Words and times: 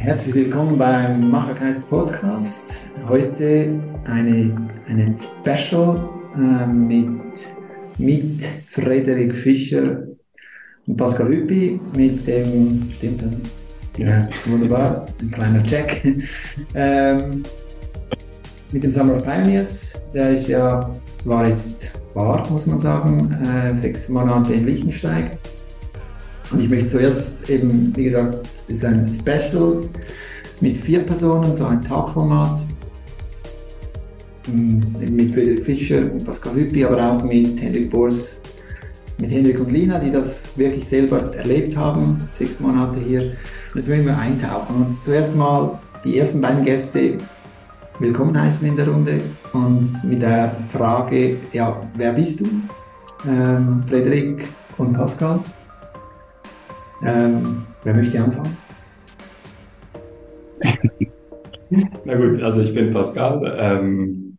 Herzlich 0.00 0.34
willkommen 0.34 0.78
beim 0.78 1.30
Machergeist 1.30 1.86
Podcast. 1.90 2.90
Heute 3.06 3.78
eine, 4.04 4.70
einen 4.86 5.14
Special 5.18 6.08
äh, 6.36 6.66
mit, 6.66 7.06
mit 7.98 8.48
Frederik 8.70 9.36
Fischer 9.36 10.04
und 10.86 10.96
Pascal 10.96 11.28
Hüppi, 11.28 11.78
mit 11.94 12.26
dem, 12.26 12.90
stimmt? 12.96 13.24
Ja, 13.98 14.26
wunderbar, 14.46 15.04
ein 15.20 15.30
kleiner 15.30 15.62
Check. 15.64 16.02
ähm, 16.74 17.42
mit 18.72 18.82
dem 18.82 18.90
Summer 18.90 19.16
of 19.16 19.24
Pioneers, 19.24 20.00
der 20.14 20.30
ist 20.30 20.48
ja, 20.48 20.90
war 21.26 21.46
jetzt, 21.46 21.90
war, 22.14 22.50
muss 22.50 22.66
man 22.66 22.78
sagen, 22.78 23.36
äh, 23.44 23.74
sechs 23.74 24.08
Monate 24.08 24.54
in 24.54 24.64
Liechtenstein. 24.64 25.32
Und 26.50 26.62
ich 26.62 26.70
möchte 26.70 26.86
zuerst 26.86 27.50
eben, 27.50 27.94
wie 27.94 28.04
gesagt, 28.04 28.48
es 28.54 28.59
ist 28.70 28.84
ein 28.84 29.10
Special 29.10 29.82
mit 30.60 30.76
vier 30.76 31.00
Personen, 31.00 31.54
so 31.54 31.66
ein 31.66 31.82
Tagformat. 31.82 32.62
Mm, 34.46 34.80
mit 34.98 35.32
Friedrich 35.32 35.60
Fischer 35.60 36.02
und 36.12 36.24
Pascal 36.24 36.54
Hüppi, 36.54 36.84
aber 36.84 37.12
auch 37.12 37.22
mit 37.22 37.60
Hendrik 37.60 37.90
Bors, 37.90 38.40
mit 39.18 39.30
Hendrik 39.30 39.60
und 39.60 39.70
Lina, 39.70 39.98
die 39.98 40.10
das 40.10 40.56
wirklich 40.56 40.88
selber 40.88 41.34
erlebt 41.34 41.76
haben, 41.76 42.18
sechs 42.32 42.58
Monate 42.60 43.00
hier. 43.00 43.22
Und 43.22 43.80
jetzt 43.80 43.88
werden 43.88 44.06
wir 44.06 44.16
eintauchen. 44.16 44.76
Und 44.76 45.04
zuerst 45.04 45.36
mal 45.36 45.78
die 46.04 46.18
ersten 46.18 46.40
beiden 46.40 46.64
Gäste 46.64 47.18
willkommen 47.98 48.40
heißen 48.40 48.66
in 48.66 48.76
der 48.76 48.88
Runde 48.88 49.20
und 49.52 49.90
mit 50.04 50.22
der 50.22 50.56
Frage, 50.72 51.36
ja, 51.52 51.82
wer 51.96 52.12
bist 52.14 52.40
du? 52.40 52.46
Ähm, 53.28 53.84
Frederik 53.86 54.48
und 54.78 54.94
Pascal. 54.94 55.40
Ähm, 57.02 57.66
wer 57.84 57.94
möchte 57.94 58.22
anfangen? 58.22 58.56
Na 62.04 62.16
gut, 62.16 62.42
also 62.42 62.60
ich 62.60 62.74
bin 62.74 62.92
Pascal. 62.92 63.56
Ähm, 63.58 64.38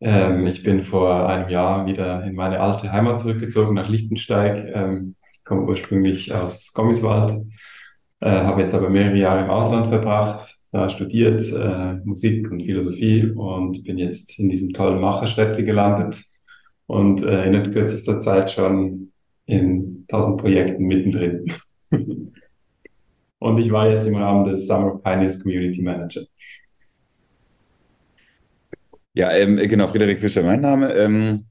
ähm, 0.00 0.46
ich 0.46 0.62
bin 0.62 0.82
vor 0.82 1.28
einem 1.28 1.48
Jahr 1.48 1.86
wieder 1.86 2.24
in 2.24 2.34
meine 2.34 2.60
alte 2.60 2.92
Heimat 2.92 3.20
zurückgezogen 3.20 3.74
nach 3.74 3.88
Lichtensteig. 3.88 4.68
Ähm, 4.74 5.14
ich 5.32 5.44
komme 5.44 5.62
ursprünglich 5.62 6.34
aus 6.34 6.72
Gommiswald, 6.72 7.32
äh, 8.20 8.30
habe 8.30 8.62
jetzt 8.62 8.74
aber 8.74 8.90
mehrere 8.90 9.16
Jahre 9.16 9.44
im 9.44 9.50
Ausland 9.50 9.86
verbracht, 9.86 10.56
da 10.72 10.88
studiert 10.88 11.42
äh, 11.52 11.94
Musik 12.04 12.50
und 12.50 12.62
Philosophie 12.62 13.26
und 13.26 13.84
bin 13.84 13.98
jetzt 13.98 14.38
in 14.38 14.48
diesem 14.48 14.72
tollen 14.72 15.00
Macherstädtchen 15.00 15.64
gelandet 15.64 16.20
und 16.86 17.22
äh, 17.22 17.46
in 17.46 17.70
kürzester 17.70 18.20
Zeit 18.20 18.50
schon 18.50 19.12
in 19.46 20.04
tausend 20.08 20.38
Projekten 20.38 20.84
mittendrin. 20.84 21.46
und 23.42 23.58
ich 23.58 23.70
war 23.70 23.90
jetzt 23.90 24.06
im 24.06 24.16
Rahmen 24.16 24.44
des 24.44 24.66
Summer 24.66 24.98
Pioneers 24.98 25.40
Community 25.40 25.82
Manager. 25.82 26.22
Ja, 29.14 29.30
ähm, 29.32 29.56
genau, 29.56 29.88
Friederik 29.88 30.20
Fischer, 30.20 30.42
mein 30.42 30.60
Name. 30.60 30.92
Ähm, 30.94 31.44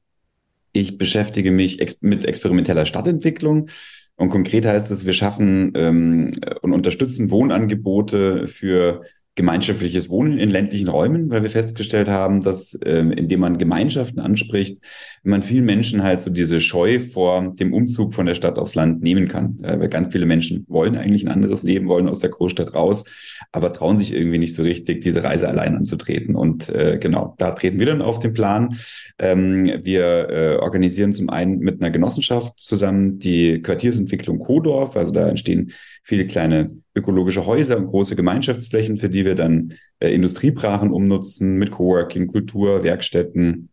ich 0.72 0.98
beschäftige 0.98 1.52
mich 1.52 1.80
ex 1.80 2.02
mit 2.02 2.26
experimenteller 2.26 2.86
Stadtentwicklung. 2.86 3.70
Und 4.16 4.30
konkret 4.30 4.66
heißt 4.66 4.90
es, 4.92 5.06
wir 5.06 5.14
schaffen 5.14 5.74
ähm, 5.76 6.34
und 6.62 6.74
unterstützen 6.74 7.30
Wohnangebote 7.30 8.48
für 8.48 9.04
gemeinschaftliches 9.36 10.10
Wohnen 10.10 10.38
in 10.38 10.50
ländlichen 10.50 10.90
Räumen, 10.90 11.30
weil 11.30 11.42
wir 11.42 11.50
festgestellt 11.50 12.10
haben, 12.10 12.42
dass 12.42 12.78
ähm, 12.86 13.12
indem 13.12 13.40
man 13.40 13.58
Gemeinschaften 13.58 14.20
anspricht, 14.20 14.80
man 15.24 15.42
vielen 15.42 15.66
Menschen 15.66 16.04
halt 16.04 16.22
so 16.22 16.30
diese 16.30 16.60
Scheu 16.60 17.00
vor 17.00 17.54
dem 17.56 17.74
Umzug 17.74 18.14
von 18.14 18.26
der 18.26 18.36
Stadt 18.36 18.60
aufs 18.60 18.76
Land 18.76 19.02
nehmen 19.02 19.30
kann. 19.30 19.60
Äh, 19.64 19.80
weil 19.80 19.88
ganz 19.88 20.12
viele 20.12 20.26
Menschen 20.26 20.66
wollen 20.68 20.98
eigentlich 20.98 21.26
ein 21.26 21.32
anderes 21.32 21.64
Leben, 21.64 21.88
wollen 21.88 22.10
aus 22.10 22.20
der 22.20 22.30
Großstadt 22.30 22.74
raus, 22.74 23.06
aber 23.54 23.72
trauen 23.72 23.98
sich 23.98 24.14
irgendwie 24.14 24.38
nicht 24.38 24.54
so 24.54 24.64
richtig, 24.64 25.02
diese 25.02 25.24
Reise 25.24 25.48
allein 25.48 25.76
anzutreten. 25.76 26.36
Und 26.36 26.68
äh, 26.68 26.98
genau, 27.00 27.36
da 27.38 27.52
treten 27.52 27.80
wir 27.80 27.86
dann 27.86 28.02
auf 28.02 28.20
den 28.20 28.34
Plan. 28.34 28.78
Ähm, 29.18 29.66
wir 29.82 30.30
äh, 30.30 30.56
organisieren 30.58 31.14
zum 31.14 31.30
einen 31.30 31.60
mit 31.60 31.82
einer 31.82 31.92
Genossenschaft 31.92 32.60
zusammen 32.60 33.20
die 33.20 33.62
Quartiersentwicklung 33.62 34.40
Kodorf, 34.40 34.98
also 34.98 35.14
da 35.14 35.30
entstehen 35.30 35.72
viele 36.04 36.28
kleine 36.28 36.78
ökologische 36.96 37.46
Häuser 37.46 37.78
und 37.78 37.86
große 37.86 38.16
Gemeinschaftsflächen, 38.16 38.98
für 38.98 39.10
die 39.10 39.26
wir 39.26 39.36
dann 39.36 39.74
äh, 40.00 40.14
Industriebrachen 40.14 40.92
umnutzen 40.92 41.58
mit 41.58 41.72
Coworking, 41.72 42.28
Kultur, 42.28 42.84
Werkstätten, 42.84 43.70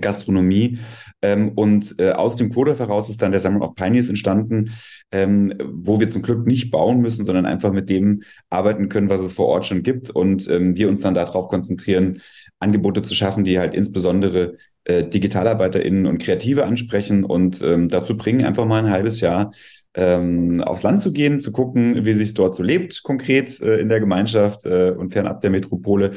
Gastronomie. 0.00 0.78
Ähm, 1.22 1.52
und 1.54 1.94
äh, 1.98 2.10
aus 2.10 2.36
dem 2.36 2.52
Code 2.52 2.78
heraus 2.78 3.08
ist 3.08 3.22
dann 3.22 3.32
der 3.32 3.40
Summer 3.40 3.62
of 3.62 3.74
Pioneers 3.74 4.08
entstanden, 4.08 4.72
ähm, 5.10 5.54
wo 5.72 6.00
wir 6.00 6.08
zum 6.08 6.22
Glück 6.22 6.46
nicht 6.46 6.70
bauen 6.70 7.00
müssen, 7.00 7.24
sondern 7.24 7.46
einfach 7.46 7.72
mit 7.72 7.88
dem 7.88 8.22
arbeiten 8.50 8.88
können, 8.88 9.08
was 9.08 9.20
es 9.20 9.32
vor 9.32 9.46
Ort 9.46 9.66
schon 9.66 9.82
gibt. 9.82 10.10
Und 10.10 10.48
ähm, 10.48 10.76
wir 10.76 10.88
uns 10.88 11.02
dann 11.02 11.14
darauf 11.14 11.48
konzentrieren, 11.48 12.20
Angebote 12.58 13.02
zu 13.02 13.14
schaffen, 13.14 13.44
die 13.44 13.58
halt 13.58 13.74
insbesondere 13.74 14.56
äh, 14.84 15.04
DigitalarbeiterInnen 15.04 16.06
und 16.06 16.18
Kreative 16.18 16.66
ansprechen 16.66 17.24
und 17.24 17.60
ähm, 17.62 17.88
dazu 17.88 18.16
bringen, 18.16 18.44
einfach 18.44 18.66
mal 18.66 18.84
ein 18.84 18.90
halbes 18.90 19.20
Jahr 19.20 19.52
ähm, 19.94 20.60
aufs 20.62 20.82
Land 20.82 21.02
zu 21.02 21.12
gehen, 21.12 21.40
zu 21.40 21.52
gucken, 21.52 22.04
wie 22.04 22.12
sich 22.12 22.34
dort 22.34 22.56
so 22.56 22.62
lebt, 22.62 23.02
konkret 23.02 23.60
äh, 23.60 23.78
in 23.80 23.88
der 23.88 24.00
Gemeinschaft 24.00 24.64
äh, 24.64 24.90
und 24.90 25.12
fernab 25.12 25.40
der 25.40 25.50
Metropole. 25.50 26.12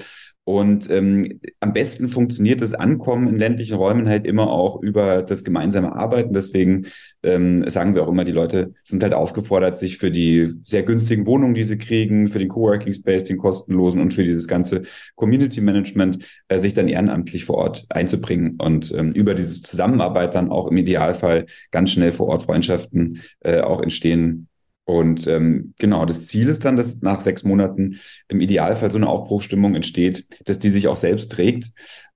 Und 0.47 0.89
ähm, 0.89 1.41
am 1.59 1.73
besten 1.73 2.07
funktioniert 2.07 2.61
das 2.61 2.73
Ankommen 2.73 3.27
in 3.27 3.37
ländlichen 3.37 3.75
Räumen 3.75 4.07
halt 4.07 4.25
immer 4.25 4.49
auch 4.49 4.81
über 4.81 5.21
das 5.21 5.43
gemeinsame 5.43 5.93
Arbeiten. 5.93 6.31
Deswegen 6.31 6.85
ähm, 7.21 7.69
sagen 7.69 7.95
wir 7.95 8.03
auch 8.03 8.07
immer, 8.07 8.23
die 8.23 8.31
Leute 8.31 8.71
sind 8.85 9.03
halt 9.03 9.13
aufgefordert, 9.13 9.77
sich 9.77 9.97
für 9.97 10.09
die 10.09 10.53
sehr 10.63 10.83
günstigen 10.83 11.25
Wohnungen, 11.25 11.53
die 11.53 11.65
sie 11.65 11.77
kriegen, 11.77 12.29
für 12.29 12.39
den 12.39 12.47
Coworking 12.47 12.93
Space, 12.93 13.25
den 13.25 13.35
kostenlosen 13.35 13.99
und 13.99 14.13
für 14.13 14.23
dieses 14.23 14.47
ganze 14.47 14.83
Community 15.15 15.59
Management, 15.59 16.19
äh, 16.47 16.59
sich 16.59 16.73
dann 16.73 16.87
ehrenamtlich 16.87 17.43
vor 17.43 17.57
Ort 17.57 17.85
einzubringen 17.89 18.55
und 18.57 18.93
ähm, 18.95 19.11
über 19.11 19.33
dieses 19.33 19.63
Zusammenarbeit 19.63 20.33
dann 20.33 20.47
auch 20.47 20.71
im 20.71 20.77
Idealfall 20.77 21.45
ganz 21.71 21.91
schnell 21.91 22.13
vor 22.13 22.27
Ort 22.27 22.43
Freundschaften 22.43 23.21
äh, 23.41 23.59
auch 23.59 23.81
entstehen 23.81 24.47
und 24.87 25.27
ähm, 25.27 25.73
genau, 25.77 26.05
das 26.05 26.25
Ziel 26.27 26.47
ist 26.47 26.63
dann, 26.63 26.77
dass 26.77 27.01
nach 27.01 27.19
sechs 27.19 27.43
Monaten 27.43 27.99
im 28.29 28.39
Idealfall 28.39 28.89
so 28.89 28.97
eine 28.97 29.09
Aufbruchstimmung 29.09 29.75
entsteht, 29.75 30.29
dass 30.47 30.59
die 30.59 30.69
sich 30.69 30.87
auch 30.87 30.95
selbst 30.95 31.29
trägt. 31.33 31.71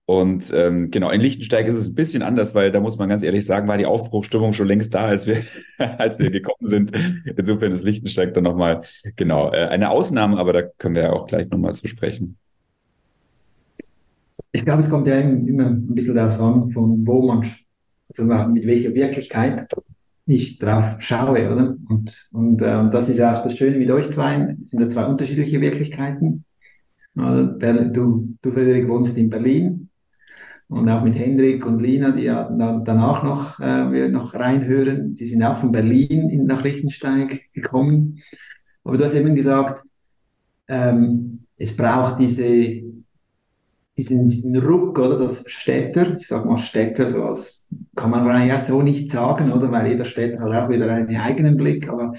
Und 0.05 0.53
ähm, 0.55 0.89
genau, 0.89 1.09
in 1.09 1.19
Lichtensteig 1.19 1.67
ist 1.67 1.75
es 1.75 1.89
ein 1.89 1.95
bisschen 1.95 2.21
anders, 2.21 2.55
weil 2.55 2.71
da 2.71 2.79
muss 2.79 2.97
man 2.97 3.09
ganz 3.09 3.23
ehrlich 3.23 3.45
sagen, 3.45 3.67
war 3.67 3.77
die 3.77 3.85
Aufbruchstimmung 3.85 4.53
schon 4.53 4.69
längst 4.69 4.93
da, 4.93 5.03
als 5.03 5.27
wir, 5.27 5.41
als 5.97 6.17
wir 6.19 6.31
gekommen 6.31 6.61
sind. 6.61 6.93
Insofern 7.25 7.73
ist 7.73 7.83
Lichtensteig 7.83 8.33
dann 8.33 8.45
nochmal, 8.45 8.83
genau, 9.17 9.51
äh, 9.51 9.67
eine 9.67 9.89
Ausnahme, 9.89 10.37
aber 10.37 10.53
da 10.53 10.61
können 10.61 10.95
wir 10.95 11.03
ja 11.03 11.11
auch 11.11 11.27
gleich 11.27 11.49
nochmal 11.49 11.73
zu 11.73 11.89
sprechen. 11.89 12.37
Ich 14.53 14.63
glaube, 14.63 14.79
es 14.79 14.89
kommt 14.89 15.07
ja 15.07 15.19
immer 15.19 15.65
ein 15.65 15.93
bisschen 15.93 16.15
davon, 16.15 16.71
von 16.71 17.05
wo 17.05 17.21
man, 17.21 17.45
also 18.07 18.23
mit 18.47 18.65
welcher 18.65 18.93
Wirklichkeit 18.93 19.67
ich 20.25 20.59
drauf 20.59 20.95
schaue, 20.99 21.51
oder? 21.51 21.75
Und, 21.89 22.29
und 22.31 22.61
äh, 22.61 22.89
das 22.89 23.09
ist 23.09 23.21
auch 23.21 23.43
das 23.43 23.57
Schöne 23.57 23.77
mit 23.77 23.89
euch 23.91 24.11
zwei, 24.11 24.55
sind 24.65 24.79
ja 24.79 24.89
zwei 24.89 25.05
unterschiedliche 25.05 25.59
Wirklichkeiten. 25.61 26.45
Du, 27.13 28.37
du, 28.41 28.51
Frederik, 28.51 28.87
wohnst 28.87 29.17
in 29.17 29.29
Berlin 29.29 29.89
und 30.69 30.87
auch 30.87 31.03
mit 31.03 31.15
Hendrik 31.15 31.65
und 31.65 31.81
Lina, 31.81 32.11
die 32.11 32.23
ja 32.23 32.49
danach 32.49 33.23
noch, 33.23 33.59
äh, 33.59 33.91
wir 33.91 34.07
noch 34.07 34.33
reinhören, 34.33 35.15
die 35.15 35.25
sind 35.25 35.43
auch 35.43 35.57
von 35.57 35.73
Berlin 35.73 36.29
in, 36.29 36.45
nach 36.45 36.63
Lichtensteig 36.63 37.51
gekommen. 37.51 38.21
Aber 38.85 38.97
du 38.97 39.03
hast 39.03 39.15
eben 39.15 39.35
gesagt, 39.35 39.83
ähm, 40.69 41.45
es 41.57 41.75
braucht 41.75 42.19
diese 42.19 42.81
diesen, 43.97 44.29
diesen 44.29 44.55
Ruck, 44.57 44.97
oder, 44.99 45.17
das 45.17 45.43
Städter, 45.47 46.17
ich 46.17 46.27
sage 46.27 46.47
mal 46.47 46.57
Städter, 46.57 47.07
so 47.07 47.23
als, 47.23 47.67
kann 47.95 48.09
man 48.09 48.25
wahrscheinlich 48.25 48.53
auch 48.53 48.59
so 48.59 48.81
nicht 48.81 49.11
sagen, 49.11 49.51
oder, 49.51 49.71
weil 49.71 49.91
jeder 49.91 50.05
Städter 50.05 50.41
hat 50.41 50.63
auch 50.63 50.69
wieder 50.69 50.91
einen 50.91 51.15
eigenen 51.17 51.57
Blick, 51.57 51.89
aber 51.89 52.13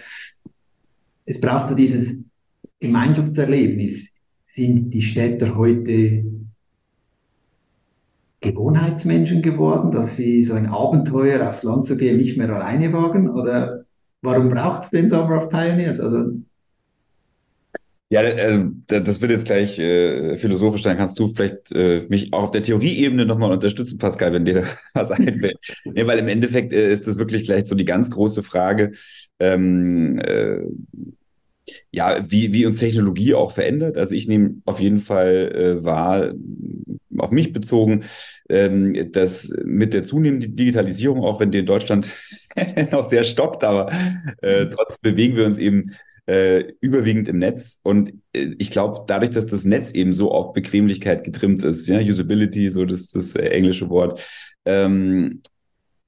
es 1.25 1.41
braucht 1.41 1.69
so 1.69 1.75
dieses 1.75 2.17
Gemeinschaftserlebnis. 2.81 4.13
Sind 4.47 4.91
die 4.91 5.03
Städter 5.03 5.57
heute 5.57 6.25
Gewohnheitsmenschen 8.43 9.41
geworden, 9.41 9.93
dass 9.93 10.17
sie 10.17 10.43
so 10.43 10.55
ein 10.55 10.67
Abenteuer 10.67 11.49
aufs 11.49 11.63
Land 11.63 11.87
zu 11.87 11.97
gehen 11.97 12.17
nicht 12.17 12.37
mehr 12.37 12.51
alleine 12.51 12.93
wagen? 12.93 13.31
Oder 13.31 13.85
warum 14.21 14.51
braucht 14.51 14.85
es 14.85 14.91
den 14.91 15.09
Summer 15.09 15.43
of 15.43 15.49
Pioneers? 15.49 16.01
Also 16.01 16.33
ja, 18.13 18.21
äh, 18.21 18.63
das 18.89 19.23
wird 19.23 19.31
jetzt 19.31 19.47
gleich 19.47 19.79
äh, 19.79 20.37
philosophisch, 20.37 20.83
dann 20.83 20.99
kannst 20.99 21.19
du 21.19 21.29
vielleicht 21.29 21.73
äh, 21.73 22.05
mich 22.11 22.31
auch 22.35 22.43
auf 22.43 22.51
der 22.51 22.63
Theorieebene 22.63 23.25
nochmal 23.25 23.51
unterstützen, 23.51 23.97
Pascal, 23.97 24.35
wenn 24.35 24.45
dir 24.45 24.55
da 24.55 24.65
was 24.93 25.11
einfällt. 25.13 25.57
nee, 25.87 26.07
weil 26.07 26.19
im 26.19 26.29
Endeffekt 26.29 26.75
äh, 26.75 26.93
ist 26.93 27.07
das 27.09 27.17
wirklich 27.17 27.45
gleich 27.45 27.65
so 27.65 27.75
die 27.75 27.87
ganz 27.87 28.11
große 28.11 28.43
Frage, 28.43 28.93
ähm, 29.41 30.19
äh, 30.19 30.59
ja, 31.91 32.19
wie, 32.31 32.53
wie 32.53 32.67
uns 32.67 32.81
Technologie 32.81 33.33
auch 33.33 33.53
verändert. 33.53 33.97
Also 33.97 34.15
ich 34.15 34.29
nehme 34.29 34.57
auf 34.67 34.79
jeden 34.79 35.01
Fall 35.01 35.79
wahr, 35.83 36.35
auf 37.17 37.31
mich 37.31 37.55
bezogen, 37.55 38.05
ähm, 38.51 39.11
dass 39.13 39.51
mit 39.65 39.95
der 39.95 40.05
zunehmenden 40.05 40.55
Digitalisierung, 40.55 41.25
auch 41.25 41.41
wenn 41.41 41.51
die 41.51 41.61
in 41.61 41.67
Deutschland 41.67 42.09
noch 42.93 43.05
sehr 43.05 43.25
stockt, 43.25 43.65
aber 43.65 43.91
äh, 44.43 44.67
trotzdem 44.67 45.13
bewegen 45.13 45.37
wir 45.37 45.47
uns 45.47 45.59
eben 45.59 45.93
äh, 46.27 46.65
überwiegend 46.81 47.29
im 47.29 47.39
Netz. 47.39 47.81
Und 47.83 48.13
äh, 48.33 48.55
ich 48.59 48.71
glaube, 48.71 49.05
dadurch, 49.07 49.31
dass 49.31 49.47
das 49.47 49.65
Netz 49.65 49.93
eben 49.93 50.13
so 50.13 50.33
auf 50.33 50.53
Bequemlichkeit 50.53 51.25
getrimmt 51.25 51.63
ist, 51.65 51.87
ja, 51.89 51.99
Usability, 51.99 52.71
so 52.71 52.85
das, 52.85 53.09
das 53.09 53.35
äh, 53.35 53.49
englische 53.49 53.89
Wort, 53.91 54.21
ähm, 54.65 55.43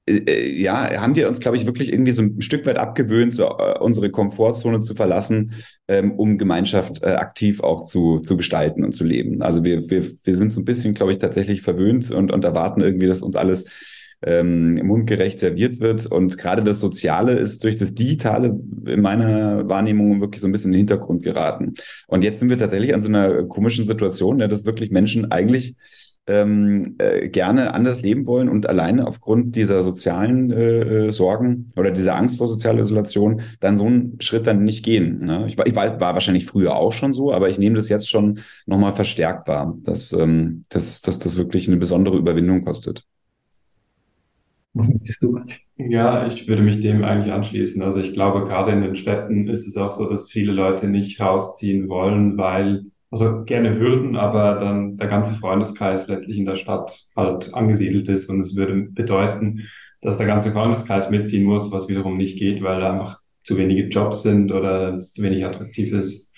äh, 0.07 0.17
äh, 0.17 0.61
ja, 0.61 1.01
haben 1.01 1.15
wir 1.15 1.27
uns, 1.27 1.39
glaube 1.39 1.57
ich, 1.57 1.65
wirklich 1.65 1.91
irgendwie 1.91 2.11
so 2.11 2.21
ein 2.21 2.41
Stück 2.41 2.65
weit 2.65 2.77
abgewöhnt, 2.77 3.35
so, 3.35 3.45
äh, 3.57 3.79
unsere 3.79 4.11
Komfortzone 4.11 4.81
zu 4.81 4.93
verlassen, 4.93 5.53
ähm, 5.87 6.13
um 6.13 6.37
Gemeinschaft 6.37 7.01
äh, 7.03 7.07
aktiv 7.07 7.61
auch 7.61 7.83
zu, 7.83 8.19
zu 8.19 8.37
gestalten 8.37 8.83
und 8.83 8.93
zu 8.93 9.03
leben. 9.03 9.41
Also 9.41 9.63
wir, 9.63 9.89
wir, 9.89 10.03
wir 10.03 10.35
sind 10.35 10.53
so 10.53 10.61
ein 10.61 10.65
bisschen, 10.65 10.93
glaube 10.93 11.11
ich, 11.11 11.19
tatsächlich 11.19 11.61
verwöhnt 11.61 12.11
und, 12.11 12.31
und 12.31 12.45
erwarten 12.45 12.81
irgendwie, 12.81 13.07
dass 13.07 13.21
uns 13.21 13.35
alles 13.35 13.65
ähm, 14.21 14.75
mundgerecht 14.85 15.39
serviert 15.39 15.79
wird. 15.79 16.05
Und 16.05 16.37
gerade 16.37 16.63
das 16.63 16.79
Soziale 16.79 17.33
ist 17.33 17.63
durch 17.63 17.75
das 17.75 17.93
Digitale 17.93 18.59
in 18.85 19.01
meiner 19.01 19.67
Wahrnehmung 19.67 20.21
wirklich 20.21 20.41
so 20.41 20.47
ein 20.47 20.51
bisschen 20.51 20.71
in 20.71 20.73
den 20.73 20.87
Hintergrund 20.87 21.23
geraten. 21.23 21.73
Und 22.07 22.23
jetzt 22.23 22.39
sind 22.39 22.49
wir 22.49 22.57
tatsächlich 22.57 22.93
an 22.93 23.01
so 23.01 23.07
einer 23.07 23.43
komischen 23.43 23.85
Situation, 23.85 24.39
ja, 24.39 24.47
dass 24.47 24.65
wirklich 24.65 24.91
Menschen 24.91 25.31
eigentlich 25.31 25.75
ähm, 26.27 26.95
äh, 26.97 27.29
gerne 27.29 27.73
anders 27.73 28.01
leben 28.01 28.25
wollen 28.25 28.49
und 28.49 28.67
alleine 28.67 29.05
aufgrund 29.05 29.55
dieser 29.55 29.83
sozialen 29.83 30.51
äh, 30.51 31.07
äh, 31.07 31.11
Sorgen 31.11 31.67
oder 31.75 31.91
dieser 31.91 32.15
Angst 32.15 32.37
vor 32.37 32.47
sozialer 32.47 32.79
Isolation 32.79 33.41
dann 33.59 33.77
so 33.77 33.85
einen 33.85 34.19
Schritt 34.21 34.47
dann 34.47 34.63
nicht 34.63 34.83
gehen. 34.83 35.19
Ne? 35.23 35.45
Ich, 35.47 35.57
war, 35.57 35.67
ich 35.67 35.75
war, 35.75 35.99
war 35.99 36.13
wahrscheinlich 36.13 36.45
früher 36.45 36.75
auch 36.75 36.93
schon 36.93 37.13
so, 37.13 37.31
aber 37.31 37.49
ich 37.49 37.59
nehme 37.59 37.75
das 37.75 37.89
jetzt 37.89 38.09
schon 38.09 38.39
nochmal 38.65 38.93
verstärkt 38.93 39.47
wahr, 39.47 39.77
dass, 39.83 40.13
ähm, 40.13 40.65
dass, 40.69 41.01
dass 41.01 41.19
das 41.19 41.37
wirklich 41.37 41.67
eine 41.67 41.77
besondere 41.77 42.17
Überwindung 42.17 42.63
kostet. 42.63 43.03
Ja, 45.77 46.25
ich 46.27 46.47
würde 46.47 46.61
mich 46.61 46.79
dem 46.79 47.03
eigentlich 47.03 47.33
anschließen. 47.33 47.81
Also 47.81 47.99
ich 47.99 48.13
glaube, 48.13 48.43
gerade 48.45 48.71
in 48.71 48.81
den 48.81 48.95
Städten 48.95 49.47
ist 49.47 49.67
es 49.67 49.77
auch 49.77 49.91
so, 49.91 50.09
dass 50.09 50.31
viele 50.31 50.51
Leute 50.53 50.87
nicht 50.87 51.19
rausziehen 51.19 51.89
wollen, 51.89 52.37
weil 52.37 52.85
also 53.11 53.43
gerne 53.45 53.79
würden, 53.79 54.15
aber 54.15 54.55
dann 54.59 54.97
der 54.97 55.07
ganze 55.07 55.33
Freundeskreis 55.33 56.07
letztlich 56.07 56.37
in 56.37 56.45
der 56.45 56.55
Stadt 56.55 57.05
halt 57.15 57.53
angesiedelt 57.53 58.09
ist 58.09 58.29
und 58.29 58.39
es 58.41 58.55
würde 58.55 58.89
bedeuten, 58.91 59.61
dass 60.01 60.17
der 60.17 60.27
ganze 60.27 60.51
Freundeskreis 60.51 61.09
mitziehen 61.09 61.45
muss, 61.45 61.71
was 61.71 61.87
wiederum 61.87 62.17
nicht 62.17 62.37
geht, 62.37 62.61
weil 62.61 62.81
da 62.81 62.93
einfach 62.93 63.19
zu 63.43 63.57
wenige 63.57 63.83
Jobs 63.87 64.23
sind 64.23 64.51
oder 64.51 64.95
es 64.97 65.13
zu 65.13 65.23
wenig 65.23 65.45
attraktiv 65.45 65.93
ist, 65.93 66.33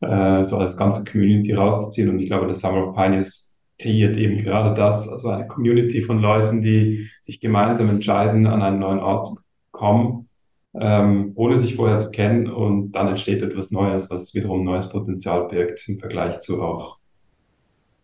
äh, 0.00 0.44
so 0.44 0.58
als 0.58 0.76
ganze 0.76 1.04
Community 1.04 1.52
rauszuziehen. 1.54 2.08
Und 2.08 2.18
ich 2.18 2.26
glaube, 2.26 2.46
das 2.46 2.60
Summer 2.60 2.88
of 2.88 2.94
Pioneers 2.94 3.49
kreiert 3.80 4.16
eben 4.16 4.38
gerade 4.38 4.74
das, 4.74 5.08
also 5.08 5.28
eine 5.28 5.46
Community 5.46 6.02
von 6.02 6.18
Leuten, 6.18 6.60
die 6.60 7.08
sich 7.22 7.40
gemeinsam 7.40 7.88
entscheiden, 7.88 8.46
an 8.46 8.62
einen 8.62 8.78
neuen 8.78 9.00
Ort 9.00 9.26
zu 9.26 9.38
kommen 9.70 10.28
ähm, 10.74 11.32
ohne 11.34 11.56
sich 11.56 11.74
vorher 11.74 11.98
zu 11.98 12.10
kennen 12.10 12.48
und 12.48 12.92
dann 12.92 13.08
entsteht 13.08 13.42
etwas 13.42 13.70
Neues, 13.70 14.10
was 14.10 14.34
wiederum 14.34 14.64
neues 14.64 14.88
Potenzial 14.88 15.48
birgt 15.48 15.88
im 15.88 15.98
Vergleich 15.98 16.40
zu 16.40 16.62
auch 16.62 16.98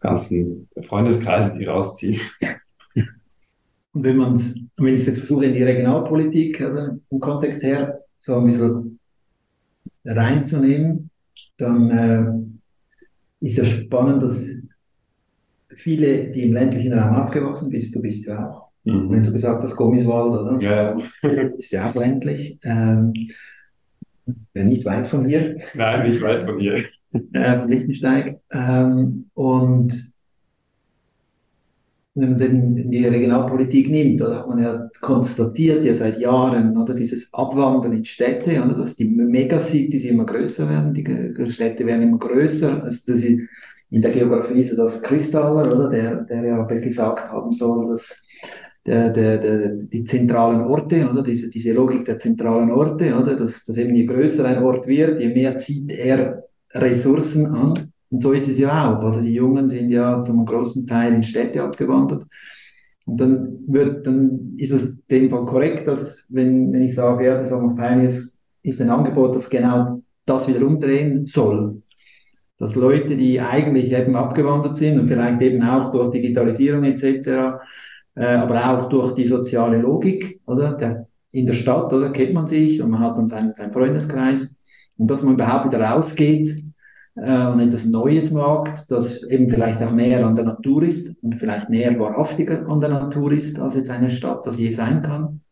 ganzen 0.00 0.68
Freundeskreisen, 0.82 1.58
die 1.58 1.64
rausziehen. 1.64 2.20
Und 3.92 4.02
wenn 4.02 4.16
man 4.16 4.36
ich 4.36 5.06
jetzt 5.06 5.18
versuche 5.18 5.46
in 5.46 5.54
die 5.54 5.62
Regionalpolitik, 5.62 6.60
also 6.60 6.98
vom 7.08 7.20
Kontext 7.20 7.62
her, 7.62 8.00
so 8.18 8.36
ein 8.36 8.46
bisschen 8.46 8.98
reinzunehmen, 10.04 11.10
dann 11.56 11.90
äh, 13.40 13.46
ist 13.46 13.56
ja 13.56 13.64
spannend, 13.64 14.22
dass 14.22 14.44
viele, 15.76 16.30
die 16.30 16.42
im 16.42 16.52
ländlichen 16.52 16.92
Raum 16.92 17.16
aufgewachsen 17.16 17.70
sind, 17.70 17.94
du 17.94 18.02
bist 18.02 18.26
ja 18.26 18.50
auch, 18.50 18.66
Mhm. 18.86 19.10
Wenn 19.10 19.22
du 19.24 19.32
gesagt 19.32 19.62
hast, 19.62 19.76
Gommiswald, 19.76 20.32
oder? 20.32 20.60
Ja. 20.60 20.96
Ist 21.58 21.72
ja 21.72 21.90
auch 21.90 21.94
ländlich. 21.96 22.58
Ähm, 22.62 23.12
nicht 24.54 24.84
weit 24.84 25.08
von 25.08 25.26
hier. 25.26 25.56
Nein, 25.74 26.08
nicht 26.08 26.22
weit 26.22 26.42
von 26.42 26.58
hier. 26.58 26.84
Äh, 27.32 27.58
von 27.58 27.68
Lichtensteig. 27.68 28.40
Ähm, 28.50 29.26
und 29.34 30.12
wenn 32.14 32.30
man 32.30 32.38
den, 32.38 32.90
die 32.90 33.06
Regionalpolitik 33.06 33.90
nimmt, 33.90 34.22
oder 34.22 34.38
hat 34.38 34.48
man 34.48 34.58
ja 34.58 34.88
konstatiert, 35.00 35.84
ja 35.84 35.92
seit 35.92 36.18
Jahren, 36.20 36.76
oder 36.76 36.94
dieses 36.94 37.32
Abwandern 37.34 37.92
in 37.92 38.04
Städte, 38.04 38.62
oder, 38.62 38.74
dass 38.74 38.94
die 38.94 39.04
Megacities 39.04 40.04
immer 40.04 40.24
größer 40.24 40.68
werden, 40.68 40.94
die 40.94 41.50
Städte 41.50 41.84
werden 41.84 42.02
immer 42.02 42.18
größer. 42.18 42.84
Also 42.84 43.00
das 43.06 43.22
ist 43.22 43.40
in 43.90 44.02
der 44.02 44.10
Geografie 44.10 44.64
so 44.64 44.76
das 44.76 45.02
Kristaller, 45.02 45.74
oder, 45.74 45.90
der, 45.90 46.22
der 46.24 46.44
ja 46.44 46.62
gesagt 46.64 47.30
haben 47.30 47.52
soll, 47.52 47.88
dass 47.88 48.22
der, 48.84 49.10
der, 49.10 49.38
der, 49.38 49.68
die 49.74 50.04
zentralen 50.04 50.62
Orte, 50.62 51.08
oder 51.08 51.22
diese, 51.22 51.50
diese 51.50 51.72
Logik 51.72 52.04
der 52.04 52.18
zentralen 52.18 52.70
Orte, 52.70 53.16
oder 53.16 53.36
dass, 53.36 53.64
dass 53.64 53.76
eben 53.76 53.94
je 53.94 54.06
größer 54.06 54.44
ein 54.44 54.62
Ort 54.62 54.86
wird, 54.86 55.20
je 55.20 55.28
mehr 55.28 55.58
zieht 55.58 55.90
er 55.90 56.44
Ressourcen 56.72 57.46
an. 57.46 57.92
Und 58.10 58.22
so 58.22 58.32
ist 58.32 58.48
es 58.48 58.58
ja 58.58 58.94
auch. 58.94 59.02
Also 59.02 59.20
die 59.20 59.34
Jungen 59.34 59.68
sind 59.68 59.90
ja 59.90 60.22
zum 60.22 60.44
großen 60.44 60.86
Teil 60.86 61.14
in 61.14 61.22
Städte 61.22 61.62
abgewandert. 61.62 62.24
Und 63.04 63.20
dann 63.20 63.58
wird, 63.66 64.06
dann 64.06 64.54
ist 64.56 64.72
es 64.72 64.98
in 65.08 65.20
dem 65.22 65.30
Fall 65.30 65.44
korrekt, 65.44 65.86
dass 65.86 66.26
wenn, 66.28 66.72
wenn 66.72 66.82
ich 66.82 66.94
sage, 66.94 67.26
ja, 67.26 67.38
das 67.38 67.50
Song 67.50 67.78
ist 68.62 68.80
ein 68.80 68.90
Angebot, 68.90 69.34
das 69.34 69.48
genau 69.48 70.02
das 70.24 70.48
wieder 70.48 70.66
umdrehen 70.66 71.26
soll. 71.26 71.82
Dass 72.58 72.74
Leute, 72.74 73.16
die 73.16 73.40
eigentlich 73.40 73.92
eben 73.92 74.16
abgewandert 74.16 74.76
sind 74.76 74.98
und 74.98 75.08
vielleicht 75.08 75.42
eben 75.42 75.62
auch 75.62 75.90
durch 75.90 76.10
Digitalisierung 76.10 76.84
etc 76.84 77.58
äh, 78.16 78.24
aber 78.24 78.70
auch 78.70 78.88
durch 78.88 79.14
die 79.14 79.26
soziale 79.26 79.78
Logik, 79.78 80.40
oder? 80.46 80.72
Der, 80.72 81.06
in 81.30 81.46
der 81.46 81.52
Stadt, 81.52 81.92
oder? 81.92 82.10
Kennt 82.10 82.32
man 82.32 82.46
sich 82.46 82.82
und 82.82 82.90
man 82.90 83.00
hat 83.00 83.18
dann 83.18 83.28
seinen, 83.28 83.54
seinen 83.54 83.72
Freundeskreis. 83.72 84.58
Und 84.96 85.10
dass 85.10 85.22
man 85.22 85.34
überhaupt 85.34 85.66
wieder 85.66 85.84
rausgeht 85.84 86.64
äh, 87.14 87.46
und 87.46 87.60
etwas 87.60 87.84
Neues 87.84 88.34
wagt, 88.34 88.90
das 88.90 89.22
eben 89.24 89.50
vielleicht 89.50 89.82
auch 89.82 89.92
näher 89.92 90.26
an 90.26 90.34
der 90.34 90.46
Natur 90.46 90.82
ist 90.82 91.22
und 91.22 91.34
vielleicht 91.34 91.68
näher 91.68 91.98
wahrhaftiger 92.00 92.66
an 92.66 92.80
der 92.80 92.88
Natur 92.88 93.32
ist, 93.32 93.60
als 93.60 93.76
jetzt 93.76 93.90
eine 93.90 94.08
Stadt 94.08 94.46
das 94.46 94.58
je 94.58 94.70
sein 94.70 95.02
kann. 95.02 95.42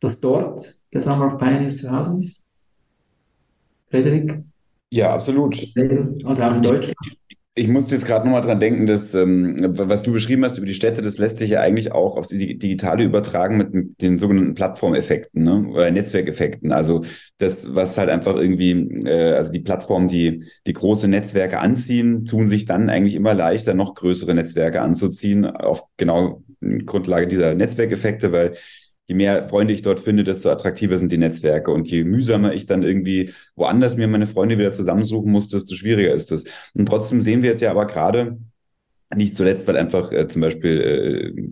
Dass 0.00 0.20
dort 0.20 0.74
der 0.92 1.00
Summer 1.00 1.26
of 1.26 1.38
Pioneers 1.38 1.76
zu 1.76 1.90
Hause 1.90 2.18
ist. 2.18 2.42
Frederik? 3.88 4.42
Ja, 4.90 5.12
absolut. 5.12 5.56
Also 6.24 6.42
auch 6.42 6.54
in 6.54 6.62
Deutschland 6.62 6.96
ich 7.56 7.68
musste 7.68 7.94
jetzt 7.94 8.06
gerade 8.06 8.26
nochmal 8.26 8.42
dran 8.42 8.58
denken, 8.58 8.86
dass 8.86 9.14
ähm, 9.14 9.56
was 9.60 10.02
du 10.02 10.12
beschrieben 10.12 10.44
hast 10.44 10.58
über 10.58 10.66
die 10.66 10.74
Städte, 10.74 11.02
das 11.02 11.18
lässt 11.18 11.38
sich 11.38 11.50
ja 11.50 11.60
eigentlich 11.60 11.92
auch 11.92 12.16
aufs 12.16 12.28
Digitale 12.28 13.04
übertragen 13.04 13.56
mit 13.56 14.00
den 14.02 14.18
sogenannten 14.18 14.54
Plattformeffekten 14.54 15.44
ne? 15.44 15.68
oder 15.68 15.88
Netzwerkeffekten. 15.92 16.72
Also 16.72 17.04
das, 17.38 17.72
was 17.76 17.96
halt 17.96 18.10
einfach 18.10 18.34
irgendwie, 18.34 18.72
äh, 19.06 19.34
also 19.34 19.52
die 19.52 19.60
Plattformen, 19.60 20.08
die 20.08 20.44
die 20.66 20.72
große 20.72 21.06
Netzwerke 21.06 21.60
anziehen, 21.60 22.24
tun 22.24 22.48
sich 22.48 22.64
dann 22.64 22.90
eigentlich 22.90 23.14
immer 23.14 23.34
leichter, 23.34 23.74
noch 23.74 23.94
größere 23.94 24.34
Netzwerke 24.34 24.80
anzuziehen, 24.80 25.46
auf 25.46 25.84
genau 25.96 26.42
Grundlage 26.86 27.28
dieser 27.28 27.54
Netzwerkeffekte, 27.54 28.32
weil 28.32 28.54
je 29.06 29.14
mehr 29.14 29.44
Freunde 29.44 29.74
ich 29.74 29.82
dort 29.82 30.00
finde, 30.00 30.24
desto 30.24 30.50
attraktiver 30.50 30.98
sind 30.98 31.12
die 31.12 31.18
Netzwerke. 31.18 31.70
Und 31.70 31.88
je 31.88 32.04
mühsamer 32.04 32.54
ich 32.54 32.66
dann 32.66 32.82
irgendwie 32.82 33.32
woanders 33.56 33.96
mir 33.96 34.08
meine 34.08 34.26
Freunde 34.26 34.58
wieder 34.58 34.72
zusammensuchen 34.72 35.30
muss, 35.30 35.48
desto 35.48 35.74
schwieriger 35.74 36.14
ist 36.14 36.32
es. 36.32 36.44
Und 36.74 36.86
trotzdem 36.86 37.20
sehen 37.20 37.42
wir 37.42 37.50
jetzt 37.50 37.60
ja 37.60 37.70
aber 37.70 37.86
gerade, 37.86 38.38
nicht 39.14 39.36
zuletzt, 39.36 39.66
weil 39.68 39.76
einfach 39.76 40.12
äh, 40.12 40.28
zum 40.28 40.42
Beispiel 40.42 40.80
äh, 40.80 41.42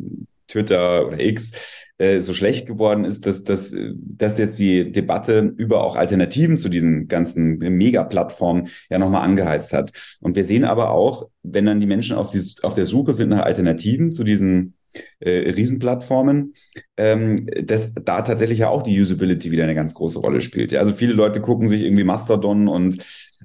Twitter 0.48 1.06
oder 1.06 1.20
X 1.20 1.86
äh, 1.98 2.20
so 2.20 2.34
schlecht 2.34 2.66
geworden 2.66 3.04
ist, 3.04 3.26
dass, 3.26 3.44
dass, 3.44 3.74
dass 3.94 4.38
jetzt 4.38 4.58
die 4.58 4.90
Debatte 4.90 5.52
über 5.56 5.84
auch 5.84 5.96
Alternativen 5.96 6.56
zu 6.56 6.68
diesen 6.68 7.08
ganzen 7.08 7.58
Mega-Plattformen 7.58 8.68
ja 8.90 8.98
nochmal 8.98 9.22
angeheizt 9.22 9.72
hat. 9.72 9.92
Und 10.20 10.34
wir 10.36 10.44
sehen 10.44 10.64
aber 10.64 10.90
auch, 10.90 11.28
wenn 11.42 11.66
dann 11.66 11.80
die 11.80 11.86
Menschen 11.86 12.16
auf, 12.16 12.30
die, 12.30 12.40
auf 12.62 12.74
der 12.74 12.86
Suche 12.86 13.12
sind 13.12 13.28
nach 13.28 13.42
Alternativen 13.42 14.12
zu 14.12 14.24
diesen 14.24 14.74
äh, 15.20 15.50
Riesenplattformen, 15.50 16.54
ähm, 16.96 17.46
dass 17.64 17.94
da 17.94 18.22
tatsächlich 18.22 18.60
ja 18.60 18.68
auch 18.68 18.82
die 18.82 19.00
Usability 19.00 19.50
wieder 19.50 19.64
eine 19.64 19.74
ganz 19.74 19.94
große 19.94 20.18
Rolle 20.18 20.40
spielt. 20.40 20.72
Ja, 20.72 20.80
also 20.80 20.92
viele 20.92 21.12
Leute 21.12 21.40
gucken 21.40 21.68
sich 21.68 21.82
irgendwie 21.82 22.04
Mastodon 22.04 22.68
und 22.68 22.98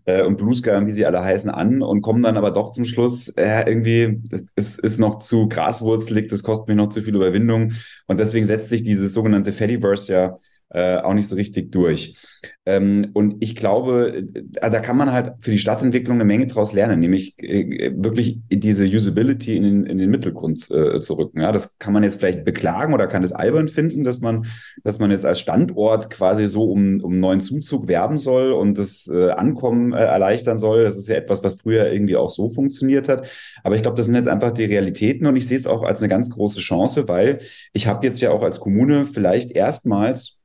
äh, 0.05 0.23
und 0.23 0.37
Blue 0.37 0.55
Sky 0.55 0.85
wie 0.85 0.93
sie 0.93 1.05
alle 1.05 1.23
heißen, 1.23 1.51
an 1.51 1.81
und 1.83 2.01
kommen 2.01 2.23
dann 2.23 2.37
aber 2.37 2.51
doch 2.51 2.71
zum 2.71 2.85
Schluss, 2.85 3.29
äh, 3.29 3.63
irgendwie, 3.67 4.21
es 4.55 4.79
ist 4.79 4.99
noch 4.99 5.19
zu 5.19 5.47
graswurzelig, 5.47 6.27
das 6.29 6.43
kostet 6.43 6.69
mir 6.69 6.75
noch 6.75 6.89
zu 6.89 7.01
viel 7.01 7.15
Überwindung. 7.15 7.73
Und 8.07 8.19
deswegen 8.19 8.45
setzt 8.45 8.69
sich 8.69 8.83
dieses 8.83 9.13
sogenannte 9.13 9.53
Fediverse 9.53 10.13
ja 10.13 10.35
äh, 10.69 10.97
auch 10.97 11.13
nicht 11.13 11.27
so 11.27 11.35
richtig 11.35 11.71
durch. 11.71 12.17
Ähm, 12.65 13.11
und 13.13 13.37
ich 13.39 13.55
glaube, 13.55 14.27
also 14.61 14.75
da 14.75 14.81
kann 14.81 14.97
man 14.97 15.11
halt 15.11 15.33
für 15.39 15.51
die 15.51 15.57
Stadtentwicklung 15.57 16.17
eine 16.17 16.25
Menge 16.25 16.47
draus 16.47 16.73
lernen, 16.73 16.99
nämlich 16.99 17.35
äh, 17.39 17.93
wirklich 17.95 18.39
diese 18.49 18.83
Usability 18.83 19.55
in 19.55 19.63
den, 19.63 19.85
in 19.85 19.97
den 19.97 20.09
Mittelgrund 20.09 20.69
äh, 20.69 20.99
zu 21.01 21.13
rücken. 21.13 21.39
Ja, 21.39 21.51
das 21.53 21.77
kann 21.79 21.93
man 21.93 22.03
jetzt 22.03 22.19
vielleicht 22.19 22.43
beklagen 22.43 22.93
oder 22.93 23.07
kann 23.07 23.23
es 23.23 23.31
albern 23.31 23.69
finden, 23.69 24.03
dass 24.03 24.19
man, 24.19 24.45
dass 24.83 24.99
man 24.99 25.11
jetzt 25.11 25.25
als 25.25 25.39
Standort 25.39 26.09
quasi 26.09 26.47
so 26.47 26.69
um, 26.69 26.99
um 27.01 27.19
neuen 27.19 27.39
Zuzug 27.39 27.87
werben 27.87 28.17
soll 28.17 28.51
und 28.51 28.77
das 28.77 29.07
äh, 29.07 29.29
Ankommen 29.29 29.93
äh, 29.93 30.03
erleichtern 30.03 30.59
soll. 30.59 30.83
Das 30.83 30.97
ist 30.97 31.07
ja 31.07 31.15
etwas, 31.15 31.43
was 31.43 31.55
früher 31.55 31.91
irgendwie 31.91 32.17
auch 32.17 32.29
so 32.29 32.49
funktioniert 32.49 33.07
hat. 33.07 33.27
Aber 33.63 33.75
ich 33.75 33.81
glaube, 33.81 33.95
das 33.95 34.07
sind 34.07 34.15
jetzt 34.15 34.27
einfach 34.27 34.51
die 34.51 34.65
Realitäten 34.65 35.25
und 35.25 35.37
ich 35.37 35.47
sehe 35.47 35.57
es 35.57 35.67
auch 35.67 35.83
als 35.83 36.01
eine 36.01 36.09
ganz 36.09 36.29
große 36.29 36.59
Chance, 36.59 37.07
weil 37.07 37.39
ich 37.71 37.87
habe 37.87 38.05
jetzt 38.05 38.19
ja 38.19 38.31
auch 38.31 38.43
als 38.43 38.59
Kommune 38.59 39.05
vielleicht 39.05 39.51
erstmals 39.51 40.41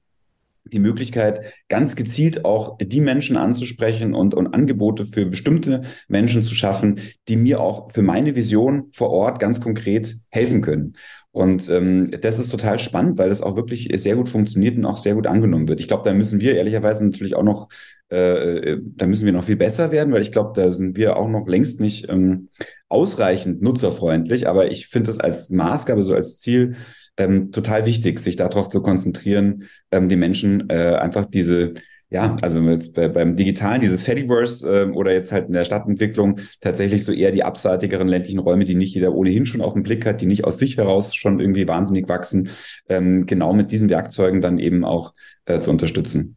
die 0.73 0.79
Möglichkeit, 0.79 1.41
ganz 1.69 1.97
gezielt 1.97 2.45
auch 2.45 2.79
die 2.79 3.01
Menschen 3.01 3.37
anzusprechen 3.37 4.15
und, 4.15 4.35
und 4.35 4.49
Angebote 4.49 5.07
für 5.07 5.27
bestimmte 5.27 5.83
Menschen 6.09 6.45
zu 6.45 6.55
schaffen, 6.55 7.01
die 7.29 7.37
mir 7.37 7.61
auch 7.61 7.93
für 7.93 8.03
meine 8.03 8.35
Vision 8.35 8.89
vor 8.93 9.11
Ort 9.11 9.39
ganz 9.39 9.61
konkret 9.61 10.19
helfen 10.31 10.63
können. 10.63 10.95
Und 11.33 11.71
ähm, 11.71 12.11
das 12.21 12.39
ist 12.39 12.51
total 12.51 12.79
spannend, 12.79 13.17
weil 13.19 13.31
das 13.31 13.41
auch 13.41 13.57
wirklich 13.57 13.89
sehr 13.97 14.17
gut 14.17 14.29
funktioniert 14.29 14.77
und 14.77 14.85
auch 14.85 14.99
sehr 14.99 15.15
gut 15.15 15.27
angenommen 15.27 15.67
wird. 15.67 15.81
Ich 15.81 15.89
glaube, 15.89 16.05
da 16.05 16.13
müssen 16.13 16.41
wir 16.41 16.55
ehrlicherweise 16.55 17.07
natürlich 17.07 17.35
auch 17.35 17.43
noch, 17.43 17.69
äh, 18.11 18.77
da 18.83 19.07
müssen 19.07 19.25
wir 19.25 19.33
noch 19.33 19.45
viel 19.45 19.57
besser 19.57 19.91
werden, 19.91 20.13
weil 20.13 20.21
ich 20.21 20.31
glaube, 20.31 20.53
da 20.55 20.71
sind 20.71 20.95
wir 20.95 21.17
auch 21.17 21.31
noch 21.31 21.49
längst 21.49 21.81
nicht 21.81 22.11
ähm, 22.11 22.49
ausreichend 22.91 23.63
nutzerfreundlich. 23.63 24.47
Aber 24.47 24.71
ich 24.71 24.89
finde 24.89 25.07
das 25.07 25.21
als 25.21 25.49
Maßgabe, 25.49 26.05
so 26.05 26.15
als 26.15 26.39
Ziel, 26.39 26.77
ähm, 27.17 27.53
total 27.53 27.87
wichtig, 27.87 28.19
sich 28.19 28.37
darauf 28.37 28.69
zu 28.69 28.83
konzentrieren, 28.83 29.65
ähm, 29.91 30.09
die 30.09 30.17
Menschen 30.17 30.69
äh, 30.71 30.97
einfach 30.97 31.27
diese 31.27 31.73
ja, 32.13 32.37
also 32.43 32.61
jetzt 32.61 32.93
bei, 32.93 33.09
beim 33.09 33.37
Digitalen, 33.37 33.81
dieses 33.81 34.03
Fediverse 34.03 34.69
äh, 34.69 34.91
oder 34.91 35.13
jetzt 35.15 35.33
halt 35.33 35.47
in 35.47 35.55
der 35.55 35.65
Stadtentwicklung 35.65 36.41
tatsächlich 36.61 37.05
so 37.05 37.13
eher 37.13 37.33
die 37.33 37.43
abseitigeren 37.43 38.07
ländlichen 38.07 38.39
Räume, 38.39 38.67
die 38.67 38.75
nicht 38.75 38.95
jeder 38.95 39.15
ohnehin 39.15 39.47
schon 39.47 39.63
auf 39.63 39.73
den 39.73 39.83
Blick 39.83 40.05
hat, 40.05 40.21
die 40.21 40.27
nicht 40.27 40.45
aus 40.45 40.59
sich 40.59 40.77
heraus 40.77 41.15
schon 41.15 41.41
irgendwie 41.41 41.67
wahnsinnig 41.67 42.09
wachsen, 42.11 42.51
ähm, 42.91 43.25
genau 43.25 43.55
mit 43.55 43.73
diesen 43.73 43.89
Werkzeugen 43.89 44.43
dann 44.43 44.59
eben 44.59 44.85
auch 44.85 45.15
äh, 45.47 45.59
zu 45.59 45.71
unterstützen. 45.71 46.37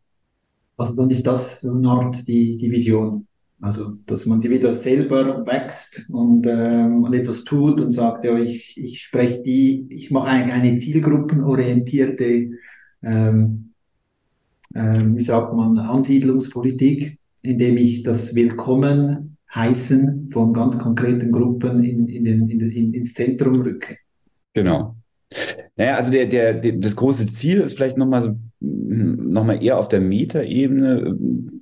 Also 0.78 0.96
dann 0.96 1.10
ist 1.10 1.28
das 1.28 1.60
so 1.60 1.74
eine 1.74 1.90
Art 1.90 2.26
die, 2.26 2.56
die 2.56 2.72
Vision. 2.72 3.28
Also, 3.62 3.94
dass 4.06 4.26
man 4.26 4.42
sie 4.42 4.50
wieder 4.50 4.76
selber 4.76 5.46
wächst 5.46 6.10
und, 6.10 6.46
ähm, 6.46 7.04
und 7.04 7.14
etwas 7.14 7.46
tut 7.46 7.80
und 7.80 7.92
sagt, 7.92 8.26
ja, 8.26 8.38
ich, 8.38 8.78
ich 8.78 9.02
spreche 9.02 9.42
die, 9.44 9.88
ich 9.90 10.12
mache 10.12 10.28
eigentlich 10.28 10.54
eine 10.54 10.78
zielgruppenorientierte 10.78 12.52
ähm, 13.02 13.66
äh, 14.76 15.00
wie 15.04 15.22
sagt 15.22 15.54
man, 15.54 15.78
Ansiedlungspolitik, 15.78 17.18
indem 17.42 17.78
ich 17.78 18.04
das 18.04 18.36
Willkommen 18.36 19.38
heißen 19.54 20.30
von 20.32 20.54
ganz 20.54 20.78
konkreten 20.78 21.32
Gruppen 21.32 21.84
in, 21.84 22.08
in 22.08 22.26
den, 22.26 22.50
in, 22.50 22.60
in, 22.60 22.94
ins 22.94 23.14
Zentrum 23.14 23.62
rücke. 23.62 23.98
Genau. 24.54 24.96
Naja, 25.76 25.98
also 25.98 26.12
der, 26.12 26.28
der, 26.28 26.54
der, 26.54 26.74
das 26.74 26.96
große 26.96 27.28
Ziel 27.28 27.60
ist 27.60 27.74
vielleicht 27.74 27.98
nochmal 27.98 28.22
so, 28.22 28.40
noch 28.60 29.48
eher 29.62 29.78
auf 29.78 29.88
der 29.88 30.02
Metaebene. 30.02 31.18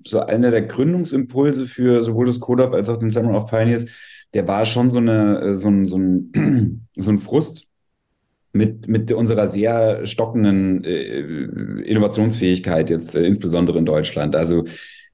So 0.06 0.20
einer 0.20 0.52
der 0.52 0.64
Gründungsimpulse 0.64 1.66
für 1.66 2.04
sowohl 2.04 2.28
das 2.28 2.40
Codef 2.40 2.72
als 2.74 2.90
auch 2.90 3.00
den 3.00 3.10
Summer 3.10 3.36
of 3.36 3.50
Pioneers, 3.50 3.86
der 4.34 4.48
war 4.48 4.66
schon 4.66 4.92
so, 4.92 5.00
eine, 5.00 5.58
so, 5.58 5.70
ein, 5.70 5.86
so, 5.86 5.98
ein, 5.98 6.88
so 6.96 7.12
ein 7.12 7.20
Frust, 7.20 7.68
mit, 8.54 8.88
mit 8.88 9.12
unserer 9.12 9.48
sehr 9.48 10.06
stockenden 10.06 10.84
äh, 10.84 11.20
Innovationsfähigkeit 11.82 12.90
jetzt, 12.90 13.16
äh, 13.16 13.26
insbesondere 13.26 13.80
in 13.80 13.86
Deutschland. 13.86 14.36
Also 14.36 14.66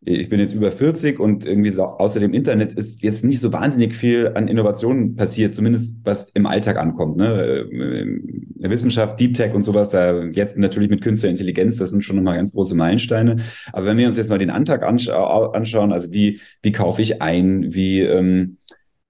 ich 0.01 0.29
bin 0.29 0.39
jetzt 0.39 0.53
über 0.53 0.71
40 0.71 1.19
und 1.19 1.45
irgendwie 1.45 1.77
außer 1.77 2.21
dem 2.21 2.33
Internet 2.33 2.73
ist 2.73 3.03
jetzt 3.03 3.25
nicht 3.25 3.41
so 3.41 3.51
wahnsinnig 3.51 3.93
viel 3.93 4.31
an 4.33 4.47
Innovationen 4.47 5.15
passiert, 5.15 5.53
zumindest 5.53 5.99
was 6.05 6.29
im 6.33 6.45
Alltag 6.45 6.77
ankommt. 6.77 7.17
Ne? 7.17 7.67
Äh, 7.71 8.01
in 8.01 8.45
der 8.55 8.71
Wissenschaft, 8.71 9.19
Deep 9.19 9.33
Tech 9.33 9.53
und 9.53 9.63
sowas, 9.63 9.89
da 9.89 10.23
jetzt 10.25 10.57
natürlich 10.57 10.89
mit 10.89 11.01
künstlicher 11.01 11.31
Intelligenz, 11.31 11.77
das 11.77 11.91
sind 11.91 12.03
schon 12.03 12.15
nochmal 12.15 12.37
ganz 12.37 12.53
große 12.53 12.75
Meilensteine. 12.75 13.37
Aber 13.73 13.85
wenn 13.85 13.97
wir 13.97 14.07
uns 14.07 14.17
jetzt 14.17 14.29
mal 14.29 14.39
den 14.39 14.49
Alltag 14.49 14.83
ansch 14.83 15.09
anschauen, 15.09 15.91
also 15.91 16.11
wie, 16.13 16.39
wie 16.61 16.71
kaufe 16.71 17.01
ich 17.01 17.21
ein, 17.21 17.73
wie 17.73 18.01
ähm, 18.01 18.57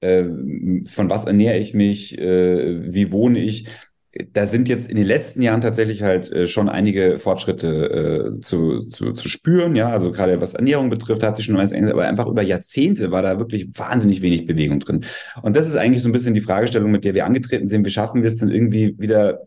äh, 0.01 0.25
von 0.85 1.09
was 1.09 1.25
ernähre 1.25 1.57
ich 1.57 1.73
mich, 1.73 2.17
äh, 2.17 2.93
wie 2.93 3.11
wohne 3.11 3.39
ich, 3.39 3.67
da 4.33 4.47
sind 4.47 4.67
jetzt 4.67 4.89
in 4.89 4.95
den 4.95 5.05
letzten 5.05 5.41
Jahren 5.41 5.61
tatsächlich 5.61 6.01
halt 6.01 6.31
äh, 6.31 6.47
schon 6.47 6.67
einige 6.67 7.19
Fortschritte 7.19 8.37
äh, 8.37 8.41
zu, 8.41 8.85
zu, 8.87 9.13
zu 9.13 9.29
spüren. 9.29 9.75
Ja, 9.75 9.89
also 9.89 10.11
gerade 10.11 10.41
was 10.41 10.55
Ernährung 10.55 10.89
betrifft, 10.89 11.21
hat 11.21 11.35
sich 11.35 11.45
schon 11.45 11.57
eins 11.57 11.73
aber 11.73 12.07
einfach 12.07 12.27
über 12.27 12.41
Jahrzehnte 12.41 13.11
war 13.11 13.21
da 13.21 13.37
wirklich 13.37 13.67
wahnsinnig 13.77 14.21
wenig 14.21 14.47
Bewegung 14.47 14.79
drin. 14.79 15.05
Und 15.43 15.55
das 15.55 15.67
ist 15.67 15.75
eigentlich 15.75 16.01
so 16.01 16.09
ein 16.09 16.11
bisschen 16.11 16.33
die 16.33 16.41
Fragestellung, 16.41 16.91
mit 16.91 17.03
der 17.03 17.13
wir 17.13 17.25
angetreten 17.25 17.67
sind. 17.67 17.85
Wie 17.85 17.91
schaffen 17.91 18.23
wir 18.23 18.27
es 18.27 18.37
denn 18.37 18.49
irgendwie 18.49 18.95
wieder 18.97 19.41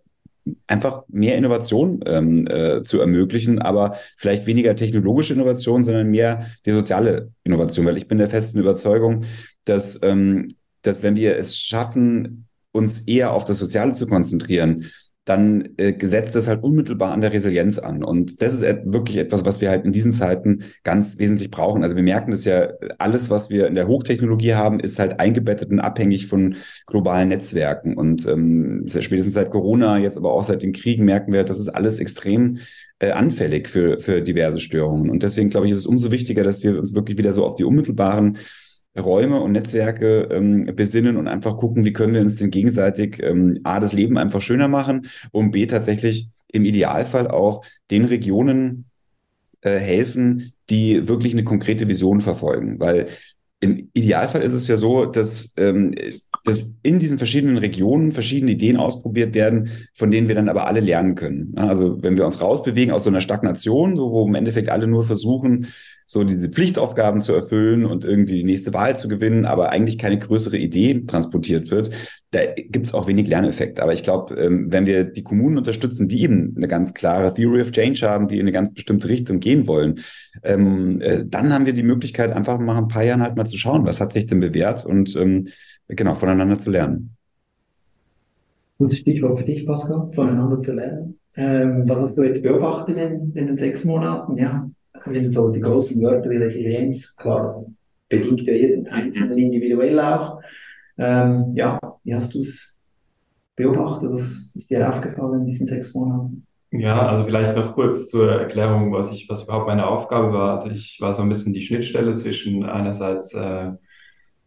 einfach 0.66 1.04
mehr 1.09 1.37
Innovation 1.37 2.00
ähm, 2.07 2.47
äh, 2.49 2.83
zu 2.83 3.00
ermöglichen, 3.00 3.61
aber 3.61 3.97
vielleicht 4.16 4.47
weniger 4.47 4.75
technologische 4.75 5.35
Innovation, 5.35 5.83
sondern 5.83 6.11
mehr 6.11 6.47
die 6.66 6.73
soziale 6.73 7.31
Innovation, 7.45 7.87
weil 7.87 7.97
ich 7.97 8.09
bin 8.09 8.19
der 8.19 8.31
festen 8.31 8.59
Überzeugung, 8.59 9.25
dass, 9.64 10.00
ähm, 10.02 10.49
dass 10.83 11.02
wenn 11.02 11.16
wir 11.16 11.37
es 11.37 11.59
schaffen, 11.59 12.47
uns 12.73 13.02
eher 13.02 13.33
auf 13.33 13.45
das 13.45 13.59
Soziale 13.59 13.93
zu 13.93 14.07
konzentrieren, 14.07 14.87
dann 15.25 15.69
äh, 15.76 15.93
gesetzt 15.93 16.35
es 16.35 16.49
halt 16.49 16.64
unmittelbar 16.64 17.12
an 17.12 17.21
der 17.21 17.33
Resilienz 17.33 17.79
an. 17.79 18.02
Und 18.02 18.43
das 18.43 18.55
ist 18.55 18.62
wirklich 18.85 19.19
etwas, 19.19 19.45
was 19.45 19.61
wir 19.61 19.71
halt 19.71 19.85
in 19.85 19.93
diesen 19.93 20.12
Zeiten 20.12 20.64
ganz 20.83 21.19
wesentlich 21.19 21.50
brauchen. 21.50 21.85
Also 21.85 21.95
wir 21.95 22.02
merken 22.02 22.33
das 22.33 22.45
ja, 22.45 22.71
alles, 22.99 23.31
was 23.31 23.49
wir 23.49 23.69
in 23.69 23.76
der 23.76 23.87
Hochtechnologie 23.87 24.55
haben, 24.55 24.81
ist 24.81 24.99
halt 24.99 25.21
eingebettet 25.21 25.71
und 25.71 25.79
abhängig 25.79 26.26
von 26.26 26.57
globalen 26.87 27.29
Netzwerken. 27.29 27.97
Und 27.97 28.26
ähm, 28.26 28.85
spätestens 28.88 29.35
seit 29.35 29.50
Corona, 29.50 29.99
jetzt 29.99 30.17
aber 30.17 30.33
auch 30.33 30.43
seit 30.43 30.62
den 30.62 30.73
Kriegen, 30.73 31.05
merken 31.05 31.33
wir, 31.33 31.45
das 31.45 31.61
ist 31.61 31.69
alles 31.69 32.00
extrem 32.00 32.59
äh, 32.99 33.12
anfällig 33.12 33.69
für, 33.69 34.00
für 34.00 34.23
diverse 34.23 34.59
Störungen. 34.59 35.09
Und 35.09 35.23
deswegen 35.23 35.50
glaube 35.50 35.67
ich, 35.67 35.73
ist 35.73 35.79
es 35.79 35.87
umso 35.87 36.11
wichtiger, 36.11 36.43
dass 36.43 36.64
wir 36.64 36.76
uns 36.76 36.95
wirklich 36.95 37.17
wieder 37.17 37.33
so 37.33 37.45
auf 37.45 37.55
die 37.55 37.64
unmittelbaren 37.64 38.38
Räume 38.99 39.40
und 39.40 39.52
Netzwerke 39.52 40.28
ähm, 40.30 40.70
besinnen 40.76 41.16
und 41.16 41.28
einfach 41.28 41.56
gucken, 41.56 41.84
wie 41.84 41.92
können 41.92 42.14
wir 42.14 42.20
uns 42.20 42.37
denn 42.37 42.50
gegenseitig 42.50 43.22
ähm, 43.22 43.58
A, 43.64 43.80
das 43.80 43.92
Leben 43.92 44.18
einfach 44.18 44.42
schöner 44.42 44.68
machen 44.68 45.06
und 45.30 45.50
B, 45.50 45.66
tatsächlich 45.66 46.28
im 46.49 46.64
Idealfall 46.64 47.28
auch 47.28 47.64
den 47.90 48.04
Regionen 48.04 48.84
äh, 49.62 49.78
helfen, 49.78 50.52
die 50.68 51.08
wirklich 51.08 51.32
eine 51.32 51.44
konkrete 51.44 51.88
Vision 51.88 52.20
verfolgen. 52.20 52.78
Weil 52.80 53.08
im 53.61 53.88
Idealfall 53.94 54.42
ist 54.42 54.54
es 54.54 54.66
ja 54.66 54.76
so, 54.76 55.06
dass, 55.06 55.54
ähm, 55.56 55.94
dass 56.44 56.76
in 56.82 56.99
diesen 56.99 57.16
verschiedenen 57.16 57.58
Regionen 57.58 58.12
verschiedene 58.12 58.52
Ideen 58.52 58.76
ausprobiert 58.76 59.34
werden, 59.34 59.70
von 59.94 60.11
denen 60.11 60.28
wir 60.28 60.34
dann 60.34 60.49
aber 60.49 60.66
alle 60.66 60.80
lernen 60.80 61.14
können. 61.14 61.54
Also 61.56 62.02
wenn 62.02 62.16
wir 62.16 62.26
uns 62.26 62.40
rausbewegen 62.40 62.92
aus 62.92 63.04
so 63.04 63.11
einer 63.11 63.20
Stagnation, 63.20 63.96
so 63.96 64.11
wo 64.11 64.26
im 64.26 64.34
Endeffekt 64.34 64.68
alle 64.68 64.88
nur 64.88 65.04
versuchen, 65.04 65.68
so 66.12 66.25
diese 66.25 66.50
Pflichtaufgaben 66.50 67.23
zu 67.23 67.33
erfüllen 67.33 67.87
und 67.87 68.04
irgendwie 68.04 68.35
die 68.35 68.45
nächste 68.45 68.75
Wahl 68.75 68.97
zu 68.99 69.09
gewinnen, 69.09 69.47
aber 69.47 69.71
eigentlich 69.71 69.97
keine 69.97 70.19
größere 70.19 70.59
Idee 70.59 71.04
transportiert 71.07 71.71
wird, 71.71 71.90
da 72.33 72.40
gibt 72.54 72.87
es 72.87 72.92
auch 72.92 73.07
wenig 73.07 73.28
Lerneffekt. 73.28 73.81
Aber 73.81 73.95
ich 73.95 74.02
glaube, 74.02 74.35
ähm, 74.35 74.71
wenn 74.71 74.85
wir 74.85 75.04
die 75.04 75.23
Kommunen 75.23 75.57
unterstützen, 75.57 76.09
die 76.09 76.23
eben 76.23 76.52
eine 76.54 76.69
ganz 76.69 76.92
klare 76.92 77.33
Theory 77.33 77.62
of 77.62 77.73
Change 77.73 78.07
haben, 78.07 78.28
die 78.28 78.37
in 78.37 78.42
eine 78.42 78.52
ganz 78.52 78.75
bestimmte 78.75 79.09
Richtung 79.09 79.40
gehen 79.40 79.66
wollen, 79.66 80.00
ähm, 80.42 81.00
äh, 81.00 81.25
dann 81.26 81.54
haben 81.54 81.64
wir 81.64 81.73
die 81.73 81.83
Möglichkeit, 81.83 82.31
einfach 82.33 82.59
mal 82.59 82.76
ein 82.76 82.88
paar 82.88 83.04
Jahren 83.04 83.23
halt 83.23 83.37
mal 83.37 83.47
zu 83.47 83.57
schauen, 83.57 83.87
was 83.87 84.00
hat 84.02 84.12
sich 84.12 84.26
denn 84.26 84.40
bewährt 84.40 84.85
und 84.85 85.16
ähm, 85.16 85.49
genau 85.88 86.14
voneinander 86.14 86.59
zu 86.59 86.71
lernen. 86.71 87.16
Gutes 88.76 88.99
Stichwort 88.99 89.38
für 89.38 89.45
dich, 89.47 89.64
Pascal, 89.64 90.11
voneinander 90.14 90.61
zu 90.61 90.75
lernen. 90.75 91.19
Was 91.35 91.97
hast 91.97 92.19
du 92.19 92.23
jetzt 92.23 92.42
beobachtet 92.42 92.99
in, 92.99 93.33
in 93.35 93.47
den 93.47 93.57
sechs 93.57 93.85
Monaten? 93.87 94.37
Ja, 94.37 94.69
wenn 95.06 95.30
so 95.30 95.50
die 95.50 95.61
großen 95.61 96.02
Wörter 96.02 96.30
wie 96.30 96.37
Resilienz, 96.37 97.16
klar, 97.16 97.64
bedingt 98.09 98.42
ja 98.42 98.54
jeden 98.54 98.87
Einzelnen 98.88 99.38
individuell 99.38 99.99
auch. 99.99 100.40
Ähm, 100.99 101.52
ja, 101.54 101.78
wie 102.04 102.14
hast 102.14 102.35
du 102.35 102.40
es 102.40 102.78
beobachtet? 103.56 104.11
Was 104.11 104.50
ist 104.54 104.71
dir 104.71 104.88
aufgefallen 104.88 105.40
in 105.40 105.47
diesen 105.47 105.66
sechs 105.66 105.94
Monaten? 105.94 106.47
Ja, 106.71 107.06
also 107.06 107.25
vielleicht 107.25 107.54
noch 107.54 107.75
kurz 107.75 108.09
zur 108.09 108.30
Erklärung, 108.30 108.92
was 108.92 109.11
ich, 109.11 109.28
was 109.28 109.44
überhaupt 109.44 109.66
meine 109.66 109.87
Aufgabe 109.87 110.32
war. 110.32 110.52
Also 110.52 110.71
ich 110.71 110.99
war 111.00 111.12
so 111.12 111.23
ein 111.23 111.28
bisschen 111.28 111.52
die 111.52 111.61
Schnittstelle 111.61 112.14
zwischen 112.14 112.64
einerseits 112.64 113.35
äh, 113.35 113.73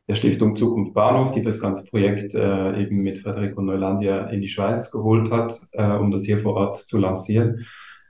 der 0.08 0.16
Stiftung 0.16 0.56
Zukunft 0.56 0.94
Bahnhof, 0.94 1.32
die 1.32 1.42
das 1.42 1.60
ganze 1.60 1.86
Projekt 1.86 2.34
äh, 2.34 2.82
eben 2.82 2.98
mit 2.98 3.20
Frederico 3.20 3.62
Neulandia 3.62 4.28
in 4.28 4.42
die 4.42 4.48
Schweiz 4.48 4.92
geholt 4.92 5.32
hat, 5.32 5.60
äh, 5.72 5.98
um 5.98 6.12
das 6.12 6.24
hier 6.24 6.40
vor 6.40 6.54
Ort 6.56 6.78
zu 6.78 6.98
lancieren 6.98 7.66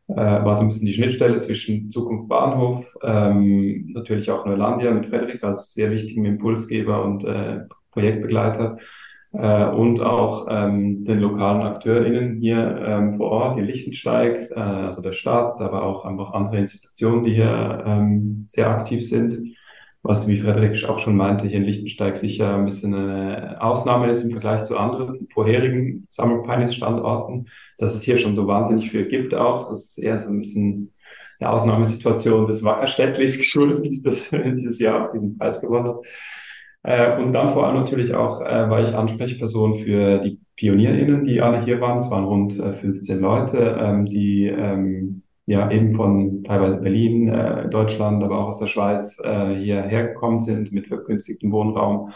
äh, 0.07 0.15
war 0.15 0.55
so 0.55 0.61
ein 0.61 0.67
bisschen 0.67 0.87
die 0.87 0.93
Schnittstelle 0.93 1.39
zwischen 1.39 1.89
Zukunft 1.89 2.27
Bahnhof, 2.27 2.95
ähm, 3.03 3.91
natürlich 3.93 4.29
auch 4.31 4.45
Neulandia 4.45 4.91
mit 4.91 5.07
Frederik 5.07 5.43
als 5.43 5.73
sehr 5.73 5.91
wichtigem 5.91 6.25
Impulsgeber 6.25 7.03
und 7.03 7.23
äh, 7.23 7.61
Projektbegleiter 7.91 8.77
äh, 9.33 9.65
und 9.65 10.01
auch 10.01 10.47
ähm, 10.49 11.05
den 11.05 11.19
lokalen 11.19 11.61
AkteurInnen 11.61 12.39
hier 12.39 12.83
ähm, 12.85 13.13
vor 13.13 13.31
Ort, 13.31 13.57
die 13.57 13.61
Lichtensteig, 13.61 14.51
äh, 14.51 14.59
also 14.59 15.01
der 15.01 15.13
Staat, 15.13 15.59
aber 15.61 15.83
auch 15.83 16.05
einfach 16.05 16.33
andere 16.33 16.57
Institutionen, 16.57 17.23
die 17.23 17.33
hier 17.33 17.83
ähm, 17.85 18.45
sehr 18.47 18.69
aktiv 18.69 19.07
sind 19.07 19.55
was, 20.05 20.27
wie 20.27 20.37
Frederik 20.37 20.87
auch 20.87 20.99
schon 20.99 21.15
meinte, 21.15 21.47
hier 21.47 21.57
in 21.57 21.63
Lichtensteig 21.63 22.15
sicher 22.15 22.55
ein 22.55 22.65
bisschen 22.65 22.93
eine 22.93 23.57
Ausnahme 23.59 24.07
ist 24.07 24.23
im 24.23 24.29
Vergleich 24.29 24.63
zu 24.63 24.77
anderen 24.77 25.27
vorherigen 25.33 26.05
Summer 26.09 26.43
Pioneers 26.43 26.75
Standorten, 26.75 27.47
dass 27.79 27.95
es 27.95 28.03
hier 28.03 28.17
schon 28.17 28.35
so 28.35 28.45
wahnsinnig 28.45 28.91
viel 28.91 29.07
gibt 29.07 29.33
auch. 29.33 29.69
Das 29.69 29.85
ist 29.85 29.97
eher 29.97 30.17
so 30.19 30.29
ein 30.29 30.37
bisschen 30.37 30.93
eine 31.39 31.49
Ausnahmesituation 31.49 32.45
des 32.45 32.63
Wackerstädtlis 32.63 33.37
geschuldet, 33.39 34.05
das 34.05 34.29
dieses 34.31 34.79
Jahr 34.79 35.07
auch 35.07 35.11
diesen 35.11 35.39
Preis 35.39 35.59
gewonnen 35.59 35.87
hat. 35.87 36.05
Äh, 36.83 37.19
und 37.19 37.33
dann 37.33 37.49
vor 37.49 37.65
allem 37.65 37.77
natürlich 37.77 38.13
auch 38.13 38.41
äh, 38.41 38.69
war 38.69 38.83
ich 38.83 38.93
Ansprechperson 38.93 39.73
für 39.73 40.19
die 40.19 40.39
PionierInnen, 40.55 41.25
die 41.25 41.41
alle 41.41 41.63
hier 41.63 41.81
waren. 41.81 41.97
Es 41.97 42.11
waren 42.11 42.25
rund 42.25 42.53
15 42.53 43.17
äh, 43.17 43.19
Leute, 43.19 43.77
ähm, 43.81 44.05
die 44.05 44.45
ähm, 44.45 45.23
ja 45.45 45.69
eben 45.69 45.91
von 45.91 46.43
teilweise 46.43 46.81
Berlin, 46.81 47.29
äh, 47.29 47.69
Deutschland, 47.69 48.23
aber 48.23 48.39
auch 48.39 48.47
aus 48.47 48.59
der 48.59 48.67
Schweiz 48.67 49.19
äh, 49.23 49.55
hierher 49.55 50.07
gekommen 50.07 50.39
sind 50.39 50.71
mit 50.71 50.87
vergünstigtem 50.87 51.51
Wohnraum 51.51 52.11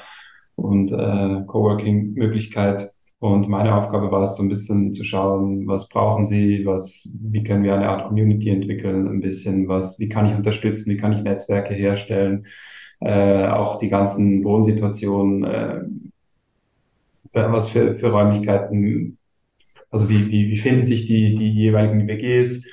und 0.55 0.91
äh, 0.91 1.43
Coworking-Möglichkeit. 1.45 2.91
Und 3.19 3.49
meine 3.49 3.75
Aufgabe 3.75 4.11
war 4.11 4.23
es, 4.23 4.37
so 4.37 4.43
ein 4.43 4.49
bisschen 4.49 4.93
zu 4.93 5.03
schauen, 5.03 5.67
was 5.67 5.89
brauchen 5.89 6.25
sie, 6.25 6.65
was, 6.65 7.09
wie 7.21 7.43
können 7.43 7.63
wir 7.63 7.75
eine 7.75 7.89
Art 7.89 8.07
Community 8.07 8.49
entwickeln, 8.49 9.07
ein 9.07 9.19
bisschen 9.19 9.67
was, 9.67 9.99
wie 9.99 10.07
kann 10.07 10.25
ich 10.25 10.35
unterstützen, 10.35 10.89
wie 10.89 10.97
kann 10.97 11.11
ich 11.11 11.21
Netzwerke 11.21 11.73
herstellen, 11.73 12.45
äh, 13.01 13.47
auch 13.47 13.77
die 13.77 13.89
ganzen 13.89 14.43
Wohnsituationen, 14.45 15.43
äh, 15.43 15.81
was 17.33 17.69
für, 17.69 17.95
für 17.95 18.09
Räumlichkeiten, 18.09 19.17
also 19.91 20.09
wie, 20.09 20.29
wie, 20.29 20.49
wie 20.49 20.57
finden 20.57 20.83
sich 20.83 21.05
die, 21.05 21.35
die 21.35 21.51
jeweiligen 21.51 22.07
WGs. 22.07 22.65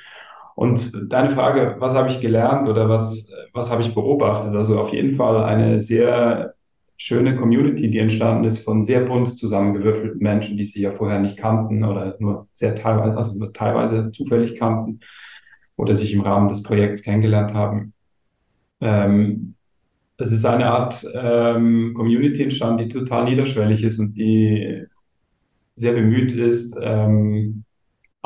Und 0.57 0.91
deine 1.13 1.29
Frage, 1.29 1.75
was 1.77 1.93
habe 1.93 2.09
ich 2.09 2.19
gelernt 2.19 2.67
oder 2.67 2.89
was, 2.89 3.31
was 3.53 3.69
habe 3.69 3.83
ich 3.83 3.93
beobachtet? 3.93 4.55
Also 4.55 4.79
auf 4.79 4.91
jeden 4.91 5.15
Fall 5.15 5.43
eine 5.43 5.79
sehr 5.79 6.55
schöne 6.97 7.35
Community, 7.35 7.91
die 7.91 7.99
entstanden 7.99 8.43
ist 8.43 8.65
von 8.65 8.81
sehr 8.81 9.01
bunt 9.01 9.37
zusammengewürfelten 9.37 10.19
Menschen, 10.19 10.57
die 10.57 10.65
sie 10.65 10.81
ja 10.81 10.89
vorher 10.89 11.19
nicht 11.19 11.37
kannten 11.37 11.83
oder 11.83 12.15
nur 12.17 12.47
sehr 12.53 12.73
teilweise, 12.73 13.15
also 13.15 13.37
nur 13.37 13.53
teilweise 13.53 14.11
zufällig 14.11 14.55
kannten 14.55 15.01
oder 15.75 15.93
sich 15.93 16.11
im 16.11 16.21
Rahmen 16.21 16.47
des 16.47 16.63
Projekts 16.63 17.03
kennengelernt 17.03 17.53
haben. 17.53 17.93
Ähm, 18.81 19.53
es 20.17 20.31
ist 20.31 20.43
eine 20.43 20.71
Art 20.71 21.05
ähm, 21.13 21.93
Community 21.95 22.41
entstanden, 22.41 22.79
die 22.79 22.89
total 22.89 23.25
niederschwellig 23.25 23.83
ist 23.83 23.99
und 23.99 24.17
die 24.17 24.85
sehr 25.75 25.93
bemüht 25.93 26.33
ist, 26.33 26.75
ähm, 26.81 27.63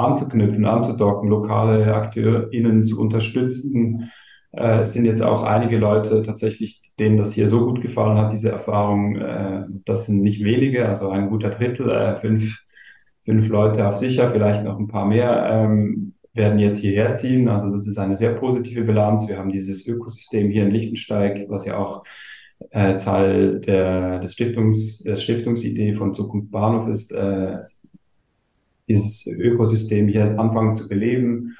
anzuknüpfen, 0.01 0.65
anzudocken, 0.65 1.29
lokale 1.29 1.93
AkteurInnen 1.93 2.83
zu 2.83 2.99
unterstützen, 2.99 4.11
äh, 4.53 4.81
es 4.81 4.93
sind 4.93 5.05
jetzt 5.05 5.21
auch 5.21 5.43
einige 5.43 5.77
Leute 5.77 6.21
tatsächlich, 6.23 6.81
denen 6.99 7.17
das 7.17 7.33
hier 7.33 7.47
so 7.47 7.65
gut 7.65 7.81
gefallen 7.81 8.17
hat, 8.17 8.33
diese 8.33 8.51
Erfahrung. 8.51 9.15
Äh, 9.15 9.65
das 9.85 10.05
sind 10.05 10.21
nicht 10.21 10.43
wenige, 10.43 10.87
also 10.87 11.09
ein 11.09 11.29
guter 11.29 11.49
Drittel, 11.49 11.89
äh, 11.89 12.17
fünf, 12.17 12.59
fünf 13.23 13.47
Leute 13.49 13.87
auf 13.87 13.95
sicher, 13.95 14.29
vielleicht 14.29 14.63
noch 14.63 14.79
ein 14.79 14.87
paar 14.87 15.05
mehr, 15.05 15.47
ähm, 15.51 16.13
werden 16.33 16.59
jetzt 16.59 16.79
hierher 16.79 17.13
ziehen. 17.13 17.47
Also 17.49 17.69
das 17.69 17.87
ist 17.87 17.97
eine 17.97 18.15
sehr 18.15 18.33
positive 18.33 18.83
Bilanz. 18.83 19.27
Wir 19.27 19.37
haben 19.37 19.49
dieses 19.49 19.87
Ökosystem 19.87 20.49
hier 20.49 20.63
in 20.63 20.71
Lichtensteig, 20.71 21.45
was 21.49 21.65
ja 21.65 21.77
auch 21.77 22.03
äh, 22.69 22.97
Teil 22.97 23.59
der, 23.59 24.19
des 24.19 24.33
Stiftungs, 24.33 24.99
der 24.99 25.15
Stiftungsidee 25.15 25.93
von 25.93 26.13
Zukunft 26.13 26.51
Bahnhof 26.51 26.87
ist, 26.87 27.11
äh, 27.11 27.57
dieses 28.91 29.27
Ökosystem 29.27 30.07
hier 30.07 30.39
anfangen 30.39 30.75
zu 30.75 30.87
beleben 30.87 31.55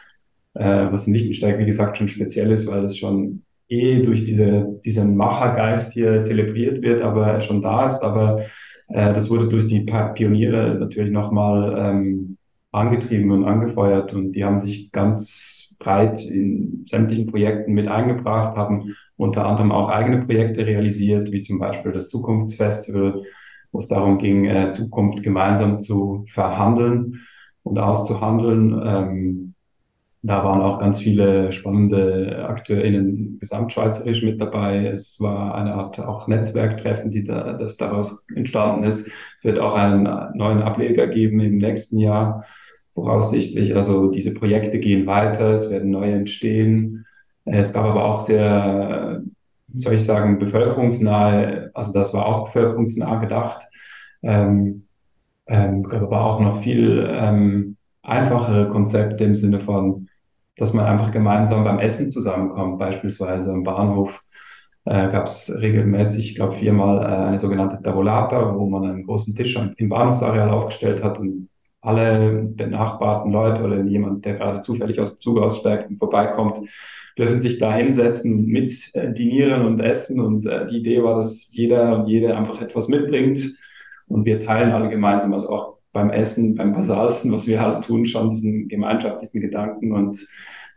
äh, 0.54 0.92
was 0.92 1.08
in 1.08 1.14
Lichtensteig, 1.14 1.60
wie 1.60 1.66
gesagt, 1.66 1.98
schon 1.98 2.08
speziell 2.08 2.52
ist, 2.52 2.68
weil 2.68 2.84
es 2.84 2.98
schon 2.98 3.44
eh 3.70 4.04
durch 4.04 4.26
diese, 4.26 4.80
diesen 4.84 5.16
Machergeist 5.16 5.94
hier 5.94 6.24
zelebriert 6.24 6.82
wird, 6.82 7.02
aber 7.02 7.28
er 7.28 7.42
schon 7.42 7.62
da 7.62 7.88
ist. 7.88 8.02
Aber 8.04 8.42
äh, 8.90 9.14
das 9.14 9.30
wurde 9.30 9.48
durch 9.48 9.68
die 9.68 9.82
Pioniere 9.82 10.76
natürlich 10.80 11.12
nochmal 11.12 11.76
ähm, 11.78 12.38
angetrieben 12.72 13.32
und 13.32 13.46
angefeuert 13.46 14.14
und 14.14 14.34
die 14.34 14.46
haben 14.46 14.60
sich 14.60 14.92
ganz 14.92 15.74
breit 15.80 16.24
in 16.24 16.86
sämtlichen 16.86 17.28
Projekten 17.28 17.74
mit 17.74 17.88
eingebracht, 17.88 18.56
haben 18.56 18.94
unter 19.18 19.46
anderem 19.46 19.72
auch 19.72 19.90
eigene 19.90 20.26
Projekte 20.26 20.66
realisiert, 20.66 21.32
wie 21.32 21.42
zum 21.42 21.60
Beispiel 21.60 21.92
das 21.92 22.10
Zukunftsfestival, 22.10 23.24
wo 23.72 23.80
es 23.80 23.88
darum 23.88 24.18
ging, 24.18 24.46
äh, 24.46 24.70
Zukunft 24.72 25.24
gemeinsam 25.24 25.80
zu 25.80 26.26
verhandeln 26.28 27.20
und 27.64 27.80
auszuhandeln. 27.80 28.82
Ähm, 28.86 29.54
da 30.24 30.44
waren 30.44 30.62
auch 30.62 30.80
ganz 30.80 31.00
viele 31.00 31.52
spannende 31.52 32.46
AkteurInnen 32.48 33.40
gesamtschweizerisch 33.40 34.22
mit 34.22 34.40
dabei. 34.40 34.86
Es 34.86 35.20
war 35.20 35.56
eine 35.56 35.74
Art 35.74 36.00
auch 36.00 36.28
Netzwerktreffen, 36.28 37.10
die 37.10 37.24
da, 37.24 37.54
das 37.54 37.78
daraus 37.78 38.24
entstanden 38.36 38.84
ist. 38.84 39.08
Es 39.08 39.44
wird 39.44 39.58
auch 39.58 39.74
einen 39.74 40.04
neuen 40.36 40.62
Ableger 40.62 41.08
geben 41.08 41.40
im 41.40 41.58
nächsten 41.58 41.98
Jahr, 41.98 42.46
voraussichtlich. 42.94 43.76
Also 43.76 44.12
diese 44.12 44.36
Projekte 44.36 44.78
gehen 44.78 45.08
weiter, 45.08 45.54
es 45.56 45.72
werden 45.72 45.90
neue 45.90 46.14
entstehen. 46.14 47.04
Es 47.46 47.74
gab 47.74 47.86
aber 47.86 48.06
auch 48.06 48.20
sehr, 48.20 49.24
soll 49.76 49.94
ich 49.94 50.04
sagen, 50.04 50.40
bevölkerungsnahe, 50.40 51.72
also 51.74 51.92
das 51.92 52.14
war 52.14 52.26
auch 52.26 52.46
bevölkerungsnah 52.46 53.16
gedacht. 53.16 53.64
Ähm, 54.24 54.88
ähm, 55.48 55.86
aber 55.92 56.26
auch 56.26 56.40
noch 56.40 56.58
viel 56.58 57.08
ähm, 57.12 57.78
einfachere 58.04 58.70
Konzepte 58.70 59.24
im 59.24 59.36
Sinne 59.36 59.60
von 59.60 60.08
dass 60.62 60.74
man 60.74 60.86
einfach 60.86 61.12
gemeinsam 61.12 61.64
beim 61.64 61.80
Essen 61.80 62.12
zusammenkommt. 62.12 62.78
Beispielsweise 62.78 63.52
im 63.52 63.64
Bahnhof 63.64 64.24
äh, 64.86 65.10
gab 65.10 65.26
es 65.26 65.52
regelmäßig, 65.60 66.30
ich 66.30 66.36
glaube 66.36 66.54
viermal, 66.54 67.00
äh, 67.00 67.28
eine 67.28 67.40
sogenannte 67.40 67.82
Tavolata, 67.82 68.56
wo 68.56 68.70
man 68.70 68.84
einen 68.86 69.04
großen 69.04 69.36
Tisch 69.36 69.58
im 69.78 69.90
Bahnhofsareal 69.90 70.50
aufgestellt 70.50 71.04
hat 71.04 71.20
und 71.20 71.50
alle 71.82 72.44
benachbarten 72.56 73.32
Leute 73.32 73.64
oder 73.64 73.82
jemand, 73.84 74.24
der 74.26 74.36
gerade 74.36 74.62
zufällig 74.62 75.00
aus 75.00 75.12
dem 75.12 75.20
Zug 75.20 75.40
aussteigt 75.40 75.90
und 75.90 75.98
vorbeikommt, 75.98 76.60
dürfen 77.18 77.42
sich 77.42 77.60
da 77.60 77.74
hinsetzen 77.74 78.34
und 78.36 78.48
mit 78.48 78.92
äh, 78.94 79.12
dinieren 79.12 79.66
und 79.66 79.80
essen. 79.80 80.20
Und 80.20 80.46
äh, 80.46 80.68
die 80.68 80.78
Idee 80.78 81.04
war, 81.04 81.16
dass 81.16 81.50
jeder 81.52 81.98
und 81.98 82.08
jede 82.08 82.38
einfach 82.38 82.62
etwas 82.62 82.88
mitbringt 82.88 83.58
und 84.08 84.26
wir 84.26 84.40
teilen 84.40 84.72
alle 84.72 84.90
gemeinsam, 84.90 85.34
also 85.34 85.50
auch 85.50 85.78
beim 85.94 86.10
Essen, 86.10 86.56
beim 86.56 86.72
Basalsten, 86.72 87.32
was 87.32 87.48
wir 87.48 87.60
halt 87.62 87.84
tun, 87.84 88.06
schon 88.06 88.30
diesen 88.30 88.68
gemeinschaftlichen 88.68 89.42
Gedanken 89.42 89.92
und 89.92 90.26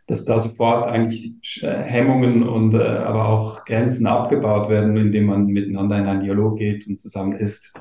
dass 0.07 0.25
da 0.25 0.37
sofort 0.37 0.87
eigentlich 0.87 1.63
äh, 1.63 1.67
Hemmungen 1.67 2.43
und 2.47 2.73
äh, 2.73 2.77
aber 2.77 3.27
auch 3.27 3.65
Grenzen 3.65 4.05
abgebaut 4.05 4.69
werden, 4.69 4.97
indem 4.97 5.25
man 5.25 5.47
miteinander 5.47 5.97
in 5.97 6.05
einen 6.05 6.23
Dialog 6.23 6.57
geht 6.57 6.87
und 6.87 6.99
zusammen 6.99 7.37
isst. 7.37 7.73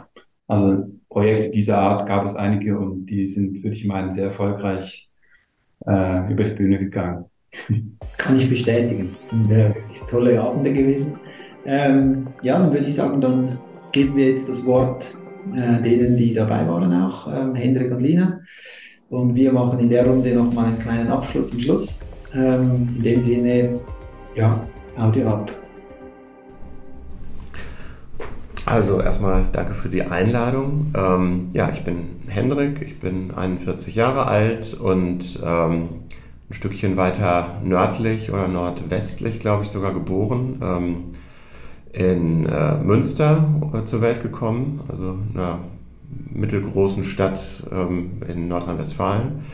Also 0.46 0.84
Projekte 1.14 1.48
dieser 1.48 1.79
Art 1.79 2.09
gab 2.09 2.27
es 2.27 2.35
einige 2.35 2.77
und 2.77 3.07
die 3.07 3.24
sind, 3.24 3.62
würde 3.62 3.77
ich 3.77 3.85
meinen, 3.85 4.11
sehr 4.11 4.24
erfolgreich 4.24 5.09
äh, 5.87 6.33
über 6.33 6.42
die 6.42 6.55
Bühne 6.55 6.77
gegangen. 6.81 7.27
Kann 8.18 8.37
ich 8.37 8.50
bestätigen. 8.50 9.14
Das 9.20 9.31
sind 9.31 9.48
äh, 9.48 9.72
tolle 10.11 10.42
Abende 10.42 10.72
gewesen. 10.72 11.20
Ähm, 11.64 12.27
ja, 12.42 12.59
dann 12.59 12.72
würde 12.72 12.87
ich 12.87 12.96
sagen, 12.96 13.20
dann 13.20 13.57
geben 13.92 14.16
wir 14.16 14.29
jetzt 14.29 14.48
das 14.48 14.66
Wort 14.66 15.14
äh, 15.55 15.81
denen, 15.83 16.16
die 16.16 16.35
dabei 16.35 16.66
waren 16.66 16.92
auch, 16.92 17.33
ähm, 17.33 17.55
Hendrik 17.55 17.92
und 17.92 18.00
Lina. 18.00 18.40
Und 19.09 19.37
wir 19.37 19.53
machen 19.53 19.79
in 19.79 19.88
der 19.88 20.05
Runde 20.05 20.35
nochmal 20.35 20.66
einen 20.66 20.81
kleinen 20.81 21.09
Abschluss 21.09 21.53
am 21.53 21.61
Schluss. 21.61 22.00
Ähm, 22.35 22.88
in 22.96 23.03
dem 23.05 23.20
Sinne, 23.20 23.81
ja, 24.35 24.66
Audio 24.96 25.29
ab. 25.29 25.63
Also 28.66 29.00
erstmal 29.00 29.44
danke 29.53 29.74
für 29.74 29.88
die 29.90 30.03
Einladung. 30.03 30.92
Ähm, 30.96 31.48
ja, 31.53 31.70
ich 31.70 31.85
bin 31.85 32.22
Hendrik, 32.29 32.81
ich 32.81 32.98
bin 32.98 33.31
41 33.31 33.94
Jahre 33.94 34.27
alt 34.27 34.72
und 34.74 35.38
ähm, 35.44 35.88
ein 36.48 36.55
Stückchen 36.55 36.96
weiter 36.96 37.61
nördlich 37.62 38.33
oder 38.33 38.48
nordwestlich, 38.48 39.40
glaube 39.40 39.64
ich, 39.64 39.68
sogar 39.68 39.92
geboren. 39.92 40.61
Ähm, 40.62 41.05
in 41.92 42.46
äh, 42.46 42.74
Münster 42.83 43.44
äh, 43.72 43.85
zur 43.85 44.00
Welt 44.00 44.22
gekommen, 44.22 44.81
also 44.88 45.16
einer 45.33 45.61
mittelgroßen 46.33 47.05
Stadt 47.05 47.64
ähm, 47.70 48.22
in 48.29 48.48
Nordrhein-Westfalen. 48.48 49.44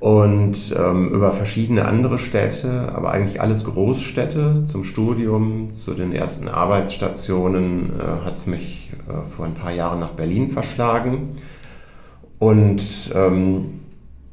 Und 0.00 0.74
ähm, 0.78 1.08
über 1.10 1.32
verschiedene 1.32 1.86
andere 1.86 2.18
Städte, 2.18 2.92
aber 2.94 3.12
eigentlich 3.12 3.40
alles 3.40 3.64
Großstädte 3.64 4.64
zum 4.64 4.84
Studium, 4.84 5.72
zu 5.72 5.94
den 5.94 6.12
ersten 6.12 6.48
Arbeitsstationen 6.48 7.92
äh, 7.98 8.24
hat 8.24 8.36
es 8.36 8.46
mich 8.46 8.92
äh, 9.08 9.30
vor 9.30 9.46
ein 9.46 9.54
paar 9.54 9.72
Jahren 9.72 10.00
nach 10.00 10.10
Berlin 10.10 10.50
verschlagen. 10.50 11.30
Und 12.38 13.12
ähm, 13.14 13.80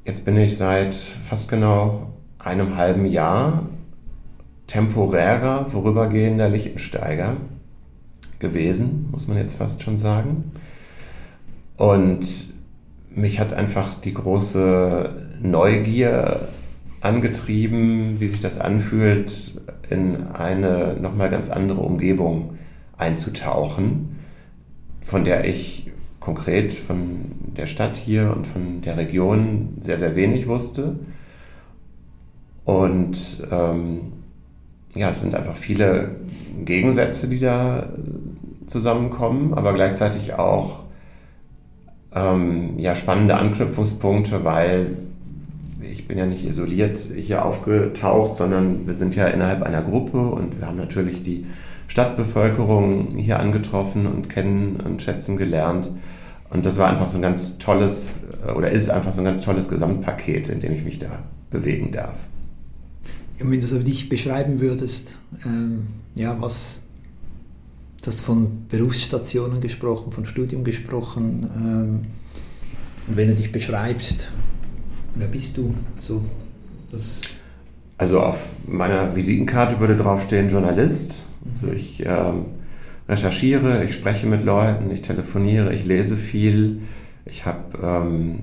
jetzt 0.05 0.25
bin 0.25 0.35
ich 0.35 0.57
seit 0.57 0.93
fast 0.93 1.49
genau 1.49 2.11
einem 2.37 2.75
halben 2.75 3.05
Jahr 3.05 3.63
temporärer, 4.67 5.65
vorübergehender 5.65 6.49
Lichtensteiger 6.49 7.37
gewesen, 8.39 9.07
muss 9.11 9.27
man 9.27 9.37
jetzt 9.37 9.55
fast 9.55 9.83
schon 9.83 9.97
sagen. 9.97 10.51
Und 11.77 12.25
mich 13.09 13.39
hat 13.39 13.53
einfach 13.53 13.95
die 13.95 14.13
große 14.13 15.20
Neugier 15.41 16.47
angetrieben, 17.01 18.19
wie 18.19 18.27
sich 18.27 18.39
das 18.39 18.59
anfühlt, 18.59 19.59
in 19.89 20.27
eine 20.27 20.95
nochmal 21.01 21.29
ganz 21.29 21.49
andere 21.49 21.81
Umgebung 21.81 22.57
einzutauchen, 22.97 24.19
von 25.01 25.23
der 25.23 25.45
ich 25.45 25.91
konkret 26.19 26.71
von 26.71 27.31
der 27.57 27.65
Stadt 27.65 27.97
hier 27.97 28.33
und 28.35 28.45
von 28.45 28.81
der 28.81 28.97
Region 28.97 29.77
sehr, 29.79 29.97
sehr 29.97 30.15
wenig 30.15 30.47
wusste. 30.47 30.99
Und 32.63 33.45
ähm, 33.51 34.13
ja, 34.93 35.09
es 35.09 35.19
sind 35.19 35.33
einfach 35.33 35.55
viele 35.55 36.15
Gegensätze, 36.63 37.27
die 37.27 37.39
da 37.39 37.89
zusammenkommen, 38.67 39.53
aber 39.53 39.73
gleichzeitig 39.73 40.35
auch 40.35 40.81
ähm, 42.13 42.77
ja, 42.77 42.93
spannende 42.93 43.35
Anknüpfungspunkte, 43.35 44.45
weil 44.45 44.97
ich 45.91 46.07
bin 46.07 46.17
ja 46.17 46.25
nicht 46.25 46.45
isoliert 46.45 46.97
hier 46.97 47.45
aufgetaucht, 47.45 48.35
sondern 48.35 48.87
wir 48.87 48.93
sind 48.93 49.15
ja 49.15 49.27
innerhalb 49.27 49.61
einer 49.63 49.81
Gruppe 49.81 50.19
und 50.19 50.59
wir 50.59 50.67
haben 50.67 50.77
natürlich 50.77 51.21
die 51.21 51.45
Stadtbevölkerung 51.87 53.17
hier 53.17 53.39
angetroffen 53.39 54.07
und 54.07 54.29
kennen 54.29 54.77
und 54.77 55.01
schätzen 55.01 55.37
gelernt. 55.37 55.91
Und 56.49 56.65
das 56.65 56.77
war 56.77 56.89
einfach 56.89 57.07
so 57.07 57.17
ein 57.17 57.21
ganz 57.21 57.57
tolles, 57.57 58.21
äh, 58.45 58.51
oder 58.51 58.71
ist 58.71 58.89
einfach 58.89 59.13
so 59.13 59.21
ein 59.21 59.25
ganz 59.25 59.41
tolles 59.41 59.69
Gesamtpaket, 59.69 60.49
in 60.49 60.59
dem 60.59 60.73
ich 60.73 60.83
mich 60.83 60.99
da 60.99 61.23
bewegen 61.49 61.91
darf. 61.91 62.15
Und 63.39 63.51
wenn 63.51 63.59
du 63.59 63.67
so 63.67 63.79
dich 63.79 64.07
beschreiben 64.07 64.59
würdest, 64.59 65.17
ähm, 65.45 65.87
ja, 66.15 66.39
was, 66.39 66.81
du 68.01 68.07
hast 68.07 68.21
von 68.21 68.67
Berufsstationen 68.69 69.61
gesprochen, 69.61 70.11
von 70.11 70.25
Studium 70.25 70.63
gesprochen, 70.63 71.49
ähm, 71.55 72.01
und 73.07 73.17
wenn 73.17 73.27
du 73.27 73.35
dich 73.35 73.51
beschreibst, 73.51 74.29
wer 75.15 75.27
bist 75.27 75.57
du? 75.57 75.73
So, 75.99 76.23
das 76.91 77.21
also 78.01 78.19
auf 78.19 78.49
meiner 78.65 79.15
Visitenkarte 79.15 79.79
würde 79.79 79.95
draufstehen 79.95 80.49
Journalist. 80.49 81.27
Also 81.53 81.71
ich 81.71 82.03
ähm, 82.03 82.45
recherchiere, 83.07 83.83
ich 83.83 83.93
spreche 83.93 84.25
mit 84.25 84.43
Leuten, 84.43 84.89
ich 84.91 85.01
telefoniere, 85.01 85.71
ich 85.71 85.85
lese 85.85 86.17
viel. 86.17 86.81
Ich 87.25 87.45
habe 87.45 87.77
ähm, 87.83 88.39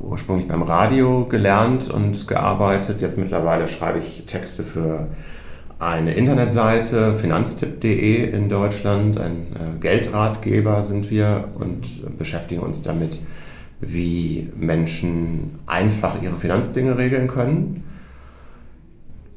ursprünglich 0.00 0.48
beim 0.48 0.62
Radio 0.62 1.26
gelernt 1.26 1.88
und 1.88 2.26
gearbeitet. 2.26 3.00
Jetzt 3.00 3.18
mittlerweile 3.18 3.68
schreibe 3.68 4.00
ich 4.00 4.24
Texte 4.26 4.64
für 4.64 5.06
eine 5.78 6.14
Internetseite, 6.14 7.14
finanztipp.de 7.14 8.32
in 8.32 8.48
Deutschland. 8.48 9.16
Ein 9.16 9.46
äh, 9.54 9.80
Geldratgeber 9.80 10.82
sind 10.82 11.08
wir 11.08 11.44
und 11.56 12.18
beschäftigen 12.18 12.62
uns 12.62 12.82
damit, 12.82 13.20
wie 13.80 14.48
Menschen 14.56 15.58
einfach 15.66 16.20
ihre 16.22 16.36
Finanzdinge 16.36 16.98
regeln 16.98 17.28
können. 17.28 17.84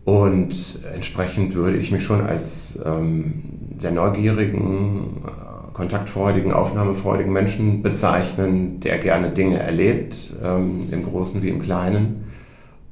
Und 0.06 0.79
entsprechend 0.93 1.56
würde 1.56 1.77
ich 1.77 1.91
mich 1.91 2.03
schon 2.03 2.21
als 2.21 2.77
ähm, 2.86 3.43
sehr 3.77 3.91
neugierigen, 3.91 5.23
äh, 5.25 5.73
kontaktfreudigen, 5.73 6.51
aufnahmefreudigen 6.51 7.32
Menschen 7.32 7.82
bezeichnen, 7.82 8.82
der 8.82 8.97
gerne 8.97 9.32
Dinge 9.32 9.60
erlebt, 9.60 10.34
ähm, 10.43 10.89
im 10.91 11.03
Großen 11.03 11.41
wie 11.41 11.49
im 11.49 11.62
Kleinen. 11.62 12.25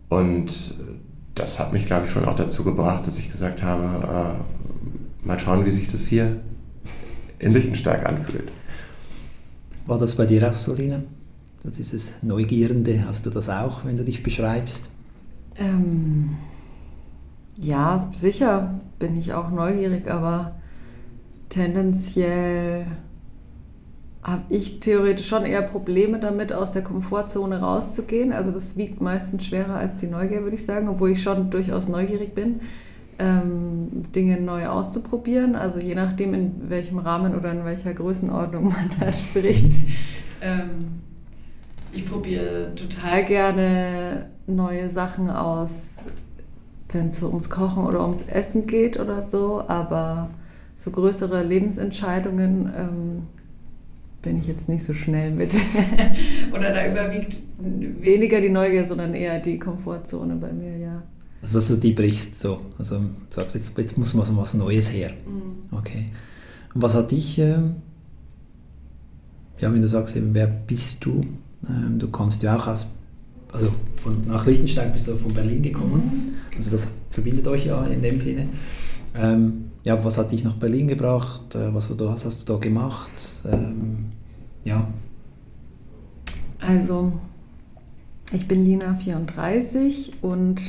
Und 0.07 0.75
das 1.35 1.59
hat 1.59 1.73
mich, 1.73 1.85
glaube 1.85 2.05
ich, 2.05 2.11
schon 2.11 2.25
auch 2.25 2.35
dazu 2.35 2.63
gebracht, 2.63 3.05
dass 3.07 3.19
ich 3.19 3.29
gesagt 3.29 3.61
habe, 3.61 4.07
äh, 4.07 5.27
mal 5.27 5.37
schauen, 5.37 5.65
wie 5.65 5.71
sich 5.71 5.89
das 5.89 6.07
hier 6.07 6.39
in 7.39 7.51
Lichtensteig 7.51 8.05
anfühlt. 8.05 8.51
War 9.85 9.97
das 9.97 10.15
bei 10.15 10.25
dir 10.25 10.49
auch 10.49 10.53
so, 10.53 10.73
Lina? 10.73 11.01
Dieses 11.63 12.15
Neugierende, 12.23 13.05
hast 13.05 13.25
du 13.25 13.29
das 13.29 13.49
auch, 13.49 13.85
wenn 13.85 13.95
du 13.95 14.03
dich 14.03 14.23
beschreibst? 14.23 14.89
Ähm 15.57 16.31
ja, 17.59 18.09
sicher 18.13 18.79
bin 18.97 19.17
ich 19.19 19.33
auch 19.33 19.51
neugierig, 19.51 20.09
aber 20.09 20.55
tendenziell 21.49 22.85
habe 24.23 24.43
ich 24.49 24.79
theoretisch 24.79 25.27
schon 25.27 25.45
eher 25.45 25.61
Probleme 25.61 26.19
damit, 26.19 26.53
aus 26.53 26.71
der 26.71 26.83
Komfortzone 26.83 27.59
rauszugehen. 27.59 28.33
Also 28.33 28.51
das 28.51 28.77
wiegt 28.77 29.01
meistens 29.01 29.45
schwerer 29.45 29.75
als 29.75 29.97
die 29.97 30.07
Neugier, 30.07 30.43
würde 30.43 30.55
ich 30.55 30.65
sagen, 30.65 30.89
obwohl 30.89 31.11
ich 31.11 31.21
schon 31.21 31.49
durchaus 31.49 31.87
neugierig 31.87 32.35
bin, 32.35 32.61
ähm, 33.19 34.11
Dinge 34.15 34.39
neu 34.39 34.67
auszuprobieren. 34.67 35.55
Also 35.55 35.79
je 35.79 35.95
nachdem, 35.95 36.33
in 36.33 36.69
welchem 36.69 36.99
Rahmen 36.99 37.35
oder 37.35 37.51
in 37.51 37.65
welcher 37.65 37.93
Größenordnung 37.93 38.65
man 38.65 38.91
da 38.99 39.11
spricht. 39.11 39.71
ähm, 40.41 41.01
ich 41.91 42.05
probiere 42.05 42.73
total 42.75 43.25
gerne 43.25 44.29
neue 44.47 44.89
Sachen 44.89 45.29
aus, 45.29 45.97
wenn 46.91 47.07
es 47.07 47.17
so 47.17 47.27
ums 47.27 47.49
Kochen 47.49 47.85
oder 47.85 48.01
ums 48.01 48.21
Essen 48.23 48.67
geht 48.67 48.99
oder 48.99 49.27
so, 49.27 49.63
aber 49.67 50.29
so 50.75 50.91
größere 50.91 51.43
Lebensentscheidungen 51.43 52.71
ähm, 52.77 53.23
bin 54.21 54.39
ich 54.39 54.47
jetzt 54.47 54.69
nicht 54.69 54.83
so 54.83 54.93
schnell 54.93 55.31
mit. 55.31 55.53
oder 56.53 56.71
da 56.71 56.87
überwiegt 56.87 57.41
weniger 57.59 58.41
die 58.41 58.49
Neugier, 58.49 58.85
sondern 58.85 59.13
eher 59.13 59.39
die 59.39 59.59
Komfortzone 59.59 60.35
bei 60.35 60.51
mir, 60.51 60.77
ja. 60.77 61.03
Also 61.41 61.57
dass 61.57 61.69
du 61.69 61.77
die 61.77 61.93
brichst 61.93 62.39
so, 62.39 62.61
also 62.77 62.99
du 62.99 63.05
sagst 63.31 63.55
jetzt, 63.55 63.75
jetzt 63.77 63.97
muss 63.97 64.15
was, 64.15 64.35
was 64.35 64.53
Neues 64.53 64.93
her. 64.93 65.11
Mhm. 65.25 65.75
Okay. 65.75 66.09
Und 66.73 66.81
was 66.81 66.93
hat 66.93 67.11
dich, 67.11 67.39
äh, 67.39 67.57
ja, 69.59 69.73
wenn 69.73 69.81
du 69.81 69.87
sagst 69.87 70.15
eben, 70.15 70.33
wer 70.33 70.47
bist 70.47 71.03
du? 71.03 71.25
Ähm, 71.69 71.99
du 71.99 72.07
kommst 72.07 72.43
ja 72.43 72.57
auch 72.57 72.67
aus 72.67 72.87
also 73.51 73.69
von, 73.97 74.25
nach 74.27 74.45
Liechtenstein 74.45 74.93
bist 74.93 75.07
du 75.07 75.17
von 75.17 75.33
Berlin 75.33 75.61
gekommen. 75.61 76.35
Mhm. 76.51 76.55
Also 76.55 76.71
das 76.71 76.89
verbindet 77.09 77.47
euch 77.47 77.65
ja 77.65 77.83
in 77.85 78.01
dem 78.01 78.17
Sinne. 78.17 78.47
Ähm, 79.15 79.65
ja, 79.83 80.03
was 80.03 80.17
hat 80.17 80.31
dich 80.31 80.43
nach 80.43 80.55
Berlin 80.55 80.87
gebracht? 80.87 81.55
Äh, 81.55 81.73
was, 81.73 81.89
was 81.99 82.25
hast 82.25 82.41
du 82.41 82.53
da 82.53 82.59
gemacht? 82.59 83.11
Ähm, 83.45 84.11
ja. 84.63 84.87
Also, 86.59 87.13
ich 88.31 88.47
bin 88.47 88.63
Lina 88.63 88.93
34 88.93 90.13
und 90.21 90.61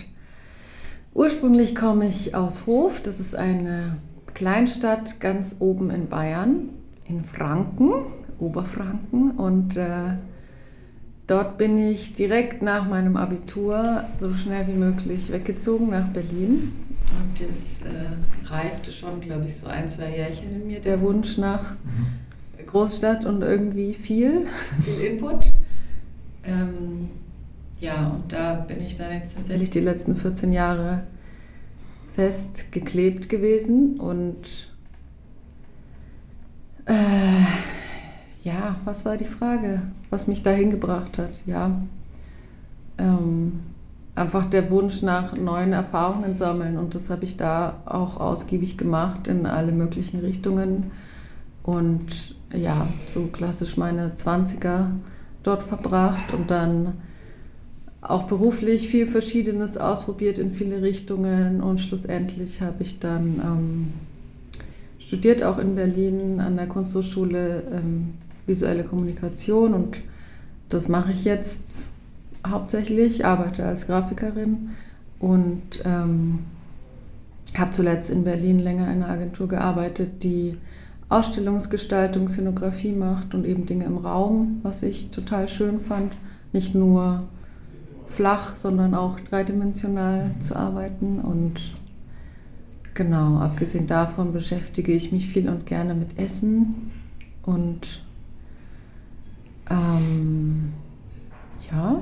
ursprünglich 1.14 1.74
komme 1.74 2.08
ich 2.08 2.34
aus 2.34 2.66
Hof. 2.66 3.00
Das 3.02 3.20
ist 3.20 3.36
eine 3.36 3.98
Kleinstadt 4.34 5.20
ganz 5.20 5.56
oben 5.58 5.90
in 5.90 6.08
Bayern, 6.08 6.70
in 7.06 7.22
Franken, 7.22 7.92
Oberfranken. 8.38 9.32
Und 9.32 9.76
äh, 9.76 10.14
Dort 11.32 11.56
bin 11.56 11.78
ich 11.78 12.12
direkt 12.12 12.60
nach 12.60 12.86
meinem 12.86 13.16
Abitur 13.16 14.04
so 14.18 14.34
schnell 14.34 14.66
wie 14.66 14.74
möglich 14.74 15.32
weggezogen 15.32 15.88
nach 15.88 16.08
Berlin. 16.08 16.74
Und 17.18 17.40
das 17.40 17.80
äh, 17.80 18.52
reifte 18.52 18.92
schon, 18.92 19.18
glaube 19.18 19.46
ich, 19.46 19.56
so 19.56 19.66
ein, 19.66 19.88
zwei 19.88 20.10
Jährchen 20.14 20.52
in 20.52 20.66
mir, 20.66 20.80
der 20.80 21.00
Wunsch 21.00 21.38
nach 21.38 21.70
mhm. 21.70 22.66
Großstadt 22.66 23.24
und 23.24 23.40
irgendwie 23.40 23.94
viel, 23.94 24.46
viel 24.84 25.00
Input. 25.00 25.46
Ähm, 26.44 27.08
ja, 27.80 28.08
und 28.08 28.30
da 28.30 28.56
bin 28.56 28.82
ich 28.84 28.98
dann 28.98 29.14
jetzt 29.14 29.34
tatsächlich 29.34 29.70
die 29.70 29.80
letzten 29.80 30.14
14 30.14 30.52
Jahre 30.52 31.04
festgeklebt 32.14 33.30
gewesen 33.30 33.98
und 33.98 34.68
äh, 36.84 36.92
ja, 38.44 38.76
was 38.84 39.06
war 39.06 39.16
die 39.16 39.24
Frage, 39.24 39.80
was 40.12 40.26
mich 40.26 40.42
dahin 40.42 40.70
gebracht 40.70 41.16
hat? 41.16 41.42
Ja, 41.46 41.80
ähm, 42.98 43.60
einfach 44.14 44.44
der 44.44 44.70
Wunsch 44.70 45.00
nach 45.00 45.34
neuen 45.34 45.72
Erfahrungen 45.72 46.34
sammeln 46.34 46.76
und 46.76 46.94
das 46.94 47.08
habe 47.08 47.24
ich 47.24 47.38
da 47.38 47.80
auch 47.86 48.18
ausgiebig 48.20 48.76
gemacht 48.76 49.26
in 49.26 49.46
alle 49.46 49.72
möglichen 49.72 50.20
Richtungen 50.20 50.90
und 51.62 52.34
ja, 52.54 52.88
so 53.06 53.22
klassisch 53.32 53.78
meine 53.78 54.10
20er 54.10 54.88
dort 55.42 55.62
verbracht 55.62 56.34
und 56.34 56.50
dann 56.50 56.92
auch 58.02 58.24
beruflich 58.24 58.88
viel 58.88 59.06
Verschiedenes 59.06 59.78
ausprobiert 59.78 60.38
in 60.38 60.50
viele 60.50 60.82
Richtungen 60.82 61.62
und 61.62 61.80
schlussendlich 61.80 62.60
habe 62.60 62.82
ich 62.82 62.98
dann 62.98 63.40
ähm, 63.42 63.92
studiert 64.98 65.42
auch 65.42 65.58
in 65.58 65.74
Berlin 65.74 66.38
an 66.40 66.56
der 66.56 66.66
Kunsthochschule 66.66 67.62
ähm, 67.72 68.14
visuelle 68.46 68.84
Kommunikation 68.84 69.74
und 69.74 69.98
das 70.68 70.88
mache 70.88 71.12
ich 71.12 71.24
jetzt 71.24 71.90
hauptsächlich, 72.46 73.24
arbeite 73.24 73.64
als 73.64 73.86
Grafikerin 73.86 74.70
und 75.20 75.62
ähm, 75.84 76.40
habe 77.56 77.70
zuletzt 77.70 78.10
in 78.10 78.24
Berlin 78.24 78.58
länger 78.58 78.84
in 78.84 79.02
einer 79.02 79.08
Agentur 79.08 79.48
gearbeitet, 79.48 80.22
die 80.22 80.56
Ausstellungsgestaltung, 81.08 82.28
Szenografie 82.28 82.92
macht 82.92 83.34
und 83.34 83.44
eben 83.44 83.66
Dinge 83.66 83.84
im 83.84 83.98
Raum, 83.98 84.60
was 84.62 84.82
ich 84.82 85.10
total 85.10 85.46
schön 85.46 85.78
fand. 85.78 86.14
Nicht 86.52 86.74
nur 86.74 87.24
flach, 88.06 88.56
sondern 88.56 88.94
auch 88.94 89.20
dreidimensional 89.20 90.30
zu 90.40 90.56
arbeiten. 90.56 91.20
Und 91.20 91.60
genau, 92.94 93.38
abgesehen 93.38 93.86
davon 93.86 94.32
beschäftige 94.32 94.92
ich 94.92 95.12
mich 95.12 95.28
viel 95.28 95.48
und 95.50 95.66
gerne 95.66 95.94
mit 95.94 96.18
Essen 96.18 96.90
und 97.42 98.02
ähm, 99.70 100.72
ja. 101.70 102.00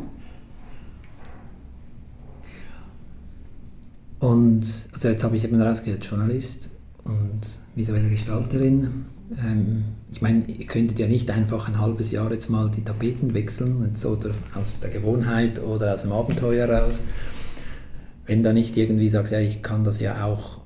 Und 4.18 4.88
also 4.92 5.08
jetzt 5.08 5.24
habe 5.24 5.36
ich 5.36 5.44
eben 5.44 5.60
rausgehört, 5.60 6.04
Journalist 6.04 6.70
und 7.04 7.40
visuelle 7.74 8.08
Gestalterin. 8.08 9.06
Ähm, 9.42 9.84
ich 10.12 10.20
meine, 10.20 10.44
ihr 10.46 10.66
könntet 10.66 10.98
ja 10.98 11.08
nicht 11.08 11.30
einfach 11.30 11.68
ein 11.68 11.80
halbes 11.80 12.10
Jahr 12.10 12.30
jetzt 12.32 12.50
mal 12.50 12.70
die 12.70 12.84
Tapeten 12.84 13.32
wechseln, 13.32 13.76
oder 14.04 14.30
aus 14.54 14.80
der 14.80 14.90
Gewohnheit 14.90 15.62
oder 15.62 15.94
aus 15.94 16.02
dem 16.02 16.12
Abenteuer 16.12 16.68
raus. 16.68 17.02
Wenn 18.26 18.42
da 18.42 18.52
nicht 18.52 18.76
irgendwie 18.76 19.08
sagst, 19.08 19.32
ja, 19.32 19.40
ich 19.40 19.62
kann 19.62 19.84
das 19.84 20.00
ja 20.00 20.24
auch 20.24 20.58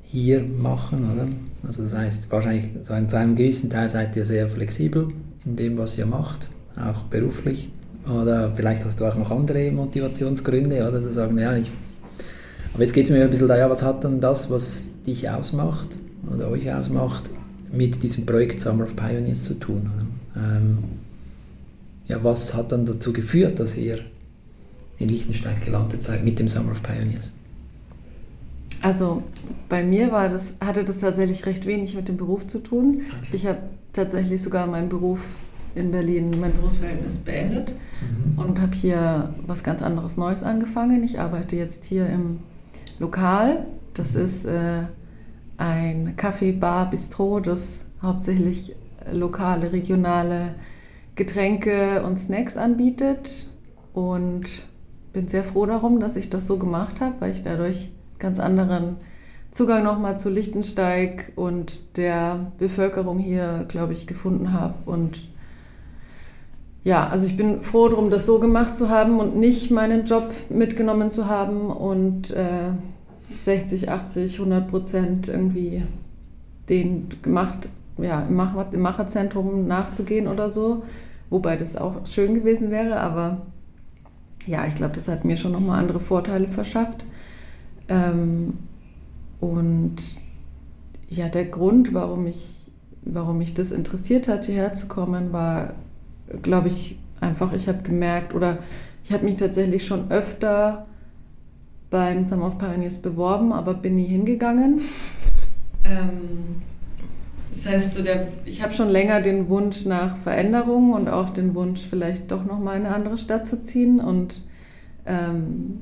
hier 0.00 0.42
machen, 0.42 1.10
oder? 1.12 1.28
Also 1.66 1.82
das 1.82 1.94
heißt, 1.94 2.30
wahrscheinlich 2.30 2.70
so 2.82 2.94
in 2.94 3.12
einem 3.12 3.36
gewissen 3.36 3.70
Teil 3.70 3.90
seid 3.90 4.16
ihr 4.16 4.24
sehr 4.24 4.48
flexibel 4.48 5.08
in 5.44 5.56
dem, 5.56 5.78
was 5.78 5.98
ihr 5.98 6.06
macht, 6.06 6.50
auch 6.76 7.02
beruflich. 7.04 7.68
Oder 8.06 8.52
vielleicht 8.54 8.84
hast 8.84 9.00
du 9.00 9.04
auch 9.04 9.16
noch 9.16 9.30
andere 9.30 9.70
Motivationsgründe, 9.70 10.88
oder 10.88 11.00
zu 11.00 11.12
sagen, 11.12 11.38
ja, 11.38 11.56
ich. 11.56 11.70
Aber 12.74 12.82
jetzt 12.82 12.92
geht 12.92 13.04
es 13.04 13.10
mir 13.10 13.22
ein 13.22 13.30
bisschen 13.30 13.48
da, 13.48 13.56
ja, 13.56 13.68
was 13.68 13.82
hat 13.82 14.02
dann 14.04 14.20
das, 14.20 14.50
was 14.50 14.90
dich 15.06 15.28
ausmacht 15.28 15.98
oder 16.32 16.48
euch 16.48 16.72
ausmacht, 16.72 17.30
mit 17.70 18.02
diesem 18.02 18.26
Projekt 18.26 18.60
Summer 18.60 18.84
of 18.84 18.96
Pioneers 18.96 19.44
zu 19.44 19.54
tun? 19.54 19.90
Ähm, 20.36 20.78
ja, 22.06 22.22
was 22.24 22.54
hat 22.54 22.72
dann 22.72 22.86
dazu 22.86 23.12
geführt, 23.12 23.60
dass 23.60 23.76
ihr 23.76 23.98
in 24.98 25.08
Liechtenstein 25.08 25.60
gelandet 25.64 26.02
seid 26.02 26.24
mit 26.24 26.38
dem 26.38 26.48
Summer 26.48 26.72
of 26.72 26.82
Pioneers? 26.82 27.32
Also 28.80 29.22
bei 29.68 29.84
mir 29.84 30.10
war 30.10 30.28
das, 30.28 30.54
hatte 30.60 30.82
das 30.82 30.98
tatsächlich 30.98 31.46
recht 31.46 31.66
wenig 31.66 31.94
mit 31.94 32.08
dem 32.08 32.16
Beruf 32.16 32.46
zu 32.48 32.58
tun. 32.58 33.02
Okay. 33.08 33.28
Ich 33.32 33.46
habe 33.46 33.60
tatsächlich 33.92 34.42
sogar 34.42 34.66
meinen 34.66 34.88
Beruf 34.88 35.36
in 35.74 35.90
Berlin, 35.90 36.38
mein 36.38 36.54
Berufsverhältnis 36.54 37.16
beendet 37.16 37.76
mhm. 38.00 38.38
und 38.38 38.60
habe 38.60 38.74
hier 38.74 39.34
was 39.46 39.62
ganz 39.62 39.82
anderes 39.82 40.16
Neues 40.16 40.42
angefangen. 40.42 41.02
Ich 41.02 41.18
arbeite 41.18 41.56
jetzt 41.56 41.84
hier 41.84 42.06
im 42.06 42.40
Lokal. 42.98 43.66
Das 43.94 44.14
mhm. 44.14 44.24
ist 44.24 44.44
äh, 44.44 44.82
ein 45.56 46.16
Café, 46.16 46.58
Bar, 46.58 46.90
Bistro, 46.90 47.40
das 47.40 47.84
hauptsächlich 48.02 48.74
lokale, 49.10 49.72
regionale 49.72 50.54
Getränke 51.14 52.02
und 52.02 52.18
Snacks 52.18 52.56
anbietet. 52.56 53.50
Und 53.94 54.46
bin 55.12 55.28
sehr 55.28 55.44
froh 55.44 55.66
darum, 55.66 56.00
dass 56.00 56.16
ich 56.16 56.30
das 56.30 56.46
so 56.46 56.56
gemacht 56.56 57.00
habe, 57.00 57.14
weil 57.20 57.32
ich 57.32 57.42
dadurch 57.42 57.92
ganz 58.18 58.38
anderen 58.38 58.96
Zugang 59.52 59.84
nochmal 59.84 60.18
zu 60.18 60.30
Lichtensteig 60.30 61.32
und 61.36 61.98
der 61.98 62.52
Bevölkerung 62.58 63.18
hier, 63.18 63.66
glaube 63.68 63.92
ich, 63.92 64.06
gefunden 64.06 64.54
habe. 64.54 64.74
Und 64.86 65.22
ja, 66.84 67.06
also 67.06 67.26
ich 67.26 67.36
bin 67.36 67.60
froh 67.60 67.88
darum, 67.88 68.08
das 68.08 68.24
so 68.24 68.38
gemacht 68.38 68.74
zu 68.74 68.88
haben 68.88 69.20
und 69.20 69.36
nicht 69.36 69.70
meinen 69.70 70.06
Job 70.06 70.32
mitgenommen 70.48 71.10
zu 71.10 71.26
haben 71.28 71.66
und 71.70 72.30
äh, 72.30 72.72
60, 73.44 73.90
80, 73.90 74.38
100 74.38 74.68
Prozent 74.68 75.28
irgendwie 75.28 75.82
den 76.70 77.10
gemacht, 77.20 77.68
ja, 77.98 78.22
im, 78.22 78.34
Macher, 78.34 78.68
im 78.72 78.80
Macherzentrum 78.80 79.66
nachzugehen 79.66 80.28
oder 80.28 80.48
so. 80.48 80.82
Wobei 81.28 81.56
das 81.56 81.76
auch 81.76 82.06
schön 82.06 82.34
gewesen 82.34 82.70
wäre, 82.70 83.00
aber 83.00 83.42
ja, 84.46 84.64
ich 84.64 84.74
glaube, 84.74 84.94
das 84.94 85.08
hat 85.08 85.26
mir 85.26 85.36
schon 85.36 85.52
nochmal 85.52 85.78
andere 85.78 86.00
Vorteile 86.00 86.48
verschafft. 86.48 87.04
Ähm, 87.88 88.54
und 89.42 89.96
ja, 91.08 91.28
der 91.28 91.46
Grund, 91.46 91.92
warum 91.92 92.28
ich, 92.28 92.70
warum 93.02 93.38
mich 93.38 93.54
das 93.54 93.72
interessiert 93.72 94.28
hat, 94.28 94.44
hierher 94.44 94.72
zu 94.72 94.86
kommen, 94.86 95.32
war, 95.32 95.74
glaube 96.42 96.68
ich, 96.68 96.96
einfach, 97.20 97.52
ich 97.52 97.66
habe 97.66 97.82
gemerkt 97.82 98.36
oder 98.36 98.58
ich 99.02 99.12
habe 99.12 99.24
mich 99.24 99.34
tatsächlich 99.34 99.84
schon 99.84 100.12
öfter 100.12 100.86
beim 101.90 102.24
Summer 102.24 102.46
of 102.46 102.58
Pioneers 102.58 103.00
beworben, 103.00 103.52
aber 103.52 103.74
bin 103.74 103.96
nie 103.96 104.06
hingegangen. 104.06 104.80
Ähm, 105.84 106.62
das 107.52 107.66
heißt, 107.66 107.94
so 107.94 108.04
der, 108.04 108.28
ich 108.44 108.62
habe 108.62 108.72
schon 108.72 108.88
länger 108.88 109.20
den 109.20 109.48
Wunsch 109.48 109.84
nach 109.84 110.16
Veränderung 110.16 110.92
und 110.92 111.08
auch 111.08 111.30
den 111.30 111.56
Wunsch, 111.56 111.88
vielleicht 111.90 112.30
doch 112.30 112.44
nochmal 112.44 112.78
in 112.78 112.86
eine 112.86 112.94
andere 112.94 113.18
Stadt 113.18 113.48
zu 113.48 113.60
ziehen 113.60 113.98
und 113.98 114.40
ähm, 115.06 115.80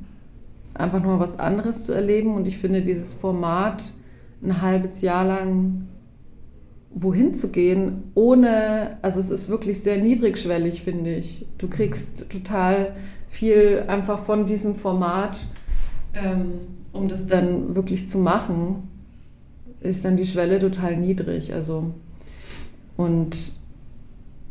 einfach 0.81 1.01
nochmal 1.01 1.21
was 1.21 1.39
anderes 1.39 1.85
zu 1.85 1.93
erleben. 1.93 2.35
Und 2.35 2.47
ich 2.47 2.59
finde 2.59 2.83
dieses 2.83 3.15
Format, 3.15 3.93
ein 4.43 4.63
halbes 4.63 5.01
Jahr 5.01 5.25
lang 5.25 5.89
wohin 6.93 7.35
zu 7.35 7.49
gehen, 7.49 8.11
ohne, 8.15 8.99
also 9.03 9.21
es 9.21 9.31
ist 9.31 9.49
wirklich 9.49 9.81
sehr 9.81 9.99
niedrigschwellig, 9.99 10.83
finde 10.83 11.15
ich. 11.15 11.47
Du 11.59 11.69
kriegst 11.69 12.29
total 12.29 12.97
viel 13.29 13.85
einfach 13.87 14.19
von 14.21 14.47
diesem 14.47 14.75
Format, 14.75 15.39
ähm, 16.15 16.53
um 16.93 17.07
das 17.07 17.27
dann 17.29 17.77
wirklich 17.77 18.09
zu 18.09 18.19
machen 18.19 18.89
ist 19.81 20.05
dann 20.05 20.17
die 20.17 20.27
Schwelle 20.27 20.59
total 20.59 20.97
niedrig. 20.97 21.53
Also 21.55 21.95
und 22.97 23.53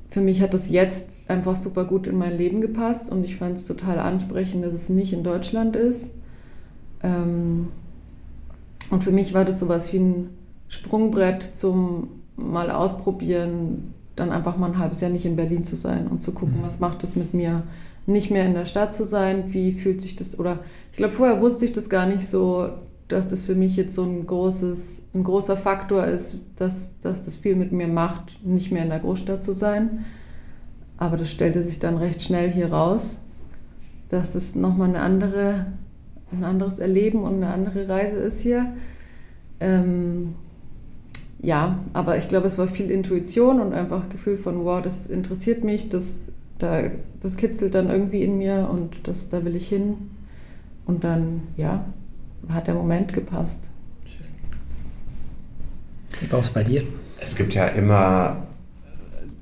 für 0.10 0.22
mich 0.22 0.42
hat 0.42 0.54
das 0.54 0.70
jetzt 0.70 1.18
einfach 1.28 1.56
super 1.56 1.86
gut 1.86 2.08
in 2.08 2.18
mein 2.18 2.38
Leben 2.38 2.62
gepasst 2.62 3.12
und 3.12 3.24
ich 3.24 3.38
fand 3.38 3.58
es 3.58 3.66
total 3.66 4.00
ansprechend, 4.00 4.66
dass 4.66 4.74
es 4.74 4.90
nicht 4.90 5.14
in 5.14 5.24
Deutschland 5.24 5.76
ist. 5.76 6.12
Ähm, 7.04 7.70
und 8.90 9.04
für 9.04 9.12
mich 9.12 9.34
war 9.34 9.46
das 9.46 9.60
sowas 9.60 9.92
wie 9.94 9.98
ein 9.98 10.30
Sprungbrett 10.68 11.56
zum 11.56 12.10
mal 12.36 12.72
ausprobieren, 12.72 13.94
dann 14.16 14.32
einfach 14.32 14.58
mal 14.58 14.68
ein 14.68 14.80
halbes 14.80 15.02
Jahr 15.02 15.12
nicht 15.12 15.26
in 15.26 15.36
Berlin 15.36 15.64
zu 15.64 15.76
sein 15.76 16.08
und 16.08 16.22
zu 16.22 16.32
gucken, 16.32 16.60
mhm. 16.60 16.64
was 16.64 16.80
macht 16.80 17.04
das 17.04 17.16
mit 17.16 17.34
mir, 17.34 17.64
nicht 18.06 18.32
mehr 18.32 18.46
in 18.46 18.54
der 18.54 18.66
Stadt 18.66 18.96
zu 18.96 19.06
sein, 19.06 19.54
wie 19.54 19.74
fühlt 19.74 20.02
sich 20.02 20.16
das, 20.16 20.40
oder 20.40 20.60
ich 20.92 20.98
glaube, 20.98 21.14
vorher 21.14 21.42
wusste 21.42 21.66
ich 21.66 21.74
das 21.74 21.90
gar 21.90 22.06
nicht 22.06 22.28
so, 22.28 22.70
dass 23.08 23.28
das 23.28 23.46
für 23.46 23.56
mich 23.56 23.76
jetzt 23.76 23.96
so 23.96 24.04
ein 24.04 24.26
großes, 24.26 25.02
ein 25.14 25.24
großer 25.24 25.58
Faktor 25.58 26.06
ist, 26.06 26.36
dass, 26.56 26.92
dass 27.02 27.26
das 27.26 27.38
viel 27.38 27.56
mit 27.56 27.72
mir 27.72 27.88
macht, 27.88 28.44
nicht 28.46 28.72
mehr 28.72 28.84
in 28.84 28.90
der 28.90 29.00
Großstadt 29.00 29.44
zu 29.44 29.52
sein. 29.52 30.06
Aber 30.98 31.18
das 31.18 31.32
stellte 31.32 31.64
sich 31.64 31.80
dann 31.80 31.98
recht 31.98 32.22
schnell 32.22 32.52
hier 32.52 32.72
raus, 32.72 33.18
dass 34.10 34.32
das 34.32 34.54
nochmal 34.54 34.90
eine 34.90 35.02
andere, 35.02 35.68
ein 36.32 36.44
anderes 36.44 36.80
Erleben 36.80 37.24
und 37.24 37.36
eine 37.36 37.54
andere 37.54 37.88
Reise 37.88 38.18
ist 38.18 38.42
hier. 38.42 38.74
Ähm, 39.60 40.36
ja, 41.42 41.80
aber 41.94 42.18
ich 42.18 42.28
glaube, 42.28 42.48
es 42.48 42.58
war 42.58 42.68
viel 42.68 42.92
Intuition 42.92 43.62
und 43.62 43.74
einfach 43.74 44.10
Gefühl 44.10 44.38
von, 44.38 44.66
wow, 44.66 44.82
das 44.82 45.08
interessiert 45.08 45.64
mich, 45.64 45.90
das, 45.90 46.20
da, 46.58 46.84
das 47.22 47.38
kitzelt 47.38 47.76
dann 47.76 47.90
irgendwie 47.90 48.24
in 48.24 48.38
mir 48.38 48.70
und 48.72 49.08
das, 49.08 49.30
da 49.30 49.44
will 49.46 49.56
ich 49.56 49.68
hin. 49.68 50.12
Und 50.86 51.04
dann, 51.04 51.44
ja, 51.56 51.86
hat 52.50 52.68
der 52.68 52.74
Moment 52.74 53.14
gepasst. 53.14 53.70
Wie 56.20 56.32
war 56.32 56.40
es 56.40 56.50
bei 56.50 56.64
dir? 56.64 56.84
Es 57.22 57.36
gibt 57.36 57.54
ja 57.54 57.68
immer 57.68 58.48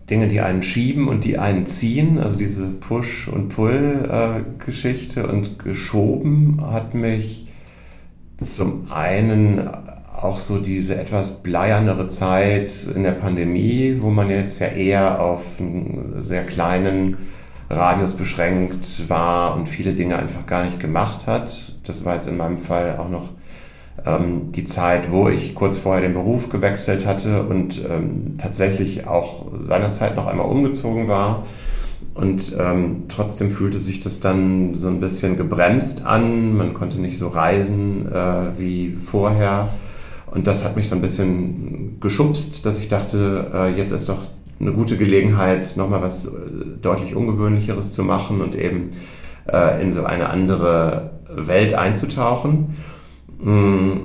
Dinge, 0.10 0.28
die 0.28 0.42
einen 0.42 0.64
schieben 0.64 1.08
und 1.08 1.26
die 1.26 1.38
einen 1.38 1.66
ziehen. 1.66 2.18
Also 2.18 2.38
diese 2.38 2.68
Push- 2.68 3.28
und 3.28 3.50
Pull-Geschichte 3.50 5.28
und 5.28 5.60
geschoben 5.60 6.62
hat 6.72 6.94
mich 6.94 7.48
zum 8.44 8.92
einen 8.92 9.70
auch 10.16 10.40
so 10.40 10.58
diese 10.60 10.96
etwas 10.96 11.44
bleiernere 11.44 12.08
Zeit 12.08 12.88
in 12.96 13.04
der 13.04 13.12
Pandemie, 13.12 13.98
wo 14.00 14.10
man 14.10 14.30
jetzt 14.30 14.60
ja 14.60 14.68
eher 14.68 15.22
auf 15.22 15.60
einen 15.60 16.16
sehr 16.24 16.44
kleinen 16.44 17.18
Radius 17.70 18.14
beschränkt 18.14 19.10
war 19.10 19.56
und 19.56 19.68
viele 19.68 19.94
Dinge 19.94 20.18
einfach 20.18 20.46
gar 20.46 20.64
nicht 20.66 20.80
gemacht 20.80 21.28
hat. 21.28 21.76
Das 21.84 22.06
war 22.06 22.16
jetzt 22.16 22.28
in 22.28 22.38
meinem 22.38 22.58
Fall 22.58 22.98
auch 22.98 23.10
noch 23.10 23.30
ähm, 24.08 24.52
die 24.52 24.66
Zeit, 24.66 25.12
wo 25.12 25.28
ich 25.30 25.56
kurz 25.56 25.78
vorher 25.78 26.02
den 26.02 26.14
Beruf 26.14 26.50
gewechselt 26.50 27.06
hatte 27.06 27.44
und 27.44 27.82
ähm, 27.90 28.38
tatsächlich 28.38 29.08
auch 29.08 29.46
seinerzeit 29.60 30.16
noch 30.16 30.28
einmal 30.28 30.48
umgezogen 30.48 31.08
war. 31.08 31.44
Und 32.14 32.56
ähm, 32.58 33.04
trotzdem 33.10 33.52
fühlte 33.52 33.80
sich 33.80 34.00
das 34.00 34.20
dann 34.20 34.74
so 34.74 34.88
ein 34.88 35.00
bisschen 35.00 35.38
gebremst 35.38 36.06
an. 36.06 36.58
Man 36.58 36.74
konnte 36.74 37.00
nicht 37.00 37.18
so 37.18 37.28
reisen 37.28 38.12
äh, 38.12 38.58
wie 38.58 38.98
vorher. 39.02 39.70
Und 40.32 40.48
das 40.48 40.64
hat 40.64 40.76
mich 40.76 40.90
so 40.90 40.96
ein 40.96 41.02
bisschen 41.02 42.00
geschubst, 42.00 42.66
dass 42.66 42.80
ich 42.80 42.88
dachte, 42.88 43.52
äh, 43.54 43.78
jetzt 43.78 43.92
ist 43.92 44.10
doch 44.10 44.20
eine 44.60 44.72
gute 44.72 44.98
Gelegenheit, 44.98 45.76
nochmal 45.78 46.02
was 46.02 46.26
äh, 46.26 46.32
deutlich 46.82 47.16
Ungewöhnlicheres 47.16 47.94
zu 47.94 48.04
machen 48.04 48.42
und 48.42 48.56
eben 48.56 48.92
äh, 49.48 49.82
in 49.82 49.92
so 49.92 50.04
eine 50.04 50.30
andere 50.30 51.12
Welt 51.30 51.74
einzutauchen. 51.74 52.76
Hm, 53.42 54.02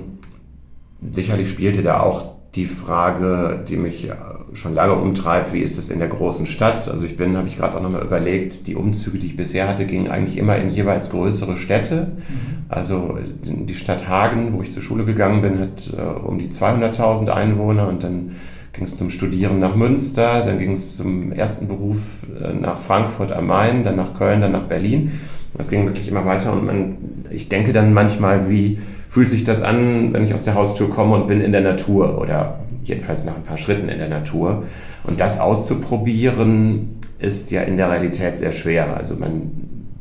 sicherlich 1.11 1.49
spielte 1.49 1.81
da 1.81 1.99
auch 1.99 2.33
die 2.55 2.65
Frage, 2.65 3.63
die 3.67 3.77
mich 3.77 4.09
schon 4.53 4.75
lange 4.75 4.93
umtreibt, 4.93 5.53
wie 5.53 5.61
ist 5.61 5.77
es 5.77 5.89
in 5.89 5.99
der 5.99 6.07
großen 6.07 6.45
Stadt? 6.45 6.87
Also 6.87 7.05
ich 7.05 7.15
bin, 7.15 7.35
habe 7.35 7.47
ich 7.47 7.57
gerade 7.57 7.77
auch 7.77 7.81
nochmal 7.81 8.03
überlegt, 8.03 8.67
die 8.67 8.75
Umzüge, 8.75 9.17
die 9.17 9.27
ich 9.27 9.35
bisher 9.35 9.67
hatte, 9.67 9.85
gingen 9.85 10.09
eigentlich 10.09 10.37
immer 10.37 10.55
in 10.57 10.69
jeweils 10.69 11.09
größere 11.09 11.57
Städte. 11.57 12.11
Mhm. 12.15 12.65
Also 12.69 13.17
die 13.43 13.75
Stadt 13.75 14.07
Hagen, 14.07 14.53
wo 14.53 14.61
ich 14.61 14.71
zur 14.71 14.83
Schule 14.83 15.05
gegangen 15.05 15.41
bin, 15.41 15.59
hat 15.59 15.93
äh, 15.97 16.01
um 16.01 16.37
die 16.37 16.49
200.000 16.49 17.29
Einwohner 17.29 17.87
und 17.87 18.03
dann 18.03 18.33
ging 18.73 18.85
es 18.85 18.95
zum 18.95 19.09
Studieren 19.09 19.59
nach 19.59 19.75
Münster, 19.75 20.43
dann 20.43 20.57
ging 20.57 20.71
es 20.71 20.97
zum 20.97 21.31
ersten 21.31 21.67
Beruf 21.67 21.97
äh, 22.41 22.53
nach 22.53 22.79
Frankfurt 22.79 23.31
am 23.31 23.47
Main, 23.47 23.83
dann 23.83 23.95
nach 23.95 24.13
Köln, 24.13 24.41
dann 24.41 24.51
nach 24.51 24.63
Berlin. 24.63 25.19
Das 25.55 25.69
ging 25.69 25.85
wirklich 25.85 26.07
immer 26.07 26.25
weiter 26.25 26.53
und 26.53 26.65
man, 26.65 26.97
ich 27.29 27.49
denke 27.49 27.73
dann 27.73 27.93
manchmal, 27.93 28.49
wie 28.49 28.79
fühlt 29.13 29.29
sich 29.29 29.43
das 29.43 29.61
an, 29.61 30.11
wenn 30.11 30.23
ich 30.23 30.33
aus 30.33 30.43
der 30.43 30.55
Haustür 30.55 30.89
komme 30.89 31.13
und 31.13 31.27
bin 31.27 31.39
in 31.39 31.51
der 31.51 31.61
Natur 31.61 32.19
oder 32.19 32.61
jedenfalls 32.81 33.23
nach 33.25 33.35
ein 33.35 33.43
paar 33.43 33.57
Schritten 33.57 33.87
in 33.87 33.99
der 33.99 34.09
Natur. 34.09 34.63
Und 35.03 35.19
das 35.19 35.39
auszuprobieren 35.39 36.99
ist 37.19 37.51
ja 37.51 37.61
in 37.61 37.77
der 37.77 37.91
Realität 37.91 38.39
sehr 38.39 38.51
schwer. 38.51 38.97
Also 38.97 39.15
man 39.15 39.51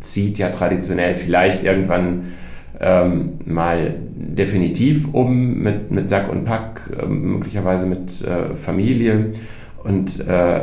zieht 0.01 0.39
ja 0.39 0.49
traditionell 0.49 1.15
vielleicht 1.15 1.63
irgendwann 1.63 2.29
ähm, 2.81 3.35
mal 3.45 3.97
definitiv 4.15 5.13
um 5.13 5.59
mit, 5.59 5.91
mit 5.91 6.09
Sack 6.09 6.33
und 6.33 6.47
Pack, 6.47 6.81
äh, 6.99 7.05
möglicherweise 7.05 7.85
mit 7.85 8.23
äh, 8.23 8.55
Familie. 8.55 9.27
Und 9.85 10.21
äh, 10.21 10.61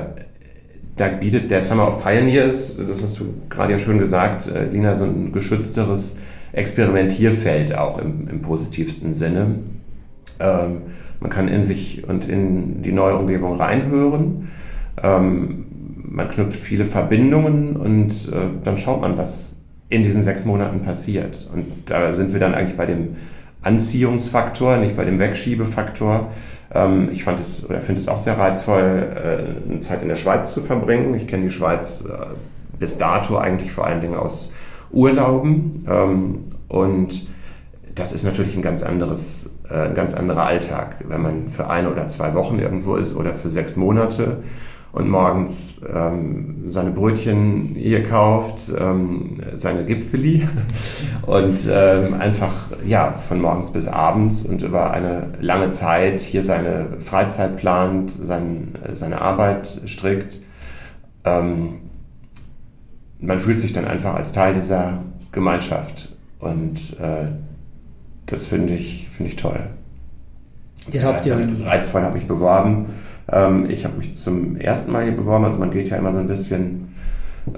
da 0.96 1.08
bietet 1.20 1.52
der 1.52 1.62
Summer 1.62 1.88
of 1.88 2.04
Pioneers, 2.04 2.78
das 2.78 3.04
hast 3.04 3.20
du 3.20 3.26
gerade 3.48 3.74
ja 3.74 3.80
schön 3.80 4.00
gesagt, 4.00 4.48
äh, 4.48 4.66
Lina, 4.66 4.96
so 4.96 5.04
ein 5.04 5.32
geschützteres 5.34 6.16
Experimentierfeld 6.52 7.76
auch 7.76 7.98
im, 7.98 8.28
im 8.28 8.42
positivsten 8.42 9.14
Sinne. 9.14 9.60
Ähm, 10.40 10.82
man 11.20 11.30
kann 11.30 11.48
in 11.48 11.64
sich 11.64 12.08
und 12.08 12.28
in 12.28 12.82
die 12.82 12.92
neue 12.92 13.16
Umgebung 13.16 13.56
reinhören. 13.56 14.50
Ähm, 15.02 15.66
man 15.96 16.30
knüpft 16.30 16.60
viele 16.60 16.86
Verbindungen 16.86 17.76
und 17.76 18.30
äh, 18.32 18.48
dann 18.64 18.78
schaut 18.78 19.02
man, 19.02 19.18
was 19.18 19.56
in 19.90 20.04
diesen 20.04 20.24
sechs 20.24 20.46
Monaten 20.46 20.82
passiert. 20.82 21.50
Und 21.54 21.66
da 21.86 22.14
sind 22.14 22.34
wir 22.34 22.40
dann 22.40 22.54
eigentlich 22.54 22.78
bei 22.78 22.86
dem 22.86 23.16
Anziehungsfaktor, 23.62 24.78
nicht 24.78 24.96
bei 24.96 25.06
dem 25.06 25.20
Wegschiebefaktor. 25.20 26.32
Ähm, 26.74 27.10
ich 27.12 27.24
fand 27.24 27.40
es 27.40 27.68
oder 27.68 27.82
finde 27.82 28.00
es 28.00 28.08
auch 28.08 28.18
sehr 28.18 28.38
reizvoll, 28.38 29.08
äh, 29.16 29.70
eine 29.70 29.80
Zeit 29.82 30.02
in 30.02 30.08
der 30.08 30.16
Schweiz 30.16 30.54
zu 30.54 30.62
verbringen. 30.62 31.14
Ich 31.16 31.28
kenne 31.28 31.44
die 31.44 31.50
Schweiz 31.50 32.06
äh, 32.06 32.28
bis 32.80 32.98
dato 32.98 33.38
eigentlich 33.38 33.72
vor 33.72 33.86
allen 33.86 34.02
Dingen 34.02 34.16
aus 34.16 34.54
Urlauben. 34.92 35.86
Ähm, 35.90 36.40
und 36.68 37.28
das 37.96 38.14
ist 38.14 38.24
natürlich 38.24 38.56
ein 38.56 38.62
ganz 38.62 38.84
anderes, 38.84 39.56
äh, 39.70 39.88
ein 39.88 39.96
ganz 39.96 40.14
anderer 40.14 40.44
Alltag, 40.44 40.98
wenn 41.08 41.22
man 41.22 41.50
für 41.50 41.70
eine 41.70 41.92
oder 41.92 42.08
zwei 42.08 42.34
Wochen 42.34 42.60
irgendwo 42.60 42.96
ist 42.96 43.16
oder 43.16 43.34
für 43.34 43.50
sechs 43.50 43.76
Monate 43.76 44.38
und 44.92 45.10
morgens 45.10 45.82
ähm, 45.94 46.64
seine 46.68 46.92
Brötchen 46.92 47.76
hier 47.76 48.04
kauft, 48.04 48.72
ähm, 48.80 49.40
seine 49.58 49.86
Gipfeli 49.86 50.48
und 51.26 51.58
ähm, 51.72 52.16
einfach 52.16 52.72
ja 52.86 53.12
von 53.12 53.42
morgens 53.42 53.72
bis 53.72 53.88
abends 53.88 54.44
und 54.44 54.64
über 54.64 54.92
eine 54.92 55.28
lange 55.40 55.70
Zeit 55.70 56.22
hier 56.22 56.42
seine 56.42 56.98
Freizeit 57.00 57.58
plant, 57.58 58.12
sein, 58.12 58.70
seine 58.94 59.22
Arbeit 59.22 59.82
strickt. 59.86 60.40
Ähm, 61.24 61.89
man 63.20 63.40
fühlt 63.40 63.60
sich 63.60 63.74
dann 63.74 63.86
einfach 63.86 64.16
als 64.16 64.32
Teil 64.32 64.54
dieser 64.54 65.04
Gemeinschaft 65.32 66.16
und 66.40 67.00
äh, 67.00 67.32
das 68.26 68.46
finde 68.46 68.74
ich, 68.74 69.08
find 69.10 69.30
ich 69.30 69.36
toll. 69.36 69.60
Ihr 70.92 71.04
habt 71.04 71.26
ja, 71.26 71.38
das 71.38 71.66
reizvoll 71.66 72.02
habe 72.02 72.18
ich 72.18 72.26
beworben 72.26 72.88
ähm, 73.32 73.70
ich 73.70 73.86
habe 73.86 73.98
mich 73.98 74.16
zum 74.16 74.56
ersten 74.56 74.92
Mal 74.92 75.04
hier 75.04 75.16
beworben, 75.16 75.46
also 75.46 75.60
man 75.60 75.72
geht 75.72 75.90
ja 75.90 75.98
immer 75.98 76.12
so 76.12 76.20
ein 76.20 76.28
bisschen 76.28 76.96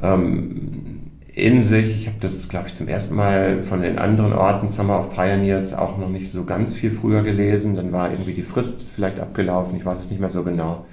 ähm, 0.01 1.11
in 1.33 1.61
sich. 1.61 2.01
Ich 2.01 2.07
habe 2.07 2.17
das, 2.19 2.49
glaube 2.49 2.67
ich, 2.67 2.73
zum 2.73 2.87
ersten 2.87 3.15
Mal 3.15 3.63
von 3.63 3.81
den 3.81 3.97
anderen 3.97 4.33
Orten 4.33 4.69
Summer 4.69 4.99
of 4.99 5.13
Pioneers 5.13 5.73
auch 5.73 5.97
noch 5.97 6.09
nicht 6.09 6.29
so 6.29 6.43
ganz 6.43 6.75
viel 6.75 6.91
früher 6.91 7.21
gelesen. 7.21 7.75
Dann 7.75 7.91
war 7.91 8.11
irgendwie 8.11 8.33
die 8.33 8.41
Frist 8.41 8.85
vielleicht 8.93 9.19
abgelaufen, 9.19 9.77
ich 9.77 9.85
weiß 9.85 9.99
es 9.99 10.09
nicht 10.09 10.19
mehr 10.19 10.29
so 10.29 10.43
genau. 10.43 10.85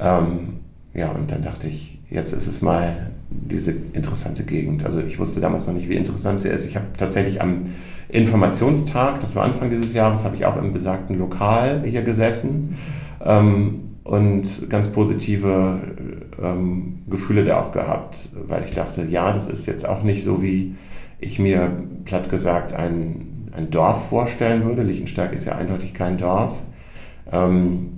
Ähm, 0.00 0.60
ja, 0.94 1.10
und 1.10 1.30
dann 1.30 1.42
dachte 1.42 1.68
ich, 1.68 1.97
jetzt 2.10 2.32
ist 2.32 2.46
es 2.46 2.62
mal 2.62 3.10
diese 3.30 3.72
interessante 3.92 4.42
Gegend. 4.44 4.84
Also 4.84 5.00
ich 5.00 5.18
wusste 5.18 5.40
damals 5.40 5.66
noch 5.66 5.74
nicht, 5.74 5.88
wie 5.88 5.96
interessant 5.96 6.40
sie 6.40 6.48
ist. 6.48 6.66
Ich 6.66 6.76
habe 6.76 6.86
tatsächlich 6.96 7.42
am 7.42 7.62
Informationstag, 8.08 9.20
das 9.20 9.36
war 9.36 9.44
Anfang 9.44 9.70
dieses 9.70 9.92
Jahres, 9.92 10.24
habe 10.24 10.36
ich 10.36 10.46
auch 10.46 10.56
im 10.56 10.72
besagten 10.72 11.18
Lokal 11.18 11.82
hier 11.84 12.02
gesessen. 12.02 12.76
Ähm, 13.24 13.80
und 14.04 14.70
ganz 14.70 14.88
positive 14.88 15.80
ähm, 16.42 17.02
Gefühle 17.10 17.44
da 17.44 17.60
auch 17.60 17.72
gehabt, 17.72 18.30
weil 18.46 18.64
ich 18.64 18.70
dachte, 18.70 19.04
ja, 19.04 19.32
das 19.32 19.48
ist 19.48 19.66
jetzt 19.66 19.86
auch 19.86 20.02
nicht 20.02 20.24
so, 20.24 20.42
wie 20.42 20.76
ich 21.20 21.38
mir 21.38 21.70
platt 22.06 22.30
gesagt 22.30 22.72
ein, 22.72 23.50
ein 23.54 23.68
Dorf 23.68 24.08
vorstellen 24.08 24.64
würde. 24.64 24.82
Lichtensteig 24.82 25.34
ist 25.34 25.44
ja 25.44 25.56
eindeutig 25.56 25.92
kein 25.92 26.16
Dorf. 26.16 26.62
Ähm, 27.30 27.97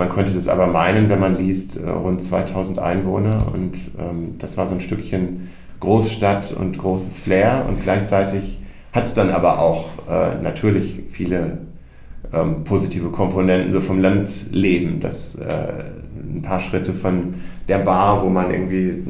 man 0.00 0.08
könnte 0.08 0.32
das 0.32 0.48
aber 0.48 0.66
meinen, 0.66 1.08
wenn 1.10 1.20
man 1.20 1.36
liest, 1.36 1.76
äh, 1.76 1.88
rund 1.88 2.22
2000 2.22 2.78
Einwohner 2.78 3.46
und 3.52 3.76
ähm, 3.98 4.36
das 4.38 4.56
war 4.56 4.66
so 4.66 4.74
ein 4.74 4.80
Stückchen 4.80 5.50
Großstadt 5.78 6.52
und 6.52 6.78
großes 6.78 7.18
Flair 7.20 7.64
und 7.68 7.82
gleichzeitig 7.82 8.58
hat 8.92 9.04
es 9.04 9.14
dann 9.14 9.30
aber 9.30 9.60
auch 9.60 9.90
äh, 10.08 10.42
natürlich 10.42 11.04
viele 11.10 11.58
ähm, 12.32 12.64
positive 12.64 13.10
Komponenten 13.10 13.70
so 13.70 13.80
vom 13.80 14.00
Landleben. 14.00 15.00
Das 15.00 15.36
äh, 15.36 15.84
ein 16.36 16.42
paar 16.42 16.60
Schritte 16.60 16.92
von 16.92 17.34
der 17.68 17.78
Bar, 17.78 18.22
wo 18.22 18.28
man 18.28 18.50
irgendwie 18.50 19.02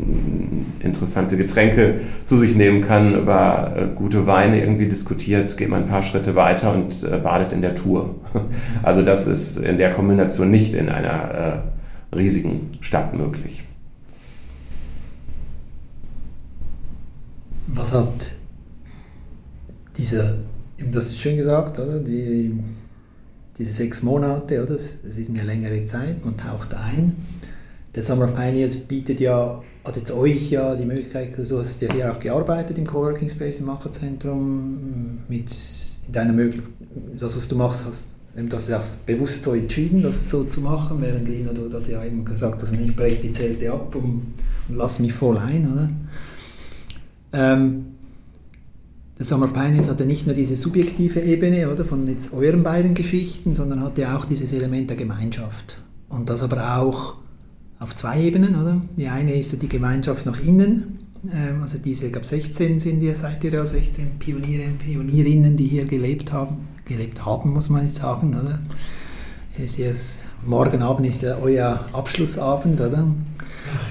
interessante 0.80 1.36
Getränke 1.36 2.00
zu 2.24 2.36
sich 2.36 2.54
nehmen 2.54 2.82
kann, 2.82 3.14
über 3.14 3.72
äh, 3.76 3.86
gute 3.94 4.26
Weine 4.26 4.60
irgendwie 4.60 4.88
diskutiert, 4.88 5.56
geht 5.56 5.68
man 5.68 5.82
ein 5.82 5.88
paar 5.88 6.02
Schritte 6.02 6.34
weiter 6.36 6.74
und 6.74 7.02
äh, 7.02 7.18
badet 7.18 7.52
in 7.52 7.62
der 7.62 7.74
Tour. 7.74 8.16
Also 8.82 9.02
das 9.02 9.26
ist 9.26 9.58
in 9.58 9.76
der 9.76 9.92
Kombination 9.92 10.50
nicht 10.50 10.74
in 10.74 10.88
einer 10.88 11.62
äh, 12.12 12.16
riesigen 12.16 12.70
Stadt 12.80 13.14
möglich. 13.14 13.64
Was 17.66 17.92
hat 17.92 18.34
diese, 19.96 20.38
das 20.78 21.06
ist 21.06 21.18
schön 21.18 21.36
gesagt, 21.36 21.78
oder? 21.78 22.00
Die 22.00 22.52
diese 23.60 23.72
sechs 23.72 24.02
Monate, 24.02 24.62
oder? 24.62 24.72
Das 24.72 24.94
ist 25.04 25.28
eine 25.28 25.42
längere 25.42 25.84
Zeit, 25.84 26.24
man 26.24 26.36
taucht 26.36 26.74
ein. 26.74 27.14
Der 27.94 28.02
Summer 28.02 28.24
of 28.24 28.34
Pioneers 28.34 28.76
bietet 28.76 29.20
ja, 29.20 29.62
hat 29.84 29.96
jetzt 29.96 30.10
euch 30.10 30.50
ja 30.50 30.74
die 30.74 30.86
Möglichkeit, 30.86 31.36
du 31.36 31.58
hast 31.58 31.80
ja 31.82 31.92
hier 31.92 32.10
auch 32.10 32.18
gearbeitet 32.18 32.78
im 32.78 32.86
Coworking 32.86 33.28
Space 33.28 33.60
im 33.60 33.66
Macherzentrum, 33.66 35.18
mit 35.28 35.54
deiner 36.10 36.32
Möglichkeit, 36.32 36.72
das 37.18 37.36
was 37.36 37.48
du 37.48 37.56
machst, 37.56 37.84
hast 37.84 38.14
das 38.34 38.68
ja 38.68 38.80
bewusst 39.06 39.42
so 39.42 39.54
entschieden, 39.54 40.02
das 40.02 40.30
so 40.30 40.44
zu 40.44 40.60
machen, 40.60 40.98
während 41.00 41.28
Lina 41.28 41.52
du 41.52 41.68
das 41.68 41.88
ja 41.88 42.02
eben 42.04 42.24
gesagt 42.24 42.62
hast, 42.62 42.72
ich 42.72 42.96
breche 42.96 43.22
die 43.22 43.32
Zelte 43.32 43.72
ab 43.72 43.94
und, 43.94 44.34
und 44.68 44.76
lass 44.76 45.00
mich 45.00 45.12
voll 45.12 45.36
ein, 45.36 45.72
oder? 45.72 45.90
Ähm, 47.32 47.86
der 49.20 49.26
Summer 49.26 49.44
of 49.44 49.52
Pioneers 49.52 49.90
hatte 49.90 50.06
nicht 50.06 50.24
nur 50.24 50.34
diese 50.34 50.56
subjektive 50.56 51.20
Ebene 51.20 51.70
oder, 51.70 51.84
von 51.84 52.06
jetzt 52.06 52.32
euren 52.32 52.62
beiden 52.62 52.94
Geschichten, 52.94 53.54
sondern 53.54 53.82
hatte 53.82 54.16
auch 54.16 54.24
dieses 54.24 54.54
Element 54.54 54.88
der 54.88 54.96
Gemeinschaft. 54.96 55.76
Und 56.08 56.30
das 56.30 56.42
aber 56.42 56.78
auch 56.78 57.16
auf 57.78 57.94
zwei 57.94 58.22
Ebenen. 58.22 58.58
Oder? 58.58 58.80
Die 58.96 59.08
eine 59.08 59.38
ist 59.38 59.50
so 59.50 59.58
die 59.58 59.68
Gemeinschaft 59.68 60.24
nach 60.24 60.42
innen. 60.42 61.00
Ähm, 61.30 61.60
also 61.60 61.76
diese, 61.76 62.06
ich 62.06 62.12
glaube 62.12 62.26
16 62.26 62.80
sind 62.80 63.02
ihr, 63.02 63.14
seid 63.14 63.44
ihr 63.44 63.52
ja 63.52 63.66
16 63.66 64.18
Pioniere 64.18 64.64
und 64.64 64.78
Pionierinnen, 64.78 65.54
die 65.54 65.66
hier 65.66 65.84
gelebt 65.84 66.32
haben. 66.32 66.68
Gelebt 66.86 67.22
haben, 67.26 67.52
muss 67.52 67.68
man 67.68 67.84
jetzt 67.84 67.96
sagen. 67.96 68.30
Oder? 68.30 68.60
Ist 69.62 69.76
jetzt, 69.76 70.24
morgen 70.46 70.80
Abend 70.80 71.06
ist 71.06 71.20
ja 71.20 71.36
euer 71.36 71.84
Abschlussabend, 71.92 72.80
oder? 72.80 73.06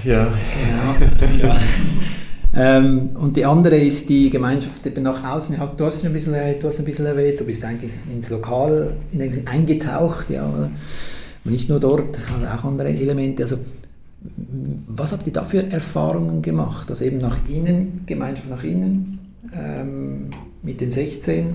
Ja. 0.02 0.26
Genau. 0.26 1.36
ja. 1.40 1.60
Ähm, 2.54 3.10
und 3.14 3.36
die 3.36 3.44
andere 3.44 3.76
ist 3.76 4.08
die 4.08 4.28
Gemeinschaft 4.28 4.84
eben 4.86 5.04
nach 5.04 5.24
außen. 5.24 5.56
Du 5.76 5.84
hast, 5.84 6.04
ein 6.04 6.12
bisschen, 6.12 6.34
du 6.34 6.66
hast 6.66 6.78
ein 6.80 6.84
bisschen 6.84 7.06
erwähnt, 7.06 7.38
du 7.40 7.44
bist 7.44 7.64
eigentlich 7.64 7.92
ins 8.12 8.28
Lokal 8.30 8.92
eingetaucht, 9.46 10.30
ja, 10.30 10.48
oder? 10.48 10.70
nicht 11.44 11.68
nur 11.68 11.80
dort, 11.80 12.18
aber 12.34 12.54
auch 12.54 12.64
andere 12.64 12.88
Elemente. 12.88 13.44
Also, 13.44 13.58
was 14.88 15.12
habt 15.12 15.26
ihr 15.26 15.32
da 15.32 15.44
für 15.44 15.70
Erfahrungen 15.70 16.42
gemacht? 16.42 16.90
Also 16.90 17.04
eben 17.04 17.18
nach 17.18 17.38
innen, 17.48 18.02
Gemeinschaft 18.04 18.50
nach 18.50 18.62
innen, 18.62 19.18
ähm, 19.54 20.28
mit 20.62 20.80
den 20.80 20.90
16. 20.90 21.46
Ähm, 21.46 21.54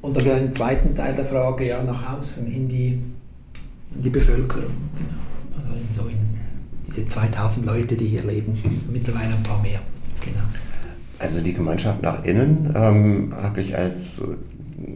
und 0.00 0.16
dann 0.16 0.22
vielleicht 0.22 0.44
im 0.44 0.52
zweiten 0.52 0.94
Teil 0.94 1.14
der 1.14 1.24
Frage, 1.24 1.66
ja, 1.66 1.82
nach 1.82 2.18
außen, 2.18 2.46
in 2.46 2.68
die, 2.68 2.98
in 3.94 4.02
die 4.02 4.10
Bevölkerung. 4.10 4.70
Genau. 4.96 5.62
Also 5.62 5.74
in 5.76 5.92
so 5.92 6.02
in 6.02 6.35
diese 6.86 7.06
2000 7.06 7.66
Leute, 7.66 7.96
die 7.96 8.06
hier 8.06 8.22
leben, 8.22 8.58
mittlerweile 8.90 9.34
ein 9.34 9.42
paar 9.42 9.60
mehr. 9.62 9.80
Genau. 10.20 10.44
Also 11.18 11.40
die 11.40 11.54
Gemeinschaft 11.54 12.02
nach 12.02 12.24
innen 12.24 12.72
ähm, 12.76 13.34
habe 13.42 13.60
ich 13.60 13.76
als 13.76 14.22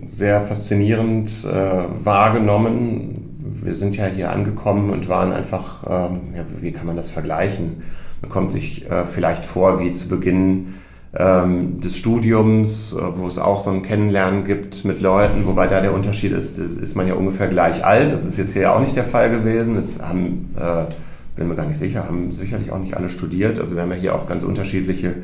sehr 0.09 0.42
faszinierend 0.42 1.31
äh, 1.44 2.05
wahrgenommen. 2.05 3.61
Wir 3.62 3.74
sind 3.74 3.96
ja 3.96 4.07
hier 4.07 4.31
angekommen 4.31 4.90
und 4.90 5.09
waren 5.09 5.33
einfach, 5.33 5.85
ähm, 5.88 6.20
ja, 6.37 6.44
wie 6.61 6.72
kann 6.72 6.87
man 6.87 6.96
das 6.96 7.11
vergleichen? 7.11 7.83
Man 8.20 8.31
kommt 8.31 8.50
sich 8.50 8.88
äh, 8.90 9.05
vielleicht 9.05 9.44
vor 9.44 9.81
wie 9.81 9.92
zu 9.92 10.09
Beginn 10.09 10.74
ähm, 11.14 11.80
des 11.80 11.97
Studiums, 11.97 12.93
äh, 12.93 12.99
wo 13.16 13.26
es 13.26 13.38
auch 13.38 13.61
so 13.61 13.70
ein 13.70 13.82
Kennenlernen 13.82 14.45
gibt 14.45 14.84
mit 14.84 15.01
Leuten, 15.01 15.47
wobei 15.47 15.66
da 15.66 15.80
der 15.80 15.95
Unterschied 15.95 16.32
ist, 16.32 16.59
ist 16.59 16.95
man 16.95 17.09
ja 17.09 17.14
ungefähr 17.14 17.49
gleich 17.49 17.84
alt. 17.84 18.12
Das 18.12 18.26
ist 18.26 18.36
jetzt 18.36 18.53
hier 18.53 18.72
auch 18.72 18.80
nicht 18.80 18.97
der 18.97 19.05
Fall 19.05 19.30
gewesen. 19.30 19.76
Es 19.76 20.01
haben 20.01 20.55
äh, 20.57 20.93
bin 21.41 21.49
mir 21.49 21.55
gar 21.55 21.66
nicht 21.66 21.78
sicher, 21.78 22.05
haben 22.05 22.32
sicherlich 22.32 22.70
auch 22.70 22.78
nicht 22.78 22.95
alle 22.95 23.09
studiert. 23.09 23.59
Also 23.59 23.74
wir 23.74 23.80
haben 23.80 23.91
ja 23.93 23.97
hier 23.97 24.14
auch 24.14 24.26
ganz 24.26 24.45
unterschiedliche 24.45 25.14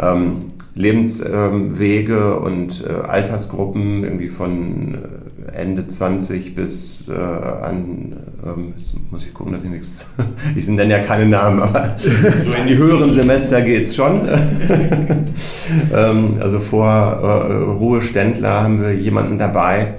ähm, 0.00 0.52
Lebenswege 0.74 2.14
ähm, 2.14 2.42
und 2.42 2.82
äh, 2.88 2.92
Altersgruppen, 3.06 4.02
irgendwie 4.02 4.28
von 4.28 4.94
äh, 4.94 5.52
Ende 5.54 5.86
20 5.86 6.54
bis 6.54 7.08
äh, 7.10 7.12
an, 7.12 8.16
ähm, 8.42 8.72
muss 9.10 9.26
ich 9.26 9.34
gucken, 9.34 9.52
dass 9.52 9.62
ich 9.62 9.68
nichts, 9.68 10.06
ich 10.56 10.66
nenne 10.66 10.92
ja 10.92 11.00
keine 11.00 11.26
Namen, 11.26 11.60
aber 11.60 11.94
so 11.98 12.08
in 12.54 12.66
die 12.66 12.78
höheren 12.78 13.12
Semester 13.12 13.60
geht 13.60 13.86
es 13.86 13.94
schon. 13.94 14.22
ähm, 15.94 16.38
also 16.40 16.58
vor 16.58 16.88
äh, 16.90 17.52
Ruheständler 17.52 18.62
haben 18.62 18.80
wir 18.80 18.94
jemanden 18.94 19.36
dabei 19.36 19.96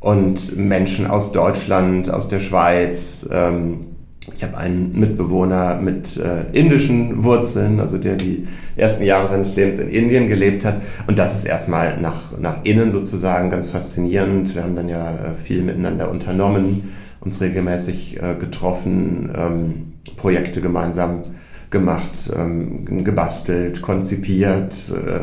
und 0.00 0.54
Menschen 0.58 1.06
aus 1.06 1.32
Deutschland, 1.32 2.10
aus 2.10 2.28
der 2.28 2.40
Schweiz, 2.40 3.26
ähm, 3.32 3.87
Ich 4.34 4.44
habe 4.44 4.56
einen 4.56 4.98
Mitbewohner 4.98 5.80
mit 5.80 6.16
äh, 6.16 6.44
indischen 6.52 7.24
Wurzeln, 7.24 7.80
also 7.80 7.98
der 7.98 8.16
die 8.16 8.46
ersten 8.76 9.04
Jahre 9.04 9.26
seines 9.26 9.56
Lebens 9.56 9.78
in 9.78 9.88
Indien 9.88 10.28
gelebt 10.28 10.64
hat. 10.64 10.80
Und 11.06 11.18
das 11.18 11.34
ist 11.34 11.44
erstmal 11.44 12.00
nach, 12.00 12.38
nach 12.38 12.64
innen 12.64 12.90
sozusagen 12.90 13.50
ganz 13.50 13.68
faszinierend. 13.68 14.54
Wir 14.54 14.62
haben 14.62 14.76
dann 14.76 14.88
ja 14.88 15.10
äh, 15.10 15.42
viel 15.42 15.62
miteinander 15.62 16.10
unternommen, 16.10 16.90
uns 17.20 17.40
regelmäßig 17.40 18.22
äh, 18.22 18.34
getroffen, 18.38 19.30
ähm, 19.36 19.92
Projekte 20.16 20.60
gemeinsam 20.60 21.22
gemacht, 21.70 22.30
ähm, 22.36 23.04
gebastelt, 23.04 23.82
konzipiert, 23.82 24.74
äh, 24.90 25.20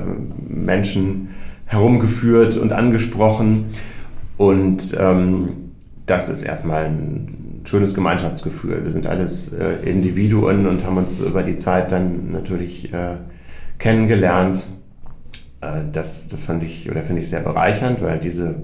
Menschen 0.48 1.30
herumgeführt 1.66 2.58
und 2.58 2.72
angesprochen. 2.72 3.66
Und 4.38 4.96
ähm, 5.00 5.50
das 6.06 6.30
ist 6.30 6.44
erstmal 6.44 6.86
ein 6.86 7.45
schönes 7.66 7.94
Gemeinschaftsgefühl. 7.94 8.84
Wir 8.84 8.92
sind 8.92 9.08
alles 9.08 9.54
äh, 9.54 9.90
Individuen 9.90 10.68
und 10.68 10.86
haben 10.86 10.98
uns 10.98 11.20
über 11.20 11.44
die 11.44 11.56
Zeit 11.56 11.92
dann 11.92 12.32
natürlich 12.32 12.94
äh, 12.94 13.18
kennengelernt. 13.78 14.68
Äh, 15.62 15.82
das, 15.92 16.28
das 16.28 16.46
fand 16.46 16.64
ich 16.64 16.90
oder 16.90 17.02
finde 17.02 17.22
ich 17.22 17.30
sehr 17.30 17.42
bereichernd, 17.42 18.02
weil 18.02 18.20
diese 18.20 18.56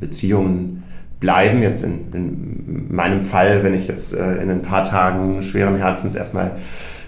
Beziehungen 0.00 0.82
bleiben. 1.20 1.62
Jetzt 1.62 1.84
in, 1.84 2.12
in 2.12 2.94
meinem 2.94 3.22
Fall, 3.22 3.62
wenn 3.62 3.74
ich 3.74 3.88
jetzt 3.88 4.12
äh, 4.12 4.36
in 4.36 4.50
ein 4.50 4.62
paar 4.62 4.84
Tagen 4.84 5.42
schweren 5.42 5.76
Herzens 5.76 6.14
erstmal 6.14 6.56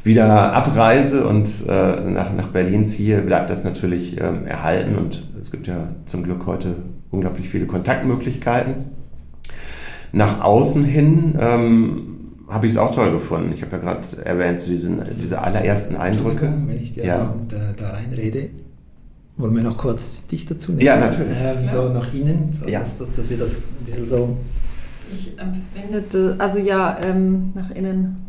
wieder 0.04 0.52
abreise 0.52 1.26
und 1.26 1.48
äh, 1.66 2.00
nach, 2.00 2.32
nach 2.32 2.48
Berlin 2.48 2.84
ziehe, 2.84 3.20
bleibt 3.22 3.48
das 3.50 3.64
natürlich 3.64 4.20
ähm, 4.20 4.46
erhalten 4.46 4.96
und 4.96 5.26
es 5.40 5.50
gibt 5.50 5.66
ja 5.66 5.88
zum 6.04 6.22
Glück 6.22 6.46
heute 6.46 6.76
unglaublich 7.10 7.48
viele 7.48 7.66
Kontaktmöglichkeiten. 7.66 9.03
Nach 10.14 10.42
außen 10.42 10.84
hin 10.84 11.34
ähm, 11.40 12.14
habe 12.48 12.66
ich 12.66 12.72
es 12.72 12.78
auch 12.78 12.94
toll 12.94 13.10
gefunden. 13.10 13.52
Ich 13.52 13.62
habe 13.62 13.72
ja 13.72 13.78
gerade 13.78 14.06
erwähnt, 14.24 14.60
so 14.60 14.70
diese, 14.70 14.90
diese 15.20 15.42
allerersten 15.42 15.96
Eindrücke. 15.96 16.52
Wenn 16.66 16.80
ich 16.80 16.92
dir 16.92 17.04
ja. 17.04 17.34
da, 17.48 17.72
da 17.76 17.90
reinrede, 17.90 18.50
wollen 19.36 19.56
wir 19.56 19.62
noch 19.64 19.76
kurz 19.76 20.26
dich 20.26 20.46
dazu 20.46 20.70
nehmen? 20.70 20.86
Ja, 20.86 20.96
natürlich. 20.96 21.36
Ähm, 21.36 21.66
so 21.66 21.88
nach 21.88 22.14
innen, 22.14 22.52
so, 22.52 22.68
ja. 22.68 22.78
dass, 22.78 22.98
dass, 22.98 23.10
dass, 23.10 23.28
wir 23.28 23.38
das 23.38 23.66
ein 23.66 23.84
bisschen 23.84 24.06
so. 24.06 24.36
Ich 25.12 25.32
empfinde, 25.36 26.36
also 26.38 26.60
ja, 26.60 26.96
ähm, 27.02 27.52
nach 27.54 27.72
innen. 27.72 28.24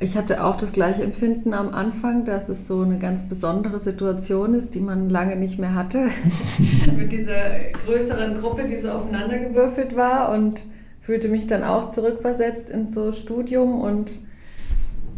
Ich 0.00 0.16
hatte 0.16 0.42
auch 0.42 0.56
das 0.56 0.72
gleiche 0.72 1.02
Empfinden 1.02 1.52
am 1.52 1.74
Anfang, 1.74 2.24
dass 2.24 2.48
es 2.48 2.66
so 2.66 2.80
eine 2.80 2.98
ganz 2.98 3.28
besondere 3.28 3.80
Situation 3.80 4.54
ist, 4.54 4.74
die 4.74 4.80
man 4.80 5.10
lange 5.10 5.36
nicht 5.36 5.58
mehr 5.58 5.74
hatte. 5.74 6.08
Mit 6.96 7.12
dieser 7.12 7.70
größeren 7.84 8.40
Gruppe, 8.40 8.66
die 8.66 8.76
so 8.76 8.90
aufeinandergewürfelt 8.90 9.94
war 9.94 10.32
und 10.32 10.60
fühlte 11.00 11.28
mich 11.28 11.46
dann 11.46 11.62
auch 11.62 11.88
zurückversetzt 11.88 12.70
ins 12.70 12.94
so 12.94 13.12
Studium 13.12 13.80
und 13.80 14.10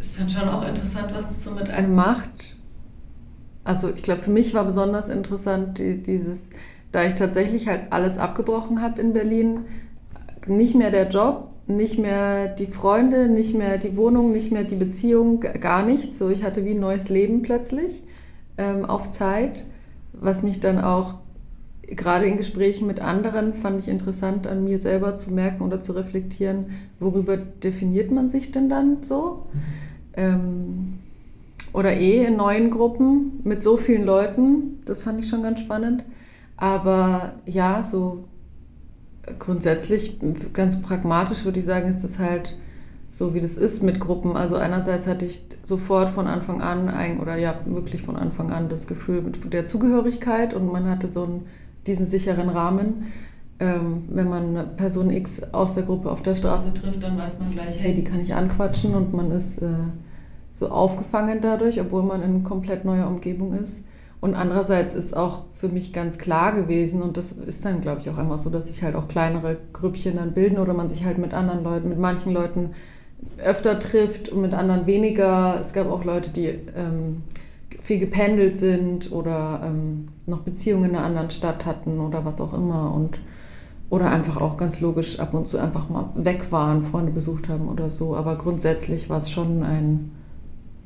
es 0.01 0.09
ist 0.09 0.21
dann 0.21 0.29
schon 0.29 0.49
auch 0.49 0.67
interessant, 0.67 1.11
was 1.15 1.29
das 1.29 1.45
so 1.45 1.53
mit 1.53 1.71
einem 1.71 1.95
macht 1.95 2.57
also 3.65 3.91
ich 3.91 4.03
glaube, 4.03 4.23
für 4.23 4.31
mich 4.31 4.55
war 4.55 4.65
besonders 4.65 5.09
interessant 5.09 5.79
die, 5.79 6.03
dieses, 6.03 6.51
da 6.91 7.05
ich 7.05 7.15
tatsächlich 7.15 7.69
halt 7.69 7.93
alles 7.93 8.19
abgebrochen 8.19 8.83
habe 8.83 9.01
in 9.01 9.13
Berlin, 9.13 9.67
nicht 10.47 10.75
mehr 10.75 10.91
der 10.91 11.09
Job, 11.09 11.52
nicht 11.67 11.99
mehr 11.99 12.49
die 12.49 12.67
Freunde, 12.67 13.29
nicht 13.29 13.55
mehr 13.55 13.79
die 13.79 13.97
Wohnung, 13.97 14.33
nicht 14.33 14.53
mehr 14.53 14.65
die 14.65 14.77
Beziehung, 14.77 15.41
gar 15.41 15.85
nichts. 15.85 16.19
So, 16.19 16.29
ich 16.29 16.43
hatte 16.43 16.65
wie 16.65 16.73
ein 16.73 16.81
neues 16.81 17.09
Leben 17.09 17.43
plötzlich 17.43 18.03
ähm, 18.59 18.85
auf 18.85 19.11
Zeit, 19.11 19.65
was 20.13 20.43
mich 20.43 20.61
dann 20.61 20.79
auch 20.79 21.15
gerade 21.97 22.27
in 22.27 22.37
Gesprächen 22.37 22.87
mit 22.87 23.01
anderen 23.01 23.55
fand 23.55 23.81
ich 23.81 23.89
interessant, 23.89 24.47
an 24.47 24.65
mir 24.65 24.79
selber 24.79 25.17
zu 25.17 25.31
merken 25.31 25.63
oder 25.63 25.81
zu 25.81 25.93
reflektieren, 25.93 26.67
worüber 27.01 27.37
definiert 27.37 28.11
man 28.11 28.31
sich 28.31 28.51
denn 28.51 28.69
dann 28.69 29.03
so? 29.03 29.47
Ähm, 30.15 30.99
oder 31.73 31.95
eh 31.97 32.25
in 32.25 32.37
neuen 32.37 32.71
Gruppen 32.71 33.41
mit 33.45 33.63
so 33.63 33.77
vielen 33.77 34.05
Leuten. 34.05 34.83
Das 34.85 35.03
fand 35.03 35.21
ich 35.21 35.29
schon 35.29 35.43
ganz 35.43 35.61
spannend. 35.61 36.05
Aber 36.57 37.35
ja, 37.47 37.83
so 37.83 38.25
grundsätzlich, 39.39 40.19
ganz 40.53 40.81
pragmatisch 40.81 41.45
würde 41.45 41.61
ich 41.61 41.65
sagen, 41.65 41.89
ist 41.89 42.03
das 42.03 42.19
halt 42.19 42.57
so, 43.09 43.35
wie 43.35 43.41
das 43.41 43.55
ist 43.55 43.83
mit 43.83 44.01
Gruppen. 44.01 44.37
Also 44.37 44.57
einerseits 44.57 45.07
hatte 45.07 45.25
ich 45.25 45.45
sofort 45.63 46.11
von 46.11 46.27
Anfang 46.27 46.61
an, 46.61 46.89
ein, 46.89 47.21
oder 47.21 47.37
ja, 47.37 47.55
wirklich 47.67 48.03
von 48.03 48.17
Anfang 48.17 48.51
an 48.51 48.69
das 48.69 48.87
Gefühl 48.87 49.23
der 49.53 49.67
Zugehörigkeit 49.67 50.55
und 50.55 50.73
man 50.73 50.89
hatte 50.89 51.11
so 51.11 51.25
einen, 51.25 51.47
diesen 51.87 52.07
sicheren 52.07 52.49
Rahmen. 52.49 53.13
Ähm, 53.61 54.05
wenn 54.09 54.29
man 54.29 54.77
Person 54.77 55.11
X 55.11 55.43
aus 55.53 55.75
der 55.75 55.85
Gruppe 55.85 56.11
auf 56.11 56.23
der 56.23 56.35
Straße 56.35 56.73
trifft, 56.75 57.03
dann 57.03 57.19
weiß 57.19 57.39
man 57.39 57.53
gleich, 57.53 57.79
hey, 57.79 57.95
die 57.95 58.05
kann 58.05 58.21
ich 58.21 58.35
anquatschen 58.35 58.95
und 58.95 59.13
man 59.13 59.31
ist... 59.31 59.59
Äh, 59.63 59.69
so 60.53 60.69
aufgefangen 60.69 61.41
dadurch, 61.41 61.81
obwohl 61.81 62.03
man 62.03 62.23
in 62.23 62.45
komplett 62.45 62.85
neuer 62.85 63.07
Umgebung 63.07 63.55
ist. 63.55 63.83
Und 64.23 64.37
andererseits 64.37 64.95
ist 64.95 65.17
auch 65.17 65.47
für 65.53 65.69
mich 65.69 65.93
ganz 65.93 66.17
klar 66.17 66.53
gewesen, 66.53 67.03
und 67.03 67.17
das 67.17 67.33
ist 67.33 67.65
dann, 67.65 67.81
glaube 67.81 68.01
ich, 68.01 68.09
auch 68.09 68.19
einfach 68.19 68.39
so, 68.39 68.51
dass 68.51 68.69
sich 68.69 68.85
halt 68.85 68.95
auch 68.95 69.09
kleinere 69.09 69.57
Grüppchen 69.73 70.15
dann 70.15 70.33
bilden 70.33 70.59
oder 70.59 70.75
man 70.75 70.89
sich 70.89 71.05
halt 71.05 71.19
mit 71.19 71.35
anderen 71.35 71.65
Leuten, 71.65 71.89
mit 71.89 71.99
manchen 71.99 72.33
Leuten 72.33 72.71
öfter 73.39 73.81
trifft 73.81 74.29
und 74.29 74.41
mit 74.41 74.55
anderen 74.55 74.87
weniger. 74.87 75.59
Es 75.61 75.73
gab 75.73 75.91
auch 75.91 76.05
Leute, 76.05 76.31
die 76.31 76.47
ähm, 76.47 77.25
viel 77.81 77.99
gependelt 77.99 78.59
sind 78.59 79.11
oder 79.11 79.61
ähm, 79.65 80.07
noch 80.27 80.43
Beziehungen 80.43 80.91
in 80.91 80.97
einer 80.97 81.05
anderen 81.05 81.33
Stadt 81.33 81.67
hatten 81.67 81.99
oder 81.99 82.25
was 82.25 82.41
auch 82.41 82.53
immer. 82.53 82.95
Und, 82.95 83.19
oder 83.91 84.09
einfach 84.13 84.41
auch 84.41 84.57
ganz 84.57 84.81
logisch 84.81 85.19
ab 85.19 85.35
und 85.35 85.49
zu 85.49 85.59
einfach 85.59 85.89
mal 85.89 86.11
weg 86.15 86.53
waren, 86.53 86.85
Freunde 86.85 87.11
besucht 87.11 87.49
haben 87.49 87.67
oder 87.67 87.91
so. 87.91 88.15
Aber 88.15 88.37
grundsätzlich 88.37 89.11
war 89.11 89.19
es 89.19 89.33
schon 89.33 89.65
ein 89.65 90.13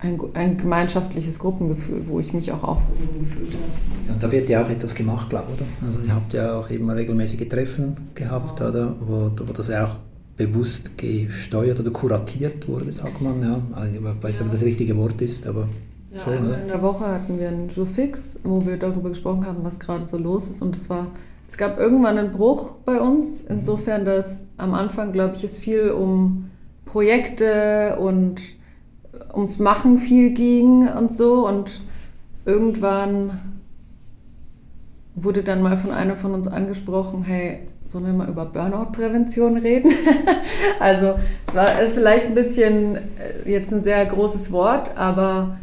ein, 0.06 0.20
ein 0.34 0.56
gemeinschaftliches 0.56 1.38
Gruppengefühl, 1.38 2.04
wo 2.08 2.20
ich 2.20 2.32
mich 2.32 2.50
auch 2.52 2.62
aufgehoben 2.62 3.20
gefühlt 3.20 3.48
habe. 3.48 4.12
Und 4.12 4.22
da 4.22 4.32
wird 4.32 4.48
ja 4.48 4.64
auch 4.64 4.70
etwas 4.70 4.94
gemacht, 4.94 5.28
glaube 5.30 5.46
ich, 5.52 5.60
oder? 5.60 5.68
Also 5.86 6.00
ihr 6.00 6.14
habt 6.14 6.32
ja 6.32 6.58
auch 6.58 6.70
eben 6.70 6.88
regelmäßige 6.88 7.48
Treffen 7.48 7.96
gehabt, 8.14 8.60
ja. 8.60 8.68
oder? 8.68 8.96
Wo, 9.00 9.30
wo 9.36 9.52
das 9.52 9.70
auch 9.70 9.96
bewusst 10.36 10.96
gesteuert 10.98 11.80
oder 11.80 11.90
kuratiert 11.90 12.68
wurde, 12.68 12.92
sagt 12.92 13.20
man, 13.20 13.42
ja. 13.42 13.60
Also 13.72 13.98
ich 13.98 14.04
weiß 14.04 14.40
nicht, 14.40 14.46
ob 14.46 14.50
das 14.50 14.62
richtige 14.62 14.96
Wort 14.96 15.20
ist, 15.22 15.46
aber 15.46 15.68
ja, 16.12 16.18
so, 16.18 16.30
ne? 16.30 16.58
In 16.62 16.68
der 16.68 16.82
Woche 16.82 17.06
hatten 17.06 17.38
wir 17.38 17.48
einen 17.48 17.68
Jour 17.68 17.86
fix, 17.86 18.36
wo 18.44 18.64
wir 18.64 18.76
darüber 18.76 19.08
gesprochen 19.08 19.46
haben, 19.46 19.58
was 19.62 19.78
gerade 19.78 20.06
so 20.06 20.18
los 20.18 20.48
ist 20.48 20.62
und 20.62 20.76
es 20.76 20.88
war 20.88 21.08
es 21.48 21.56
gab 21.56 21.78
irgendwann 21.78 22.18
einen 22.18 22.32
Bruch 22.32 22.72
bei 22.84 23.00
uns, 23.00 23.40
insofern, 23.40 24.04
dass 24.04 24.44
am 24.56 24.74
Anfang, 24.74 25.12
glaube 25.12 25.36
ich, 25.36 25.44
es 25.44 25.58
viel 25.58 25.90
um 25.90 26.50
Projekte 26.84 27.96
und 28.00 28.40
ums 29.32 29.58
Machen 29.58 29.98
viel 29.98 30.30
ging 30.30 30.88
und 30.88 31.12
so. 31.12 31.46
Und 31.46 31.80
irgendwann 32.44 33.40
wurde 35.14 35.42
dann 35.42 35.62
mal 35.62 35.78
von 35.78 35.90
einer 35.90 36.16
von 36.16 36.34
uns 36.34 36.46
angesprochen, 36.46 37.24
hey, 37.24 37.60
sollen 37.86 38.06
wir 38.06 38.12
mal 38.12 38.28
über 38.28 38.44
Burnout-Prävention 38.46 39.56
reden? 39.56 39.92
also 40.80 41.14
es 41.46 41.54
war 41.54 41.80
ist 41.80 41.94
vielleicht 41.94 42.26
ein 42.26 42.34
bisschen 42.34 42.96
äh, 42.96 43.50
jetzt 43.50 43.72
ein 43.72 43.80
sehr 43.80 44.04
großes 44.04 44.52
Wort, 44.52 44.96
aber 44.96 45.58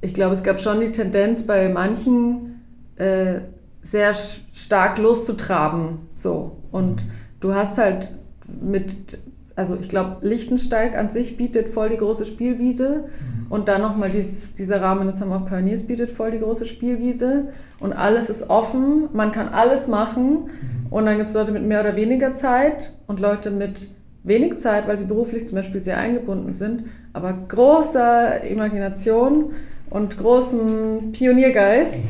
ich 0.00 0.14
glaube, 0.14 0.34
es 0.34 0.42
gab 0.42 0.60
schon 0.60 0.80
die 0.80 0.92
Tendenz 0.92 1.42
bei 1.42 1.68
manchen 1.68 2.62
äh, 2.96 3.40
sehr 3.82 4.14
stark 4.14 4.98
loszutraben. 4.98 6.08
So. 6.12 6.56
Und 6.70 7.04
du 7.40 7.54
hast 7.54 7.78
halt 7.78 8.12
mit 8.60 9.18
also 9.58 9.76
ich 9.80 9.88
glaube, 9.88 10.18
Lichtensteig 10.20 10.96
an 10.96 11.10
sich 11.10 11.36
bietet 11.36 11.68
voll 11.68 11.88
die 11.88 11.96
große 11.96 12.24
Spielwiese. 12.24 13.06
Mhm. 13.08 13.46
und 13.50 13.66
dann 13.66 13.82
nochmal 13.82 14.10
dieser 14.10 14.80
Rahmen 14.80 15.08
des 15.08 15.18
Summer 15.18 15.40
Pioneers 15.40 15.82
bietet 15.82 16.12
voll 16.12 16.30
die 16.30 16.38
große 16.38 16.64
Spielwiese. 16.64 17.48
Und 17.80 17.92
alles 17.92 18.30
ist 18.30 18.48
offen, 18.50 19.08
man 19.12 19.32
kann 19.32 19.48
alles 19.48 19.88
machen. 19.88 20.44
Mhm. 20.44 20.86
und 20.90 21.06
dann 21.06 21.16
gibt 21.16 21.28
es 21.28 21.34
Leute 21.34 21.50
mit 21.50 21.64
mehr 21.64 21.80
oder 21.80 21.96
weniger 21.96 22.34
Zeit 22.34 22.94
und 23.08 23.18
Leute 23.18 23.50
mit 23.50 23.90
wenig 24.22 24.58
Zeit, 24.58 24.86
weil 24.86 24.96
sie 24.96 25.06
beruflich 25.06 25.46
zum 25.48 25.56
Beispiel 25.56 25.82
sehr 25.82 25.98
eingebunden 25.98 26.52
sind, 26.54 26.84
aber 27.12 27.32
großer 27.32 28.44
Imagination 28.44 29.52
und 29.90 30.18
großem 30.18 31.10
Pioniergeist. 31.12 32.00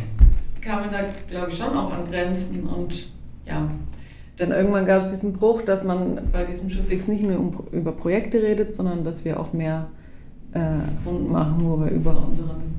Kann 0.61 0.80
man 0.80 0.90
da, 0.90 0.99
glaube 1.30 1.51
ich, 1.51 1.57
schon 1.57 1.74
auch 1.74 1.92
an 1.92 2.05
Grenzen 2.11 2.64
und 2.64 3.09
ja, 3.46 3.70
denn 4.39 4.53
irgendwann 4.53 4.84
gab 4.84 5.03
es 5.03 5.11
diesen 5.11 5.32
Bruch, 5.32 5.62
dass 5.62 5.84
man 5.84 6.20
bei 6.32 6.45
diesem 6.45 6.70
Schiffix 6.70 7.09
nicht 7.09 7.22
nur 7.22 7.39
um, 7.39 7.51
über 7.72 7.93
Projekte 7.93 8.43
redet, 8.43 8.74
sondern 8.74 9.05
dass 9.05 9.24
wir 9.24 9.41
auch 9.41 9.53
mehr 9.53 9.89
äh, 10.53 10.61
Runden 11.07 11.30
machen, 11.32 11.61
wo 11.61 11.80
wir 11.80 11.91
über 11.91 12.11
unseren 12.11 12.74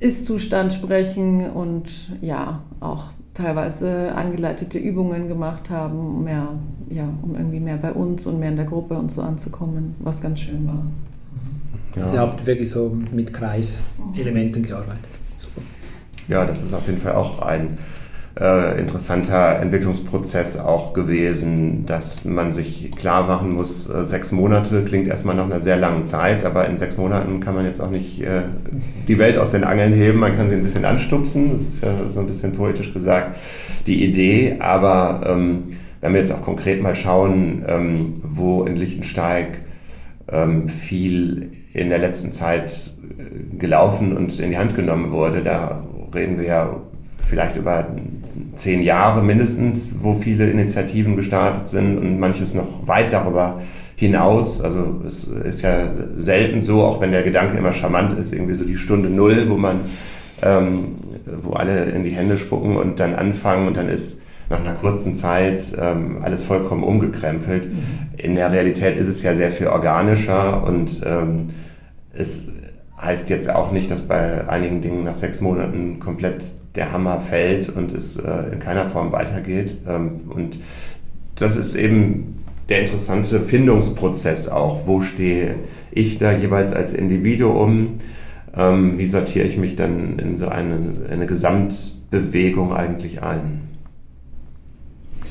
Ist-Zustand 0.00 0.72
sprechen 0.72 1.50
und 1.50 1.88
ja, 2.20 2.62
auch 2.80 3.08
teilweise 3.34 4.14
angeleitete 4.14 4.78
Übungen 4.78 5.28
gemacht 5.28 5.68
haben, 5.68 6.22
mehr, 6.22 6.50
ja, 6.88 7.08
um 7.22 7.34
irgendwie 7.34 7.60
mehr 7.60 7.76
bei 7.76 7.92
uns 7.92 8.26
und 8.26 8.38
mehr 8.38 8.50
in 8.50 8.56
der 8.56 8.64
Gruppe 8.64 8.94
und 8.94 9.10
so 9.10 9.22
anzukommen, 9.22 9.96
was 9.98 10.20
ganz 10.20 10.40
schön 10.40 10.66
war. 10.66 10.86
Ja. 11.96 12.02
Also 12.02 12.14
ihr 12.14 12.20
habt 12.20 12.46
wirklich 12.46 12.70
so 12.70 12.96
mit 13.12 13.32
Kreiselementen 13.32 14.62
gearbeitet. 14.62 15.08
Super. 15.38 15.62
Ja, 16.28 16.44
das 16.44 16.62
ist 16.62 16.72
auf 16.72 16.86
jeden 16.86 17.00
Fall 17.00 17.14
auch 17.14 17.40
ein 17.40 17.78
äh, 18.40 18.80
interessanter 18.80 19.60
Entwicklungsprozess 19.60 20.58
auch 20.58 20.92
gewesen, 20.92 21.86
dass 21.86 22.24
man 22.24 22.52
sich 22.52 22.90
klar 22.92 23.26
machen 23.26 23.52
muss, 23.52 23.88
äh, 23.88 24.04
sechs 24.04 24.32
Monate 24.32 24.82
klingt 24.84 25.06
erstmal 25.06 25.36
nach 25.36 25.44
einer 25.44 25.60
sehr 25.60 25.76
langen 25.76 26.02
Zeit, 26.02 26.44
aber 26.44 26.68
in 26.68 26.76
sechs 26.76 26.96
Monaten 26.96 27.38
kann 27.38 27.54
man 27.54 27.64
jetzt 27.64 27.80
auch 27.80 27.90
nicht 27.90 28.20
äh, 28.22 28.42
die 29.06 29.18
Welt 29.18 29.38
aus 29.38 29.52
den 29.52 29.62
Angeln 29.62 29.92
heben, 29.92 30.18
man 30.18 30.36
kann 30.36 30.48
sie 30.48 30.56
ein 30.56 30.62
bisschen 30.62 30.84
anstupsen, 30.84 31.52
das 31.52 31.62
ist 31.62 31.84
ja 31.84 32.08
so 32.08 32.20
ein 32.20 32.26
bisschen 32.26 32.52
poetisch 32.52 32.92
gesagt, 32.92 33.36
die 33.86 34.04
Idee, 34.04 34.56
aber 34.58 35.20
ähm, 35.26 35.76
wenn 36.00 36.12
wir 36.12 36.20
jetzt 36.20 36.32
auch 36.32 36.42
konkret 36.42 36.82
mal 36.82 36.96
schauen, 36.96 37.64
ähm, 37.68 38.20
wo 38.24 38.64
in 38.64 38.74
Lichtensteig 38.74 39.60
ähm, 40.28 40.68
viel 40.68 41.52
in 41.72 41.88
der 41.88 41.98
letzten 41.98 42.32
Zeit 42.32 42.94
äh, 43.16 43.56
gelaufen 43.58 44.16
und 44.16 44.40
in 44.40 44.50
die 44.50 44.58
Hand 44.58 44.74
genommen 44.74 45.12
wurde, 45.12 45.40
da 45.42 45.84
reden 46.12 46.38
wir 46.38 46.46
ja 46.46 46.80
vielleicht 47.28 47.56
über 47.56 47.86
zehn 48.54 48.82
Jahre 48.82 49.22
mindestens, 49.22 49.96
wo 50.02 50.14
viele 50.14 50.50
Initiativen 50.50 51.16
gestartet 51.16 51.68
sind 51.68 51.98
und 51.98 52.18
manches 52.18 52.54
noch 52.54 52.86
weit 52.86 53.12
darüber 53.12 53.60
hinaus. 53.96 54.60
Also 54.60 55.00
es 55.06 55.24
ist 55.24 55.62
ja 55.62 55.88
selten 56.16 56.60
so, 56.60 56.82
auch 56.82 57.00
wenn 57.00 57.12
der 57.12 57.22
Gedanke 57.22 57.56
immer 57.56 57.72
charmant 57.72 58.12
ist, 58.12 58.32
irgendwie 58.32 58.54
so 58.54 58.64
die 58.64 58.76
Stunde 58.76 59.08
Null, 59.08 59.48
wo 59.48 59.56
man, 59.56 59.80
ähm, 60.42 60.96
wo 61.42 61.52
alle 61.52 61.84
in 61.86 62.04
die 62.04 62.10
Hände 62.10 62.38
spucken 62.38 62.76
und 62.76 63.00
dann 63.00 63.14
anfangen 63.14 63.68
und 63.68 63.76
dann 63.76 63.88
ist 63.88 64.20
nach 64.50 64.60
einer 64.60 64.74
kurzen 64.74 65.14
Zeit 65.14 65.72
ähm, 65.80 66.18
alles 66.22 66.42
vollkommen 66.42 66.82
umgekrempelt. 66.82 67.66
Mhm. 67.66 67.78
In 68.16 68.34
der 68.34 68.52
Realität 68.52 68.96
ist 68.96 69.08
es 69.08 69.22
ja 69.22 69.32
sehr 69.32 69.50
viel 69.50 69.68
organischer 69.68 70.64
und 70.64 71.02
ähm, 71.06 71.50
es 72.12 72.48
heißt 73.00 73.30
jetzt 73.30 73.50
auch 73.50 73.72
nicht, 73.72 73.90
dass 73.90 74.02
bei 74.02 74.48
einigen 74.48 74.80
Dingen 74.80 75.04
nach 75.04 75.14
sechs 75.14 75.40
Monaten 75.40 75.98
komplett 75.98 76.44
der 76.74 76.92
Hammer 76.92 77.20
fällt 77.20 77.68
und 77.68 77.92
es 77.92 78.16
äh, 78.16 78.52
in 78.52 78.58
keiner 78.58 78.86
Form 78.86 79.12
weitergeht. 79.12 79.76
Ähm, 79.88 80.22
und 80.28 80.58
das 81.36 81.56
ist 81.56 81.74
eben 81.74 82.42
der 82.68 82.80
interessante 82.80 83.40
Findungsprozess 83.40 84.48
auch. 84.48 84.86
Wo 84.86 85.00
stehe 85.00 85.56
ich 85.90 86.18
da 86.18 86.32
jeweils 86.32 86.72
als 86.72 86.92
Individuum? 86.92 87.94
Ähm, 88.56 88.98
wie 88.98 89.06
sortiere 89.06 89.46
ich 89.46 89.56
mich 89.56 89.76
dann 89.76 90.18
in 90.18 90.36
so 90.36 90.48
eine, 90.48 90.78
eine 91.10 91.26
Gesamtbewegung 91.26 92.72
eigentlich 92.72 93.22
ein? 93.22 93.60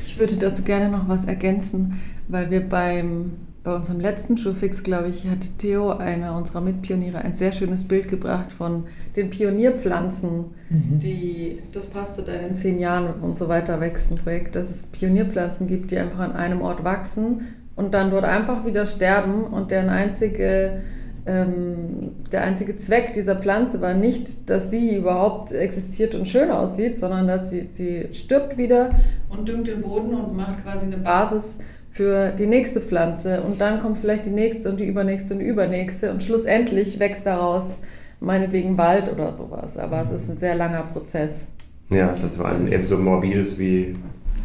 Ich 0.06 0.20
würde 0.20 0.38
dazu 0.38 0.64
gerne 0.64 0.90
noch 0.90 1.10
was 1.10 1.26
ergänzen, 1.26 2.00
weil 2.28 2.52
wir 2.52 2.62
beim 2.62 3.32
bei 3.64 3.74
unserem 3.74 4.02
letzten 4.02 4.38
Schulfix, 4.38 4.84
glaube 4.84 5.08
ich, 5.08 5.26
hat 5.26 5.58
Theo, 5.58 5.92
einer 5.92 6.36
unserer 6.36 6.60
Mitpioniere, 6.60 7.20
ein 7.20 7.34
sehr 7.34 7.54
schönes 7.54 7.86
Bild 7.86 8.10
gebracht 8.10 8.52
von 8.52 8.84
den 9.16 9.30
Pionierpflanzen, 9.30 10.46
mhm. 10.70 11.00
die, 11.00 11.60
das 11.72 11.86
passte 11.86 12.24
dann 12.24 12.42
in 12.42 12.54
zehn 12.54 12.78
Jahren 12.78 13.22
und 13.22 13.38
so 13.38 13.48
weiter 13.48 13.80
wächst 13.80 14.12
ein 14.12 14.18
Projekt, 14.18 14.56
dass 14.56 14.70
es 14.70 14.84
Pionierpflanzen 14.84 15.68
gibt, 15.68 15.92
die 15.92 15.98
einfach 15.98 16.20
an 16.20 16.34
einem 16.34 16.62
Ort 16.62 16.84
wachsen 16.84 17.48
und 17.78 17.94
dann 17.94 18.12
dort 18.12 18.26
einfach 18.26 18.66
wieder 18.66 18.86
sterben 18.86 19.46
und 19.46 19.72
deren 19.72 19.90
einzige, 19.90 20.82
ähm, 21.26 22.12
der 22.34 22.44
einzige 22.44 22.76
Zweck 22.76 23.14
dieser 23.14 23.38
Pflanze 23.38 23.80
war 23.80 23.94
nicht, 23.94 24.50
dass 24.50 24.72
sie 24.72 24.98
überhaupt 24.98 25.54
existiert 25.54 26.16
und 26.16 26.28
schön 26.28 26.52
aussieht, 26.52 26.98
sondern 26.98 27.30
dass 27.30 27.50
sie, 27.50 27.68
sie 27.70 28.10
stirbt 28.12 28.58
wieder 28.58 28.90
und 29.30 29.48
düngt 29.48 29.68
den 29.68 29.84
Boden 29.84 30.14
und 30.14 30.36
macht 30.36 30.64
quasi 30.64 30.86
eine 30.86 30.98
Basis 30.98 31.60
für 31.94 32.32
die 32.32 32.48
nächste 32.48 32.82
Pflanze 32.82 33.42
und 33.42 33.62
dann 33.62 33.80
kommt 33.80 34.00
vielleicht 34.00 34.26
die 34.26 34.32
nächste 34.32 34.70
und 34.70 34.80
die 34.80 34.86
übernächste 34.86 35.36
und 35.36 35.40
die 35.40 35.46
übernächste 35.46 36.12
und 36.12 36.24
schlussendlich 36.24 37.00
wächst 37.00 37.26
daraus 37.26 37.76
meinetwegen 38.20 38.78
Wald 38.80 39.12
oder 39.12 39.36
sowas. 39.36 39.78
Aber 39.78 40.04
es 40.04 40.24
ist 40.24 40.30
ein 40.30 40.38
sehr 40.38 40.56
langer 40.56 40.82
Prozess. 40.92 41.46
Ja, 41.92 42.16
das 42.20 42.40
war 42.40 42.56
ein 42.56 42.72
ebenso 42.72 42.98
morbides 42.98 43.60
wie 43.60 43.96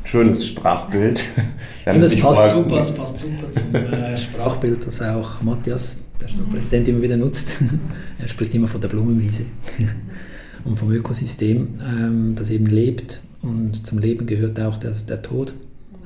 schönes 0.04 0.46
Sprachbild. 0.46 1.24
und 1.86 2.00
das 2.00 2.14
passt 2.16 2.54
super, 2.54 2.76
das 2.76 2.94
passt 2.94 3.18
super 3.18 3.50
zum 3.50 3.74
äh, 3.74 4.18
Sprachbild, 4.18 4.86
das 4.86 5.00
auch 5.00 5.40
Matthias, 5.40 5.96
der 6.20 6.26
Präsident, 6.50 6.86
immer 6.88 7.00
wieder 7.00 7.16
nutzt. 7.16 7.56
er 8.18 8.28
spricht 8.28 8.54
immer 8.54 8.68
von 8.68 8.82
der 8.82 8.88
Blumenwiese 8.88 9.44
und 10.64 10.78
vom 10.78 10.90
Ökosystem, 10.90 11.78
ähm, 11.80 12.34
das 12.36 12.50
eben 12.50 12.66
lebt 12.66 13.22
und 13.40 13.86
zum 13.86 13.98
Leben 13.98 14.26
gehört 14.26 14.60
auch 14.60 14.76
der, 14.76 14.92
der 15.08 15.22
Tod 15.22 15.54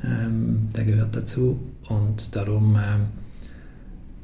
ähm, 0.05 0.69
der 0.77 0.85
gehört 0.85 1.15
dazu 1.15 1.59
und 1.89 2.35
darum 2.35 2.77
ähm, 2.77 3.07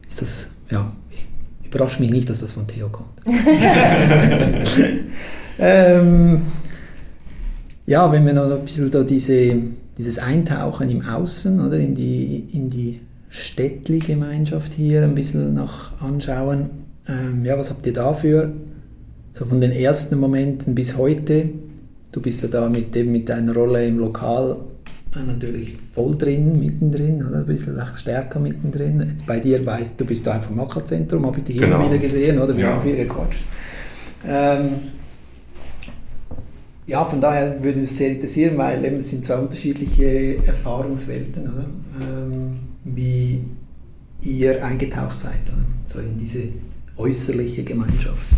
ist 0.06 0.22
das, 0.22 0.50
ja, 0.70 0.92
ich 1.10 1.26
überrasche 1.66 2.00
mich 2.00 2.10
nicht, 2.10 2.30
dass 2.30 2.40
das 2.40 2.52
von 2.52 2.66
Theo 2.66 2.88
kommt. 2.88 3.22
ähm, 5.58 6.42
ja, 7.86 8.12
wenn 8.12 8.26
wir 8.26 8.34
noch 8.34 8.50
ein 8.50 8.64
bisschen 8.64 8.92
so 8.92 9.02
diese, 9.02 9.56
dieses 9.96 10.18
Eintauchen 10.18 10.90
im 10.90 11.02
Außen 11.02 11.58
oder 11.58 11.78
in 11.78 11.94
die, 11.94 12.46
in 12.52 12.68
die 12.68 13.00
städtliche 13.30 14.12
Gemeinschaft 14.12 14.74
hier 14.74 15.02
ein 15.02 15.14
bisschen 15.14 15.54
noch 15.54 16.00
anschauen. 16.00 16.70
Ähm, 17.08 17.44
ja, 17.44 17.58
was 17.58 17.70
habt 17.70 17.86
ihr 17.86 17.92
dafür? 17.92 18.52
So 19.32 19.46
von 19.46 19.60
den 19.60 19.72
ersten 19.72 20.18
Momenten 20.18 20.74
bis 20.74 20.96
heute. 20.96 21.50
Du 22.12 22.20
bist 22.20 22.42
ja 22.42 22.48
da 22.48 22.68
mit, 22.68 22.94
eben 22.96 23.12
mit 23.12 23.28
deiner 23.28 23.54
Rolle 23.54 23.86
im 23.86 23.98
Lokal 23.98 24.56
natürlich 25.26 25.76
voll 25.94 26.16
drin, 26.16 26.58
mittendrin, 26.58 27.26
oder? 27.26 27.38
ein 27.38 27.46
bisschen 27.46 27.80
stärker 27.96 28.40
mittendrin. 28.40 29.00
Jetzt 29.00 29.26
bei 29.26 29.40
dir 29.40 29.64
weißt 29.64 29.92
du, 29.98 30.04
bist 30.04 30.26
da 30.26 30.32
einfach 30.32 30.50
im 30.50 30.56
Maklerzentrum, 30.56 31.26
habe 31.26 31.38
ich 31.38 31.44
dich 31.44 31.58
genau. 31.58 31.76
immer 31.76 31.90
wieder 31.90 31.98
gesehen, 31.98 32.38
oder? 32.38 32.56
Wir 32.56 32.64
ja. 32.64 32.70
haben 32.72 32.82
viel 32.82 32.96
gequatscht. 32.96 33.44
Ähm, 34.26 34.68
ja, 36.86 37.04
von 37.04 37.20
daher 37.20 37.62
würde 37.62 37.80
mich 37.80 37.90
sehr 37.90 38.12
interessieren, 38.12 38.56
weil 38.56 38.84
eben 38.84 38.96
es 38.96 39.10
sind 39.10 39.24
zwei 39.24 39.36
unterschiedliche 39.36 40.38
Erfahrungswelten, 40.46 41.42
oder? 41.42 41.66
Ähm, 42.00 42.58
wie 42.84 43.44
ihr 44.22 44.64
eingetaucht 44.64 45.20
seid, 45.20 45.42
oder? 45.46 45.64
so 45.86 46.00
in 46.00 46.16
diese 46.16 46.48
äußerliche 46.96 47.62
Gemeinschaft. 47.64 48.36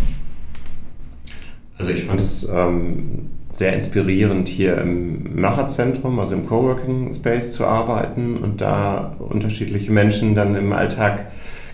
Also 1.79 1.93
ich 1.93 2.05
fand 2.05 2.21
es 2.21 2.47
ähm, 2.53 3.31
sehr 3.53 3.73
inspirierend, 3.73 4.49
hier 4.49 4.79
im 4.79 5.41
Macherzentrum, 5.41 6.19
also 6.19 6.35
im 6.35 6.47
Coworking 6.47 7.13
Space 7.13 7.53
zu 7.53 7.67
arbeiten 7.67 8.37
und 8.37 8.61
da 8.61 9.17
unterschiedliche 9.19 9.91
Menschen 9.91 10.35
dann 10.35 10.55
im 10.55 10.73
Alltag 10.73 11.27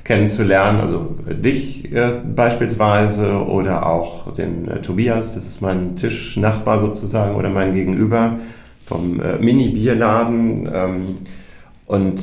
kennenzulernen. 0.04 0.80
Also 0.80 1.16
dich 1.26 1.92
äh, 1.92 2.20
beispielsweise 2.34 3.44
oder 3.46 3.86
auch 3.86 4.32
den 4.32 4.68
äh, 4.68 4.80
Tobias, 4.80 5.34
das 5.34 5.44
ist 5.44 5.60
mein 5.60 5.96
Tischnachbar 5.96 6.78
sozusagen 6.78 7.34
oder 7.34 7.50
mein 7.50 7.74
Gegenüber 7.74 8.38
vom 8.84 9.20
äh, 9.20 9.38
Mini-Bierladen. 9.38 10.70
Ähm, 10.72 11.18
und 11.86 12.20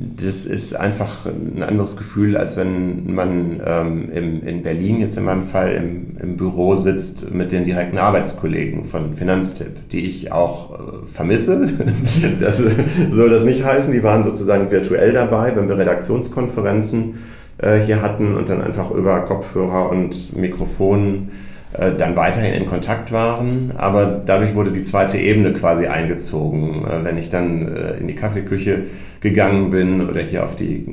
das 0.00 0.46
ist 0.46 0.76
einfach 0.76 1.26
ein 1.26 1.62
anderes 1.62 1.96
Gefühl, 1.96 2.36
als 2.36 2.56
wenn 2.56 3.12
man 3.12 3.60
ähm, 3.66 4.10
im, 4.12 4.46
in 4.46 4.62
Berlin 4.62 5.00
jetzt 5.00 5.18
in 5.18 5.24
meinem 5.24 5.42
Fall 5.42 5.72
im, 5.72 6.16
im, 6.22 6.36
Büro 6.36 6.76
sitzt 6.76 7.32
mit 7.32 7.50
den 7.50 7.64
direkten 7.64 7.98
Arbeitskollegen 7.98 8.84
von 8.84 9.16
Finanztipp, 9.16 9.88
die 9.90 10.06
ich 10.06 10.30
auch 10.30 10.74
äh, 10.74 11.06
vermisse. 11.12 11.68
das 12.40 12.62
soll 13.10 13.30
das 13.30 13.42
nicht 13.42 13.64
heißen, 13.64 13.92
die 13.92 14.04
waren 14.04 14.22
sozusagen 14.22 14.70
virtuell 14.70 15.12
dabei, 15.12 15.56
wenn 15.56 15.68
wir 15.68 15.76
Redaktionskonferenzen 15.76 17.14
äh, 17.58 17.78
hier 17.78 18.00
hatten 18.00 18.36
und 18.36 18.48
dann 18.48 18.62
einfach 18.62 18.92
über 18.92 19.22
Kopfhörer 19.22 19.90
und 19.90 20.36
Mikrofon 20.36 21.30
äh, 21.30 21.48
dann 21.72 22.16
weiterhin 22.16 22.54
in 22.54 22.66
Kontakt 22.66 23.12
waren, 23.12 23.72
aber 23.76 24.06
dadurch 24.06 24.54
wurde 24.54 24.72
die 24.72 24.80
zweite 24.80 25.18
Ebene 25.18 25.52
quasi 25.52 25.86
eingezogen. 25.86 26.86
Äh, 26.86 27.04
wenn 27.04 27.18
ich 27.18 27.28
dann 27.28 27.76
äh, 27.76 27.98
in 27.98 28.08
die 28.08 28.14
Kaffeeküche 28.14 28.84
gegangen 29.20 29.70
bin 29.70 30.08
oder 30.08 30.20
hier 30.20 30.44
auf 30.44 30.54
die, 30.54 30.86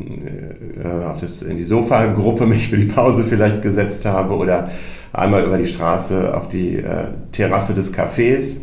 auf 1.07 1.21
das, 1.21 1.43
in 1.43 1.57
die 1.57 1.63
Sofagruppe 1.63 2.45
mich 2.47 2.69
für 2.69 2.77
die 2.77 2.85
Pause 2.85 3.23
vielleicht 3.23 3.61
gesetzt 3.61 4.05
habe 4.05 4.35
oder 4.35 4.69
einmal 5.13 5.43
über 5.45 5.57
die 5.57 5.67
Straße 5.67 6.35
auf 6.35 6.49
die 6.49 6.83
Terrasse 7.31 7.75
des 7.75 7.93
Cafés, 7.93 8.57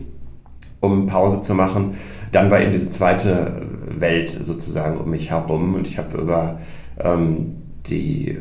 um 0.80 1.06
Pause 1.06 1.40
zu 1.40 1.54
machen, 1.54 1.94
dann 2.32 2.50
war 2.50 2.60
eben 2.60 2.72
diese 2.72 2.90
zweite 2.90 3.62
Welt 3.96 4.30
sozusagen 4.30 4.98
um 4.98 5.10
mich 5.10 5.30
herum. 5.30 5.74
Und 5.76 5.86
ich 5.86 5.96
habe 5.96 6.18
über 6.18 6.58
ähm, 6.98 7.54
die 7.86 8.36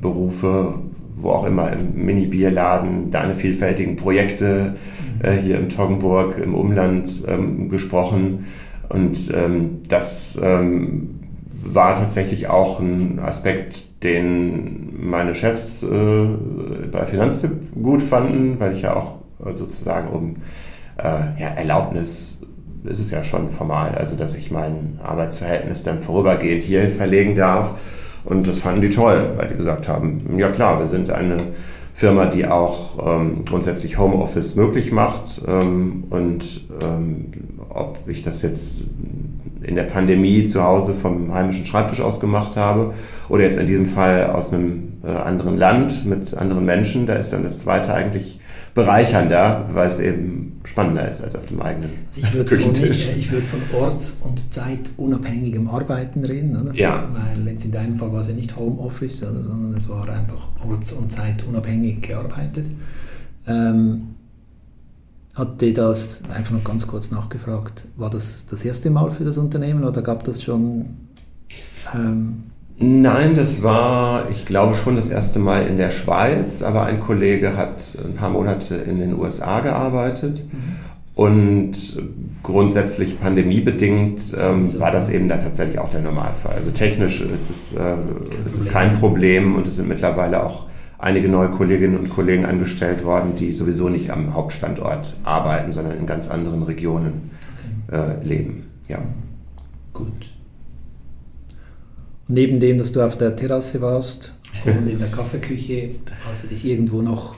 Berufe 0.00 0.80
wo 1.24 1.30
auch 1.30 1.46
immer, 1.46 1.72
im 1.72 2.04
Mini-Bierladen, 2.04 3.10
deine 3.10 3.34
vielfältigen 3.34 3.96
Projekte 3.96 4.74
äh, 5.22 5.32
hier 5.32 5.58
in 5.58 5.68
Toggenburg, 5.68 6.38
im 6.38 6.54
Umland 6.54 7.10
ähm, 7.26 7.68
gesprochen. 7.68 8.46
Und 8.88 9.32
ähm, 9.34 9.80
das 9.88 10.38
ähm, 10.42 11.20
war 11.64 11.96
tatsächlich 11.96 12.48
auch 12.48 12.78
ein 12.78 13.18
Aspekt, 13.18 14.02
den 14.04 15.08
meine 15.08 15.34
Chefs 15.34 15.82
äh, 15.82 16.26
bei 16.92 17.06
Finanztipp 17.06 17.50
gut 17.82 18.02
fanden, 18.02 18.60
weil 18.60 18.72
ich 18.72 18.82
ja 18.82 18.94
auch 18.94 19.18
sozusagen 19.54 20.08
um 20.08 20.36
äh, 20.98 21.40
ja, 21.40 21.48
Erlaubnis 21.48 22.46
ist 22.84 23.00
es 23.00 23.10
ja 23.10 23.24
schon 23.24 23.50
formal, 23.50 23.94
also 23.94 24.14
dass 24.14 24.34
ich 24.34 24.50
mein 24.50 25.00
Arbeitsverhältnis 25.02 25.82
dann 25.82 25.98
vorübergehend 25.98 26.62
hierhin 26.62 26.90
verlegen 26.90 27.34
darf 27.34 27.74
und 28.24 28.48
das 28.48 28.58
fanden 28.58 28.80
die 28.80 28.90
toll, 28.90 29.32
weil 29.36 29.48
die 29.48 29.54
gesagt 29.54 29.88
haben, 29.88 30.38
ja 30.38 30.48
klar, 30.48 30.78
wir 30.78 30.86
sind 30.86 31.10
eine 31.10 31.36
Firma, 31.94 32.26
die 32.26 32.46
auch 32.46 32.98
ähm, 33.06 33.44
grundsätzlich 33.44 33.98
Homeoffice 33.98 34.56
möglich 34.56 34.90
macht. 34.90 35.42
Ähm, 35.46 36.04
und 36.10 36.64
ähm, 36.82 37.26
ob 37.68 37.98
ich 38.08 38.22
das 38.22 38.42
jetzt 38.42 38.82
in 39.62 39.76
der 39.76 39.84
Pandemie 39.84 40.44
zu 40.44 40.62
Hause 40.62 40.94
vom 40.94 41.32
heimischen 41.32 41.64
Schreibtisch 41.64 42.00
aus 42.00 42.20
gemacht 42.20 42.56
habe 42.56 42.94
oder 43.28 43.44
jetzt 43.44 43.58
in 43.58 43.66
diesem 43.66 43.86
Fall 43.86 44.30
aus 44.30 44.52
einem 44.52 44.94
äh, 45.04 45.10
anderen 45.10 45.56
Land 45.56 46.04
mit 46.04 46.34
anderen 46.36 46.64
Menschen, 46.64 47.06
da 47.06 47.14
ist 47.14 47.32
dann 47.32 47.42
das 47.42 47.60
zweite 47.60 47.94
eigentlich 47.94 48.40
bereichernder, 48.74 49.68
weil 49.72 49.88
es 49.88 50.00
eben 50.00 50.60
spannender 50.64 51.08
ist 51.08 51.22
als 51.22 51.36
auf 51.36 51.46
dem 51.46 51.60
eigenen 51.60 51.90
also 52.08 52.26
ich 52.26 52.34
würde 52.34 52.58
von, 52.58 52.74
ich 52.74 53.30
würde 53.30 53.46
von 53.46 53.60
orts- 53.78 54.16
und 54.22 54.50
zeitunabhängigem 54.50 55.68
Arbeiten 55.68 56.24
reden, 56.24 56.60
oder? 56.60 56.74
Ja. 56.74 57.08
Weil 57.12 57.46
jetzt 57.52 57.64
in 57.64 57.72
deinem 57.72 57.96
Fall 57.96 58.12
war 58.12 58.20
es 58.20 58.28
ja 58.28 58.34
nicht 58.34 58.56
Homeoffice, 58.56 59.22
oder, 59.22 59.42
sondern 59.42 59.74
es 59.74 59.88
war 59.88 60.08
einfach 60.08 60.48
orts- 60.68 60.92
und 60.92 61.12
zeitunabhängig 61.12 62.02
gearbeitet. 62.02 62.70
Ähm, 63.46 64.14
hat 65.34 65.60
dir 65.60 65.74
das, 65.74 66.22
einfach 66.30 66.52
noch 66.52 66.64
ganz 66.64 66.86
kurz 66.86 67.10
nachgefragt, 67.10 67.88
war 67.96 68.10
das 68.10 68.46
das 68.46 68.64
erste 68.64 68.90
Mal 68.90 69.10
für 69.10 69.24
das 69.24 69.36
Unternehmen 69.36 69.84
oder 69.84 70.00
gab 70.02 70.24
das 70.24 70.42
schon 70.42 70.86
ähm, 71.92 72.44
Nein, 72.76 73.34
das 73.36 73.62
war, 73.62 74.28
ich 74.30 74.46
glaube, 74.46 74.74
schon 74.74 74.96
das 74.96 75.08
erste 75.08 75.38
Mal 75.38 75.66
in 75.66 75.76
der 75.76 75.90
Schweiz, 75.90 76.62
aber 76.62 76.84
ein 76.84 77.00
Kollege 77.00 77.56
hat 77.56 77.96
ein 78.04 78.14
paar 78.14 78.30
Monate 78.30 78.74
in 78.74 78.98
den 78.98 79.18
USA 79.18 79.60
gearbeitet. 79.60 80.42
Mhm. 80.50 80.76
Und 81.14 81.72
grundsätzlich 82.42 83.20
pandemiebedingt 83.20 84.34
ähm, 84.36 84.80
war 84.80 84.90
das 84.90 85.10
eben 85.10 85.28
da 85.28 85.36
tatsächlich 85.36 85.78
auch 85.78 85.88
der 85.88 86.00
Normalfall. 86.00 86.54
Also 86.56 86.70
technisch 86.72 87.20
ist 87.20 87.50
es, 87.50 87.72
äh, 87.74 87.94
ist 88.44 88.58
es 88.58 88.68
kein 88.68 88.94
Problem 88.94 89.54
und 89.54 89.68
es 89.68 89.76
sind 89.76 89.88
mittlerweile 89.88 90.44
auch 90.44 90.66
einige 90.98 91.28
neue 91.28 91.50
Kolleginnen 91.50 91.96
und 91.96 92.10
Kollegen 92.10 92.44
angestellt 92.44 93.04
worden, 93.04 93.36
die 93.36 93.52
sowieso 93.52 93.88
nicht 93.88 94.10
am 94.10 94.34
Hauptstandort 94.34 95.16
arbeiten, 95.22 95.72
sondern 95.72 95.96
in 95.98 96.06
ganz 96.06 96.28
anderen 96.28 96.64
Regionen 96.64 97.30
okay. 97.88 98.00
äh, 98.22 98.26
leben. 98.26 98.66
Ja. 98.88 98.98
Gut. 99.92 100.33
Neben 102.26 102.58
dem, 102.58 102.78
dass 102.78 102.92
du 102.92 103.04
auf 103.04 103.18
der 103.18 103.36
Terrasse 103.36 103.80
warst 103.80 104.34
und 104.64 104.88
in 104.88 104.98
der 104.98 105.08
Kaffeeküche, 105.08 105.90
hast 106.26 106.44
du 106.44 106.48
dich 106.48 106.66
irgendwo 106.66 107.02
noch 107.02 107.36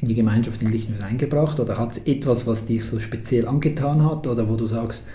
in 0.00 0.08
die 0.08 0.14
Gemeinschaft 0.14 0.60
in 0.60 0.70
Lichtenfels 0.70 1.08
eingebracht? 1.08 1.60
Oder 1.60 1.78
hat 1.78 1.92
es 1.92 1.98
etwas, 2.06 2.46
was 2.46 2.66
dich 2.66 2.84
so 2.84 3.00
speziell 3.00 3.48
angetan 3.48 4.04
hat? 4.04 4.26
Oder 4.26 4.48
wo 4.48 4.56
du 4.56 4.66
sagst, 4.66 5.06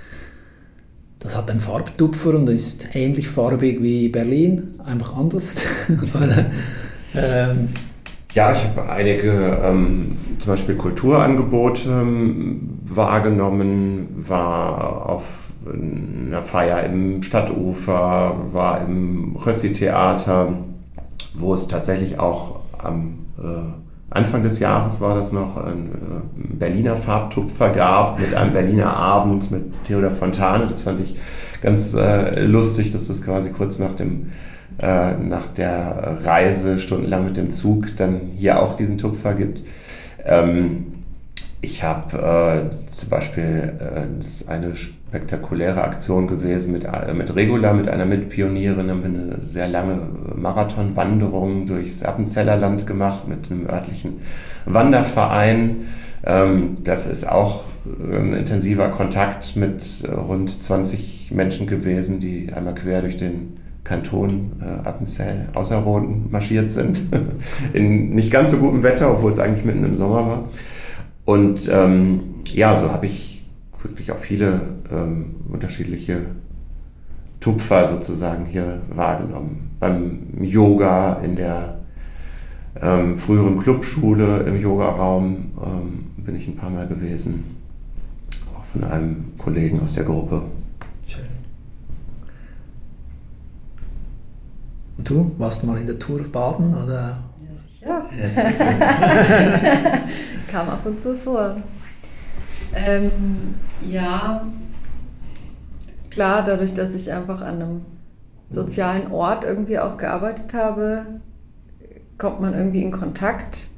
das 1.20 1.36
hat 1.36 1.52
einen 1.52 1.60
Farbtupfer 1.60 2.34
und 2.34 2.50
ist 2.50 2.90
ähnlich 2.94 3.28
farbig 3.28 3.84
wie 3.84 4.10
Berlin, 4.10 4.76
einfach 4.80 5.16
anders? 5.16 5.56
ähm, 7.16 7.70
ja, 8.34 8.54
ich 8.54 8.64
habe 8.64 8.90
einige 8.90 9.60
ähm, 9.64 10.18
zum 10.40 10.54
Beispiel 10.54 10.76
Kulturangebote 10.76 11.90
ähm, 11.90 12.80
wahrgenommen, 12.86 14.24
war 14.28 15.10
auf 15.10 15.49
einer 15.74 16.42
Feier 16.42 16.84
im 16.84 17.22
Stadtufer, 17.24 18.36
war 18.52 18.82
im 18.82 19.36
Rössi-Theater, 19.36 20.54
wo 21.34 21.54
es 21.54 21.68
tatsächlich 21.68 22.20
auch 22.20 22.60
am 22.78 23.26
äh, 23.38 23.80
Anfang 24.12 24.42
des 24.42 24.60
Jahres 24.60 25.02
war 25.02 25.16
das 25.16 25.32
noch 25.32 25.58
ein 25.58 25.90
äh, 25.92 26.56
Berliner 26.56 26.98
Farbtupfer 26.98 27.70
gab 27.70 28.20
mit 28.20 28.34
einem 28.34 28.54
Berliner 28.54 28.96
Abend 28.96 29.52
mit 29.52 29.84
Theodor 29.84 30.10
Fontane. 30.12 30.66
Das 30.68 30.84
fand 30.84 31.00
ich 31.00 31.16
ganz 31.62 31.94
äh, 31.94 32.44
lustig, 32.44 32.92
dass 32.92 33.08
das 33.08 33.22
quasi 33.22 33.52
kurz 33.52 33.78
nach 33.78 33.94
dem 33.94 34.32
äh, 34.82 35.14
nach 35.16 35.48
der 35.48 36.20
Reise 36.24 36.80
stundenlang 36.80 37.26
mit 37.26 37.38
dem 37.38 37.50
Zug 37.50 37.96
dann 37.98 38.22
hier 38.36 38.62
auch 38.62 38.76
diesen 38.76 38.98
Tupfer 38.98 39.34
gibt. 39.34 39.62
Ähm, 40.26 40.99
ich 41.62 41.84
habe 41.84 42.18
äh, 42.18 42.90
zum 42.90 43.10
Beispiel, 43.10 43.74
äh, 43.80 44.02
das 44.18 44.28
ist 44.28 44.50
eine 44.50 44.76
spektakuläre 44.76 45.84
Aktion 45.84 46.28
gewesen 46.28 46.72
mit, 46.72 46.86
äh, 46.86 47.14
mit 47.14 47.36
Regula, 47.36 47.74
mit 47.74 47.90
einer 47.90 48.06
Mitpionierin, 48.06 48.90
haben 48.90 49.02
wir 49.02 49.10
eine 49.10 49.46
sehr 49.46 49.68
lange 49.68 50.00
Marathonwanderung 50.36 51.66
durchs 51.66 52.04
Appenzellerland 52.04 52.88
gemacht 52.88 53.28
mit 53.28 53.52
einem 53.52 53.68
örtlichen 53.68 54.22
Wanderverein. 54.66 55.88
Ähm, 56.26 56.78
das 56.84 57.08
ist 57.08 57.28
auch 57.28 57.66
ein 57.86 58.34
intensiver 58.34 58.90
Kontakt 58.90 59.56
mit 59.56 60.04
äh, 60.04 60.12
rund 60.12 60.64
20 60.64 61.32
Menschen 61.32 61.68
gewesen, 61.68 62.20
die 62.20 62.54
einmal 62.54 62.76
quer 62.76 63.02
durch 63.02 63.18
den 63.18 63.58
Kanton 63.84 64.52
äh, 64.62 64.88
Appenzell 64.88 65.48
Außerroden 65.54 66.32
marschiert 66.32 66.72
sind. 66.72 67.04
In 67.74 68.12
nicht 68.12 68.32
ganz 68.32 68.52
so 68.52 68.58
gutem 68.58 68.84
Wetter, 68.84 69.12
obwohl 69.12 69.32
es 69.32 69.40
eigentlich 69.40 69.66
mitten 69.66 69.84
im 69.84 69.96
Sommer 69.96 70.28
war. 70.28 70.44
Und 71.30 71.70
ähm, 71.72 72.22
ja, 72.46 72.76
so 72.76 72.92
habe 72.92 73.06
ich 73.06 73.46
wirklich 73.84 74.12
auch 74.12 74.18
viele 74.18 74.62
ähm, 74.92 75.36
unterschiedliche 75.48 76.22
Tupfer 77.40 77.86
sozusagen 77.86 78.46
hier 78.48 78.82
wahrgenommen. 78.90 79.78
Beim 79.80 80.42
Yoga 80.42 81.20
in 81.24 81.36
der 81.36 81.82
ähm, 82.82 83.16
früheren 83.16 83.60
Clubschule 83.60 84.40
im 84.40 84.60
Yogaraum 84.60 85.52
ähm, 85.64 86.08
bin 86.18 86.36
ich 86.36 86.48
ein 86.48 86.56
paar 86.56 86.72
Mal 86.72 86.88
gewesen. 86.88 87.58
Auch 88.56 88.66
von 88.66 88.84
einem 88.86 89.34
Kollegen 89.38 89.82
aus 89.82 89.94
der 89.94 90.06
Gruppe. 90.06 90.42
Schön. 91.06 91.26
Und 94.98 95.08
du, 95.08 95.32
warst 95.38 95.62
du 95.62 95.68
mal 95.68 95.78
in 95.78 95.86
der 95.86 96.00
Tour 96.00 96.24
baden 96.24 96.74
oder? 96.74 97.20
Ja, 97.82 98.02
sicher. 98.28 98.66
kam 100.52 100.70
ab 100.70 100.86
und 100.86 101.00
zu 101.00 101.16
vor. 101.16 101.58
Ähm, 102.76 103.12
ja, 103.82 104.46
klar, 106.10 106.44
dadurch, 106.44 106.74
dass 106.74 106.94
ich 106.94 107.12
einfach 107.12 107.42
an 107.42 107.62
einem 107.62 107.86
sozialen 108.50 109.12
Ort 109.12 109.44
irgendwie 109.44 109.80
auch 109.80 109.98
gearbeitet 109.98 110.54
habe, 110.54 111.06
kommt 112.18 112.42
man 112.42 112.54
irgendwie 112.54 112.84
in 112.84 112.92
Kontakt. 112.92 113.70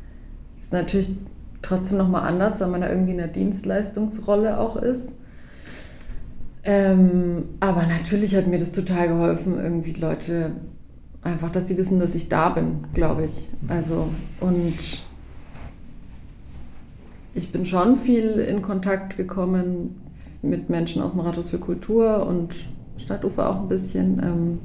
Ist 0.57 0.73
natürlich 0.73 1.15
trotzdem 1.61 1.97
nochmal 1.97 2.27
anders, 2.27 2.59
weil 2.59 2.69
man 2.69 2.81
da 2.81 2.89
irgendwie 2.89 3.13
in 3.13 3.19
einer 3.19 3.31
Dienstleistungsrolle 3.31 4.59
auch 4.59 4.77
ist. 4.77 5.13
Ähm, 6.63 7.45
aber 7.59 7.85
natürlich 7.85 8.35
hat 8.35 8.47
mir 8.47 8.59
das 8.59 8.71
total 8.71 9.07
geholfen, 9.07 9.59
irgendwie 9.59 9.93
Leute 9.93 10.51
einfach, 11.23 11.49
dass 11.49 11.67
sie 11.67 11.77
wissen, 11.77 11.99
dass 11.99 12.15
ich 12.15 12.29
da 12.29 12.49
bin, 12.49 12.85
glaube 12.93 13.25
ich. 13.25 13.49
Also 13.67 14.09
und 14.39 15.03
ich 17.33 17.51
bin 17.51 17.65
schon 17.65 17.95
viel 17.95 18.39
in 18.39 18.61
Kontakt 18.61 19.17
gekommen 19.17 20.01
mit 20.41 20.69
Menschen 20.69 21.01
aus 21.01 21.11
dem 21.11 21.21
Rathaus 21.21 21.49
für 21.49 21.59
Kultur 21.59 22.25
und 22.25 22.55
Stadtufer 22.97 23.49
auch 23.49 23.61
ein 23.61 23.67
bisschen. 23.67 24.21
Ähm, 24.23 24.59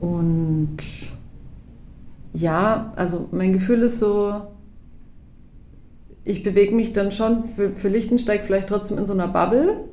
und 0.00 0.78
ja, 2.32 2.92
also 2.96 3.28
mein 3.32 3.52
Gefühl 3.52 3.82
ist 3.82 3.98
so, 3.98 4.32
ich 6.24 6.42
bewege 6.42 6.74
mich 6.74 6.92
dann 6.92 7.12
schon 7.12 7.44
für, 7.44 7.70
für 7.72 7.88
Lichtensteig 7.88 8.44
vielleicht 8.44 8.68
trotzdem 8.68 8.98
in 8.98 9.06
so 9.06 9.12
einer 9.12 9.28
Bubble, 9.28 9.84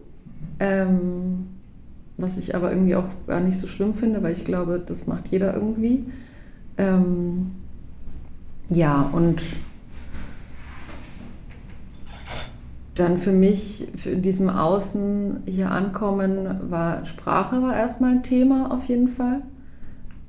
ähm, 0.60 1.48
was 2.18 2.38
ich 2.38 2.56
aber 2.56 2.72
irgendwie 2.72 2.96
auch 2.96 3.08
gar 3.28 3.40
nicht 3.40 3.58
so 3.58 3.68
schlimm 3.68 3.94
finde, 3.94 4.24
weil 4.24 4.34
ich 4.34 4.44
glaube, 4.44 4.82
das 4.84 5.08
macht 5.08 5.28
jeder 5.30 5.54
irgendwie. 5.54 6.06
Ähm, 6.78 7.52
ja, 8.70 9.10
und 9.14 9.42
dann 12.96 13.18
für 13.20 13.32
mich, 13.32 13.88
für 13.96 14.16
diesem 14.16 14.50
Außen 14.50 15.44
hier 15.48 15.72
ankommen, 15.72 16.72
war 16.72 17.06
Sprache 17.06 17.62
war 17.62 17.76
erstmal 17.76 18.14
ein 18.14 18.24
Thema 18.24 18.72
auf 18.72 18.86
jeden 18.86 19.08
Fall. 19.08 19.42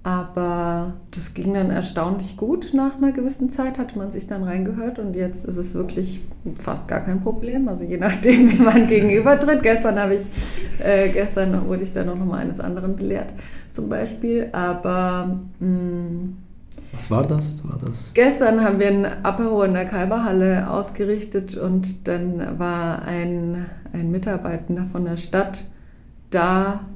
Aber 0.08 0.94
das 1.10 1.34
ging 1.34 1.52
dann 1.52 1.68
erstaunlich 1.68 2.38
gut. 2.38 2.72
Nach 2.72 2.96
einer 2.96 3.12
gewissen 3.12 3.50
Zeit 3.50 3.76
hatte 3.76 3.98
man 3.98 4.10
sich 4.10 4.26
dann 4.26 4.42
reingehört 4.42 4.98
und 4.98 5.14
jetzt 5.14 5.44
ist 5.44 5.58
es 5.58 5.74
wirklich 5.74 6.22
fast 6.58 6.88
gar 6.88 7.00
kein 7.00 7.20
Problem. 7.20 7.68
Also 7.68 7.84
je 7.84 7.98
nachdem, 7.98 8.50
wie 8.50 8.56
man 8.56 8.86
gegenübertritt. 8.86 9.62
Gestern 9.62 10.00
habe 10.00 10.14
ich, 10.14 10.22
äh, 10.82 11.10
gestern 11.10 11.68
wurde 11.68 11.82
ich 11.82 11.92
dann 11.92 12.06
noch 12.06 12.16
mal 12.16 12.38
eines 12.38 12.58
anderen 12.58 12.96
belehrt, 12.96 13.28
zum 13.70 13.90
Beispiel. 13.90 14.48
Aber 14.52 15.40
mh, 15.60 15.68
mm, 15.68 16.36
was 16.94 17.10
war 17.10 17.22
das? 17.22 17.62
war 17.68 17.78
das? 17.78 18.14
Gestern 18.14 18.64
haben 18.64 18.80
wir 18.80 18.88
ein 18.88 19.04
Apero 19.04 19.62
in 19.64 19.74
der 19.74 19.84
Kalberhalle 19.84 20.70
ausgerichtet 20.70 21.54
und 21.54 22.08
dann 22.08 22.58
war 22.58 23.02
ein, 23.02 23.66
ein 23.92 24.10
Mitarbeitender 24.10 24.86
von 24.86 25.04
der 25.04 25.18
Stadt 25.18 25.64
da, 26.30 26.86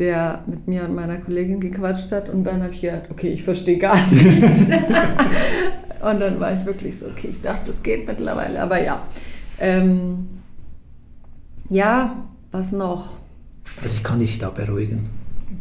der 0.00 0.42
mit 0.46 0.66
mir 0.66 0.82
und 0.84 0.94
meiner 0.96 1.18
Kollegin 1.18 1.60
gequatscht 1.60 2.10
hat 2.10 2.28
und 2.28 2.42
dann 2.44 2.62
habe 2.62 2.72
ich 2.74 2.80
gedacht, 2.80 3.02
okay, 3.10 3.28
ich 3.28 3.42
verstehe 3.44 3.78
gar 3.78 3.96
nichts. 4.10 4.62
und 6.00 6.20
dann 6.20 6.40
war 6.40 6.56
ich 6.56 6.64
wirklich 6.66 6.98
so, 6.98 7.06
okay, 7.06 7.28
ich 7.30 7.40
dachte, 7.40 7.70
es 7.70 7.82
geht 7.82 8.06
mittlerweile, 8.08 8.60
aber 8.62 8.82
ja. 8.82 9.02
Ähm, 9.60 10.26
ja, 11.68 12.24
was 12.50 12.72
noch? 12.72 13.18
Also 13.76 13.88
ich 13.94 14.02
kann 14.02 14.18
dich 14.18 14.38
da 14.38 14.50
beruhigen. 14.50 15.06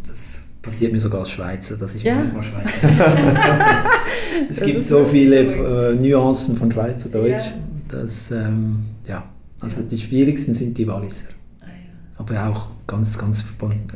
Das 0.07 0.41
passiert 0.61 0.91
mir 0.93 0.99
sogar 0.99 1.21
als 1.21 1.31
Schweizer, 1.31 1.77
dass 1.77 1.95
ich 1.95 2.03
Ja. 2.03 2.15
manchmal 2.33 2.43
Schweizer. 2.43 2.89
es 4.49 4.57
Das 4.59 4.65
gibt 4.67 4.85
so 4.85 5.03
viele 5.05 5.43
ruhig. 5.43 6.01
äh, 6.03 6.07
Nuancen 6.09 6.55
von 6.57 6.71
Schweizerdeutsch, 6.71 7.47
Ja. 7.47 7.53
dass 7.99 8.31
ähm, 8.31 8.85
ja, 9.07 9.25
also 9.59 9.81
die 9.83 9.97
schwierigsten 9.97 10.53
sind 10.53 10.77
die 10.77 10.87
Walliser, 10.87 11.27
aber 12.19 12.49
auch 12.49 12.67
ganz, 12.85 13.17
ganz, 13.17 13.43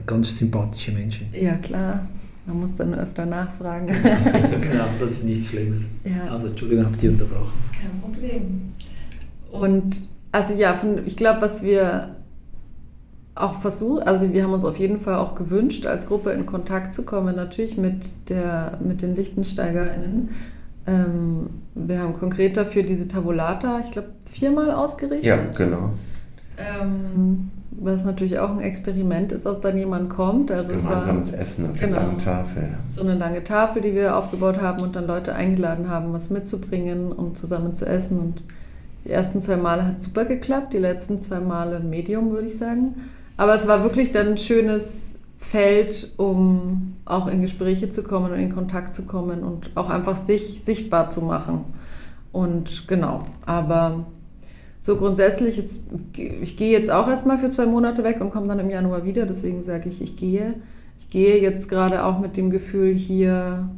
ganz 0.06 0.38
sympathische 0.38 0.92
Menschen. 0.92 1.28
Ja, 1.34 1.56
klar. 1.58 2.08
Man 2.46 2.60
muss 2.60 2.74
dann 2.74 2.94
öfter 2.94 3.26
nachfragen. 3.26 3.88
genau, 4.62 4.86
das 5.00 5.12
ist 5.12 5.26
nichts 5.26 5.48
Schlimmes. 5.48 5.90
Ja. 6.04 6.32
Also 6.32 6.48
Entschuldigung, 6.48 6.86
habe 6.86 6.96
ich 6.98 7.08
unterbrochen. 7.08 7.54
Kein 7.80 8.02
Problem. 8.02 8.74
Und 9.52 10.02
also 10.32 10.54
ja, 10.56 10.74
von, 10.74 11.06
ich 11.06 11.16
glaube, 11.16 11.42
was 11.42 11.64
wir 11.64 12.16
auch 13.36 13.56
versuchen, 13.56 14.04
also 14.04 14.32
wir 14.32 14.44
haben 14.44 14.54
uns 14.54 14.66
auf 14.66 14.78
jeden 14.78 15.00
Fall 15.00 15.16
auch 15.16 15.36
gewünscht, 15.36 15.86
als 15.86 16.06
Gruppe 16.06 16.32
in 16.32 16.46
Kontakt 16.46 16.94
zu 16.94 17.04
kommen, 17.04 17.36
natürlich 17.36 17.78
mit, 17.78 18.12
der, 18.30 18.78
mit 18.84 19.02
den 19.02 19.16
LichtensteigerInnen. 19.16 20.30
Ähm, 20.86 21.50
wir 21.76 22.00
haben 22.00 22.14
konkret 22.14 22.58
dafür 22.58 22.84
diese 22.84 23.08
Tabulata, 23.08 23.80
ich 23.80 23.92
glaube, 23.92 24.10
viermal 24.26 24.72
ausgerichtet. 24.72 25.26
Ja, 25.26 25.38
genau. 25.56 25.92
Ähm, 26.58 27.50
was 27.86 28.04
natürlich 28.06 28.40
auch 28.40 28.50
ein 28.52 28.60
Experiment 28.60 29.32
ist, 29.32 29.46
ob 29.46 29.62
dann 29.62 29.78
jemand 29.78 30.10
kommt. 30.10 30.52
Also 30.52 30.72
es 30.72 30.86
war 30.86 31.02
Gemeinsames 31.02 31.32
Essen 31.32 31.70
auf 31.70 31.76
der 31.78 31.88
Genau. 31.88 32.00
langen 32.00 32.18
Tafel. 32.18 32.70
so 32.90 33.02
eine 33.02 33.16
lange 33.16 33.44
Tafel, 33.44 33.82
die 33.82 33.94
wir 33.94 34.16
aufgebaut 34.18 34.62
haben 34.62 34.82
und 34.82 34.96
dann 34.96 35.08
Leute 35.08 35.36
eingeladen 35.36 35.90
haben, 35.90 36.14
was 36.14 36.30
mitzubringen, 36.30 37.12
um 37.12 37.36
zusammen 37.36 37.76
zu 37.76 37.86
essen. 37.86 38.20
Und 38.20 38.44
die 39.06 39.10
ersten 39.12 39.42
zwei 39.42 39.58
Male 39.58 39.86
hat 39.86 40.00
super 40.00 40.26
geklappt, 40.26 40.74
die 40.74 40.78
letzten 40.78 41.20
zwei 41.20 41.40
Male 41.40 41.80
Medium, 41.80 42.32
würde 42.32 42.48
ich 42.48 42.58
sagen. 42.58 42.96
Aber 43.38 43.56
es 43.56 43.68
war 43.68 43.84
wirklich 43.84 44.12
dann 44.12 44.28
ein 44.30 44.38
schönes 44.38 45.16
Feld, 45.38 46.14
um 46.18 46.96
auch 47.06 47.28
in 47.28 47.42
Gespräche 47.42 47.90
zu 47.90 48.02
kommen 48.04 48.32
und 48.32 48.40
in 48.40 48.54
Kontakt 48.54 48.96
zu 48.96 49.04
kommen 49.04 49.44
und 49.44 49.72
auch 49.76 49.90
einfach 49.90 50.16
sich 50.18 50.64
sichtbar 50.64 51.08
zu 51.10 51.22
machen. 51.22 51.66
Und 52.32 52.88
genau, 52.88 53.26
aber 53.46 54.06
so 54.84 54.98
grundsätzlich 54.98 55.58
ist, 55.58 55.82
ich 56.42 56.58
gehe 56.58 56.74
jetzt 56.74 56.92
auch 56.92 57.08
erstmal 57.08 57.40
für 57.40 57.50
zwei 57.50 57.66
Monate 57.66 58.04
weg 58.04 58.20
und 58.20 58.32
komme 58.32 58.50
dann 58.50 58.60
im 58.60 58.70
Januar 58.70 59.06
wieder, 59.06 59.26
deswegen 59.26 59.64
sage 59.64 59.88
ich, 59.88 60.02
ich 60.02 60.18
gehe. 60.18 60.56
Ich 61.00 61.10
gehe 61.10 61.42
jetzt 61.42 61.70
gerade 61.70 62.04
auch 62.04 62.20
mit 62.20 62.36
dem 62.36 62.50
Gefühl, 62.50 62.94
hier 62.94 63.70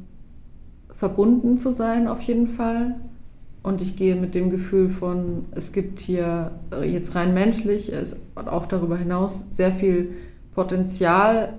verbunden 0.92 1.60
zu 1.60 1.72
sein, 1.72 2.08
auf 2.08 2.22
jeden 2.22 2.48
Fall. 2.48 2.96
Und 3.62 3.82
ich 3.82 3.96
gehe 3.96 4.16
mit 4.16 4.34
dem 4.34 4.50
Gefühl 4.50 4.90
von, 4.90 5.46
es 5.52 5.72
gibt 5.72 6.00
hier 6.00 6.54
äh, 6.74 6.90
jetzt 6.90 7.14
rein 7.14 7.36
menschlich, 7.36 7.94
es 7.94 8.16
auch 8.34 8.66
darüber 8.66 8.98
hinaus 8.98 9.46
sehr 9.52 9.72
viel 9.72 10.10
Potenzial. 10.56 11.54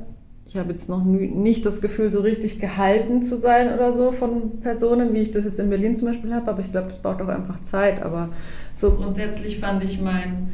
Ich 0.48 0.56
habe 0.56 0.70
jetzt 0.70 0.88
noch 0.88 1.04
nicht 1.04 1.66
das 1.66 1.80
Gefühl, 1.80 2.12
so 2.12 2.20
richtig 2.20 2.60
gehalten 2.60 3.22
zu 3.22 3.36
sein 3.36 3.74
oder 3.74 3.92
so 3.92 4.12
von 4.12 4.60
Personen, 4.60 5.12
wie 5.12 5.18
ich 5.18 5.32
das 5.32 5.44
jetzt 5.44 5.58
in 5.58 5.68
Berlin 5.68 5.96
zum 5.96 6.08
Beispiel 6.08 6.32
habe. 6.32 6.48
Aber 6.48 6.60
ich 6.60 6.70
glaube, 6.70 6.86
das 6.86 7.02
braucht 7.02 7.20
auch 7.20 7.28
einfach 7.28 7.60
Zeit. 7.60 8.00
Aber 8.02 8.28
so 8.72 8.92
grundsätzlich 8.92 9.58
fand 9.58 9.82
ich 9.82 10.00
mein, 10.00 10.52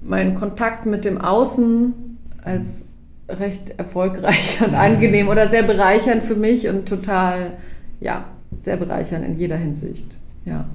meinen 0.00 0.34
Kontakt 0.36 0.86
mit 0.86 1.04
dem 1.04 1.18
Außen 1.18 1.94
als 2.42 2.86
recht 3.28 3.78
erfolgreich 3.78 4.60
und 4.64 4.74
angenehm 4.74 5.28
oder 5.28 5.48
sehr 5.48 5.64
bereichernd 5.64 6.22
für 6.22 6.36
mich 6.36 6.68
und 6.68 6.86
total, 6.88 7.54
ja, 8.00 8.26
sehr 8.60 8.76
bereichernd 8.76 9.24
in 9.24 9.36
jeder 9.36 9.56
Hinsicht. 9.56 10.06
Ja. 10.44 10.66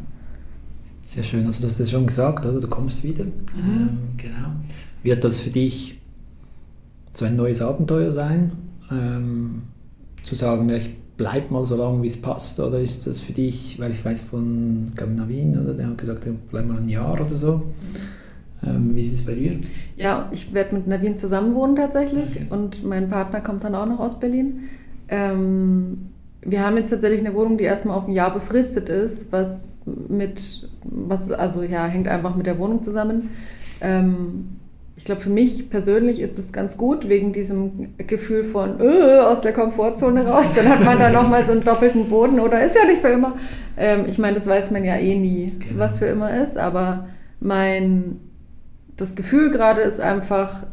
Sehr 1.05 1.23
schön, 1.23 1.45
also 1.45 1.61
du 1.61 1.67
hast 1.67 1.79
das 1.79 1.89
schon 1.89 2.05
gesagt, 2.05 2.45
oder? 2.45 2.59
Du 2.59 2.67
kommst 2.67 3.03
wieder. 3.03 3.23
Ähm, 3.23 3.99
genau. 4.17 4.49
Wird 5.01 5.23
das 5.23 5.39
für 5.39 5.49
dich 5.49 5.98
so 7.13 7.25
ein 7.25 7.35
neues 7.35 7.61
Abenteuer 7.61 8.11
sein? 8.11 8.51
Ähm, 8.91 9.63
zu 10.23 10.35
sagen, 10.35 10.69
ja, 10.69 10.75
ich 10.77 10.89
bleib 11.17 11.51
mal 11.51 11.65
so 11.65 11.75
lange, 11.75 12.01
wie 12.01 12.07
es 12.07 12.21
passt? 12.21 12.59
Oder 12.59 12.79
ist 12.79 13.05
das 13.07 13.19
für 13.19 13.33
dich, 13.33 13.77
weil 13.79 13.91
ich 13.91 14.03
weiß 14.03 14.23
von 14.23 14.87
ich 14.89 14.95
glaube, 14.95 15.13
Navin, 15.13 15.57
oder? 15.59 15.73
Der 15.73 15.87
hat 15.87 15.97
gesagt, 15.97 16.25
ja, 16.25 16.31
bleib 16.49 16.67
mal 16.67 16.77
ein 16.77 16.89
Jahr 16.89 17.13
oder 17.13 17.27
so. 17.29 17.63
Ähm, 18.65 18.95
wie 18.95 19.01
ist 19.01 19.13
es 19.13 19.25
bei 19.25 19.33
dir? 19.33 19.57
Ja, 19.95 20.29
ich 20.31 20.53
werde 20.53 20.75
mit 20.75 20.87
Navin 20.87 21.17
zusammen 21.17 21.55
wohnen 21.55 21.75
tatsächlich 21.75 22.35
Okay. 22.35 22.47
und 22.49 22.83
mein 22.83 23.07
Partner 23.07 23.41
kommt 23.41 23.63
dann 23.63 23.75
auch 23.75 23.87
noch 23.87 23.99
aus 23.99 24.19
Berlin. 24.19 24.63
Ähm, 25.07 26.09
wir 26.41 26.65
haben 26.65 26.77
jetzt 26.77 26.89
tatsächlich 26.89 27.19
eine 27.19 27.33
Wohnung, 27.33 27.57
die 27.57 27.63
erstmal 27.65 27.97
auf 27.97 28.07
ein 28.07 28.13
Jahr 28.13 28.33
befristet 28.33 28.89
ist, 28.89 29.31
was 29.31 29.75
mit, 30.07 30.69
was, 30.83 31.31
also 31.31 31.63
ja, 31.63 31.85
hängt 31.85 32.07
einfach 32.07 32.35
mit 32.35 32.45
der 32.45 32.57
Wohnung 32.59 32.81
zusammen. 32.81 33.29
Ähm, 33.81 34.49
ich 34.99 35.05
glaube, 35.05 35.21
für 35.21 35.29
mich 35.29 35.69
persönlich 35.69 36.19
ist 36.19 36.37
es 36.37 36.51
ganz 36.51 36.75
gut, 36.75 37.07
wegen 37.07 37.31
diesem 37.31 37.95
Gefühl 38.05 38.43
von 38.43 38.81
äh, 38.81 39.19
aus 39.19 39.39
der 39.39 39.53
Komfortzone 39.53 40.27
raus. 40.27 40.47
Dann 40.53 40.67
hat 40.67 40.83
man 40.83 40.99
da 40.99 41.09
nochmal 41.09 41.45
so 41.45 41.53
einen 41.53 41.63
doppelten 41.63 42.09
Boden 42.09 42.37
oder 42.41 42.61
ist 42.65 42.75
ja 42.75 42.83
nicht 42.83 42.99
für 42.99 43.07
immer. 43.07 43.37
Ähm, 43.77 44.03
ich 44.09 44.17
meine, 44.17 44.35
das 44.35 44.45
weiß 44.45 44.71
man 44.71 44.83
ja 44.83 44.97
eh 44.97 45.15
nie, 45.15 45.53
Genau. 45.57 45.79
was 45.79 45.99
für 45.99 46.05
immer 46.07 46.35
ist, 46.43 46.57
aber 46.57 47.07
mein 47.39 48.19
das 48.97 49.15
Gefühl 49.15 49.51
gerade 49.51 49.79
ist 49.79 50.01
einfach, 50.01 50.63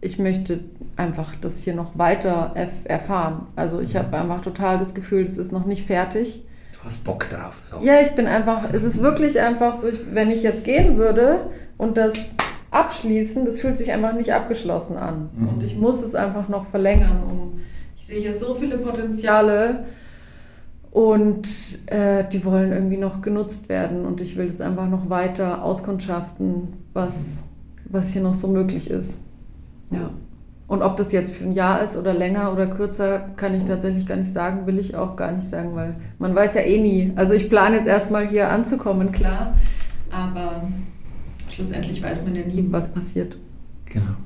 ich 0.00 0.18
möchte 0.18 0.60
einfach 0.96 1.34
das 1.38 1.58
hier 1.58 1.74
noch 1.74 1.98
weiter 1.98 2.52
erf 2.54 2.70
erfahren. 2.84 3.46
Also 3.56 3.80
ich 3.80 3.94
habe 3.94 4.16
einfach 4.16 4.40
total 4.40 4.78
das 4.78 4.94
Gefühl, 4.94 5.26
es 5.26 5.36
ist 5.36 5.52
noch 5.52 5.66
nicht 5.66 5.86
fertig. 5.86 6.46
Du 6.72 6.78
hast 6.86 7.04
Bock 7.04 7.28
drauf. 7.28 7.52
So. 7.70 7.84
Ja, 7.84 8.00
ich 8.00 8.12
bin 8.12 8.26
einfach, 8.26 8.72
es 8.72 8.82
ist 8.84 9.02
wirklich 9.02 9.38
einfach 9.38 9.74
so, 9.74 9.88
ich, 9.88 10.00
wenn 10.14 10.30
ich 10.30 10.42
jetzt 10.42 10.64
gehen 10.64 10.96
würde 10.96 11.44
und 11.76 11.98
das 11.98 12.14
abschließen, 12.70 13.44
das 13.44 13.58
fühlt 13.58 13.76
sich 13.76 13.92
einfach 13.92 14.12
nicht 14.12 14.32
abgeschlossen 14.32 14.96
an. 14.96 15.30
Und 15.36 15.62
ich 15.62 15.76
muss 15.76 16.02
es 16.02 16.14
einfach 16.14 16.48
noch 16.48 16.66
verlängern. 16.66 17.22
Um, 17.28 17.60
ich 17.96 18.06
sehe 18.06 18.20
hier 18.20 18.34
so 18.34 18.54
viele 18.54 18.78
Potenziale 18.78 19.84
und 20.90 21.48
äh, 21.86 22.24
die 22.32 22.44
wollen 22.44 22.72
irgendwie 22.72 22.96
noch 22.96 23.20
genutzt 23.20 23.68
werden 23.68 24.04
und 24.04 24.20
ich 24.20 24.36
will 24.36 24.46
das 24.46 24.60
einfach 24.60 24.88
noch 24.88 25.10
weiter 25.10 25.62
auskundschaften, 25.62 26.68
was, 26.92 27.44
was 27.84 28.10
hier 28.10 28.22
noch 28.22 28.34
so 28.34 28.48
möglich 28.48 28.90
ist. 28.90 29.18
Ja. 29.90 30.10
Und 30.66 30.82
ob 30.82 30.96
das 30.96 31.10
jetzt 31.10 31.34
für 31.34 31.44
ein 31.44 31.52
Jahr 31.52 31.82
ist 31.82 31.96
oder 31.96 32.14
länger 32.14 32.52
oder 32.52 32.68
kürzer, 32.68 33.30
kann 33.36 33.54
ich 33.54 33.64
tatsächlich 33.64 34.06
gar 34.06 34.16
nicht 34.16 34.32
sagen, 34.32 34.66
will 34.66 34.78
ich 34.78 34.94
auch 34.94 35.16
gar 35.16 35.32
nicht 35.32 35.48
sagen, 35.48 35.74
weil 35.74 35.96
man 36.20 36.32
weiß 36.32 36.54
ja 36.54 36.60
eh 36.60 36.80
nie. 36.80 37.12
Also 37.16 37.34
ich 37.34 37.48
plane 37.48 37.76
jetzt 37.76 37.88
erstmal 37.88 38.28
hier 38.28 38.48
anzukommen, 38.50 39.10
klar, 39.10 39.54
aber 40.12 40.62
schlussendlich 41.60 42.02
weiß 42.02 42.22
man 42.24 42.34
ja 42.34 42.42
nie, 42.44 42.66
was 42.70 42.88
passiert. 42.92 43.36
Genau. 43.86 44.16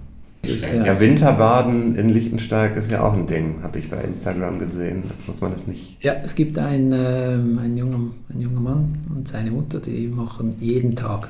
Ist, 0.47 0.63
Ja, 0.73 1.01
Winterbaden 1.01 1.95
in 1.97 2.11
Liechtensteig 2.11 2.77
ist 2.77 2.91
ja 2.91 3.03
auch 3.03 3.15
ein 3.15 3.27
Ding, 3.27 3.63
habe 3.63 3.79
ich 3.79 3.91
bei 3.91 4.01
Instagram 4.03 4.59
gesehen. 4.59 5.05
Muss 5.27 5.41
man 5.41 5.53
das 5.53 5.67
nicht. 5.67 5.97
Ja, 6.03 6.15
es 6.23 6.35
gibt 6.35 6.59
ein, 6.59 6.93
ähm, 6.95 7.59
ein, 7.63 7.75
junger, 7.75 8.11
ein 8.29 8.41
junger 8.41 8.61
Mann 8.61 8.99
und 9.15 9.27
seine 9.27 9.51
Mutter, 9.51 9.81
die 9.81 10.07
machen 10.07 10.55
jeden 10.61 10.95
Tag, 10.95 11.29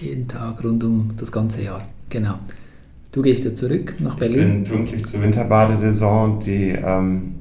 jeden 0.00 0.26
Tag 0.26 0.64
rund 0.64 0.82
um 0.82 1.10
das 1.16 1.30
ganze 1.30 1.62
Jahr. 1.62 1.86
Genau. 2.08 2.34
Du 3.12 3.22
gehst 3.22 3.44
ja 3.44 3.54
zurück 3.54 3.94
nach 4.00 4.14
Ich 4.14 4.18
Berlin. 4.20 4.64
bin 4.64 4.64
pünktlich 4.64 5.04
zur 5.04 5.22
Winterbadesaison, 5.22 6.40
die 6.40 6.70
ähm, 6.70 7.34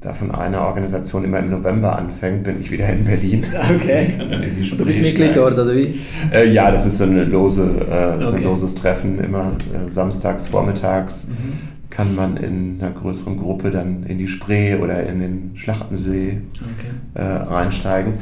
da 0.00 0.12
von 0.12 0.30
einer 0.30 0.62
Organisation 0.66 1.24
immer 1.24 1.38
im 1.38 1.50
November 1.50 1.98
anfängt, 1.98 2.44
bin 2.44 2.60
ich 2.60 2.70
wieder 2.70 2.88
in 2.90 3.04
Berlin. 3.04 3.44
Okay. 3.74 4.08
Du 4.76 4.84
bist 4.84 5.00
Mitglied 5.00 5.34
dort, 5.36 5.54
oder 5.58 5.74
wie? 5.74 6.00
Äh, 6.32 6.50
ja, 6.52 6.70
das 6.70 6.84
ist 6.86 6.98
so, 6.98 7.04
eine 7.04 7.24
lose, 7.24 7.62
äh, 7.62 8.18
so 8.20 8.28
Okay. 8.28 8.36
ein 8.36 8.42
loses 8.42 8.74
Treffen, 8.74 9.18
immer 9.22 9.52
äh, 9.72 9.90
samstags, 9.90 10.48
vormittags. 10.48 11.28
Mhm. 11.28 11.88
Kann 11.90 12.14
man 12.14 12.36
in 12.36 12.78
einer 12.80 12.90
größeren 12.90 13.36
Gruppe 13.38 13.70
dann 13.70 14.02
in 14.04 14.18
die 14.18 14.26
Spree 14.28 14.74
oder 14.74 15.06
in 15.06 15.20
den 15.20 15.50
Schlachtensee 15.54 16.38
Okay. 16.60 16.92
äh, 17.14 17.22
reinsteigen. 17.22 18.14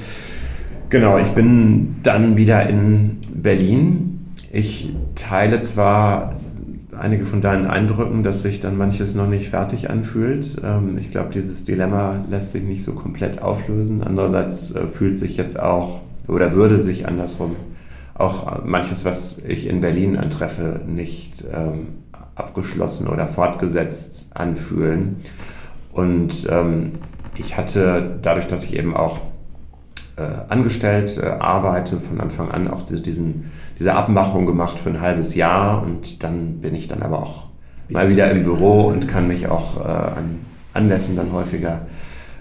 Genau, 0.91 1.19
ich 1.19 1.29
bin 1.31 1.97
dann 2.03 2.37
wieder 2.37 2.69
in 2.69 3.19
Berlin. 3.35 4.27
Ich 4.53 4.95
teile 5.17 5.61
zwar 5.61 6.37
einige 6.99 7.27
von 7.27 7.41
deinen 7.41 7.67
Eindrücken, 7.67 8.23
dass 8.23 8.43
sich 8.43 8.61
dann 8.61 8.77
manches 8.77 9.15
noch 9.15 9.27
nicht 9.27 9.51
fertig 9.51 9.91
anfühlt. 9.91 10.57
Ähm, 10.65 10.99
ich 10.99 11.11
glaube, 11.11 11.31
dieses 11.31 11.65
Dilemma 11.65 12.25
lässt 12.29 12.53
sich 12.53 12.65
nicht 12.65 12.83
so 12.83 12.93
komplett 12.93 13.43
auflösen. 13.43 14.03
Andererseits 14.03 14.71
äh, 14.75 14.87
fühlt 14.87 15.19
sich 15.19 15.37
jetzt 15.37 15.59
auch 15.59 16.01
oder 16.27 16.55
würde 16.55 16.81
sich 16.81 17.07
andersrum 17.07 17.57
auch 18.15 18.47
äh, 18.47 18.61
manches, 18.65 19.05
was 19.05 19.39
ich 19.39 19.67
in 19.67 19.81
Berlin 19.81 20.17
antreffe, 20.17 20.81
nicht 20.87 21.45
ähm, 21.53 21.99
abgeschlossen 22.35 23.09
oder 23.09 23.27
fortgesetzt 23.27 24.29
anfühlen. 24.35 25.17
Und 25.93 26.49
ähm, 26.51 26.93
ich 27.37 27.57
hatte 27.57 28.19
dadurch, 28.23 28.47
dass 28.47 28.65
ich 28.65 28.77
eben 28.77 28.95
auch 28.95 29.21
äh, 30.17 30.23
angestellt 30.49 31.19
äh, 31.23 31.27
arbeite, 31.27 31.99
von 31.99 32.21
Anfang 32.21 32.51
an 32.51 32.69
auch 32.69 32.83
diesen, 32.83 33.51
diese 33.79 33.95
Abmachung 33.95 34.47
gemacht 34.47 34.79
für 34.79 34.91
ein 34.91 35.01
halbes 35.01 35.35
Jahr 35.35 35.83
und 35.83 36.23
dann 36.23 36.61
bin 36.61 36.75
ich 36.75 36.89
dann 36.89 37.03
aber 37.03 37.21
auch 37.23 37.45
mal 37.89 38.11
wieder 38.11 38.31
im 38.31 38.45
Büro 38.45 38.83
und 38.89 39.09
kann 39.09 39.29
mich 39.29 39.49
auch 39.49 39.77
äh, 39.79 39.89
an 39.89 40.41
Anlässen 40.73 41.17
dann 41.17 41.33
häufiger 41.33 41.81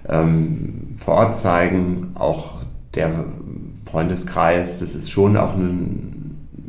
ähm, 0.10 0.96
vor 0.98 1.16
Ort 1.16 1.36
zeigen. 1.36 2.12
Auch 2.16 2.62
der 2.96 3.12
Freundeskreis, 3.90 4.80
das 4.80 4.96
ist 4.96 5.12
schon 5.12 5.38
auch 5.38 5.54
eine, 5.54 5.72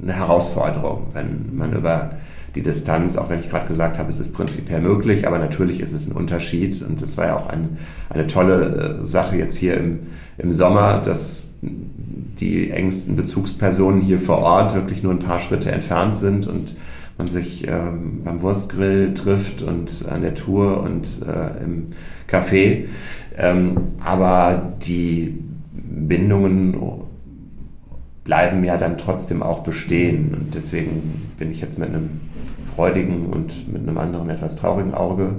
eine 0.03 0.13
Herausforderung, 0.13 1.09
wenn 1.13 1.57
man 1.57 1.73
über 1.73 2.11
die 2.55 2.63
Distanz, 2.63 3.17
auch 3.17 3.31
wenn 3.31 3.41
ich 3.41 3.51
gerade 3.51 3.67
gesagt 3.67 3.99
habe, 3.99 4.11
es 4.11 4.21
ist 4.21 4.33
prinzipiell 4.33 4.81
möglich, 4.81 5.27
aber 5.27 5.39
natürlich 5.39 5.81
ist 5.81 5.93
es 5.93 6.07
ein 6.07 6.13
Unterschied 6.13 6.83
und 6.83 7.03
das 7.03 7.17
war 7.17 7.27
ja 7.27 7.37
auch 7.37 7.49
ein, 7.49 7.79
eine 8.11 8.27
tolle 8.27 9.01
äh, 9.03 9.07
Sache 9.07 9.37
jetzt 9.37 9.57
hier 9.57 9.77
im, 9.77 10.01
im 10.39 10.53
Sommer, 10.53 10.99
dass 10.99 11.49
die 11.63 12.71
engsten 12.71 13.17
Bezugspersonen 13.17 14.01
hier 14.01 14.19
vor 14.19 14.39
Ort 14.39 14.75
wirklich 14.75 15.03
nur 15.03 15.13
ein 15.13 15.19
paar 15.19 15.39
Schritte 15.39 15.71
entfernt 15.71 16.17
sind 16.17 16.47
und 16.47 16.77
man 17.17 17.29
sich 17.29 17.67
ähm, 17.69 18.23
beim 18.25 18.43
Wurstgrill 18.43 19.15
trifft 19.15 19.63
und 19.63 20.07
an 20.09 20.23
der 20.23 20.35
Tour 20.35 20.81
und 20.83 21.21
äh, 21.23 21.65
im 21.65 21.89
Café. 22.29 22.87
Ähm, 23.37 23.77
aber 24.01 24.75
die 24.85 25.39
Bindungen 25.73 26.77
bleiben 28.25 28.65
ja 28.65 28.77
dann 28.77 28.99
trotzdem 28.99 29.43
auch 29.43 29.63
bestehen. 29.63 30.35
Und 30.35 30.55
deswegen 30.55 31.31
bin 31.39 31.51
ich 31.51 31.61
jetzt 31.61 31.79
mit 31.79 31.91
einem 31.91 32.21
freudigen 32.75 33.27
und 33.27 33.73
mit 33.73 33.83
einem 33.83 33.99
anderen 33.99 34.31
etwas 34.31 34.57
traurigen 34.57 34.95
Auge, 34.95 35.37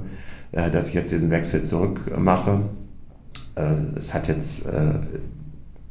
äh, 0.51 0.69
dass 0.69 0.89
ich 0.89 0.93
jetzt 0.93 1.11
diesen 1.11 1.31
Wechsel 1.31 1.63
zurück 1.63 2.11
mache. 2.17 2.61
Äh, 3.55 3.97
es 3.97 4.13
hat 4.13 4.27
jetzt 4.27 4.65
äh, 4.65 4.99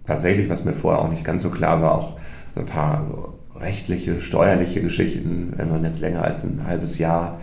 tatsächlich, 0.07 0.49
was 0.49 0.64
mir 0.64 0.72
vorher 0.72 1.03
auch 1.03 1.11
nicht 1.11 1.24
ganz 1.24 1.42
so 1.42 1.51
klar 1.51 1.80
war, 1.80 1.95
auch 1.95 2.16
ein 2.57 2.64
paar 2.64 3.34
rechtliche, 3.57 4.20
steuerliche 4.20 4.82
Geschichten, 4.82 5.53
wenn 5.57 5.70
man 5.70 5.84
jetzt 5.84 6.01
länger 6.01 6.22
als 6.22 6.45
ein 6.45 6.66
halbes 6.66 6.99
Jahr 6.99 7.38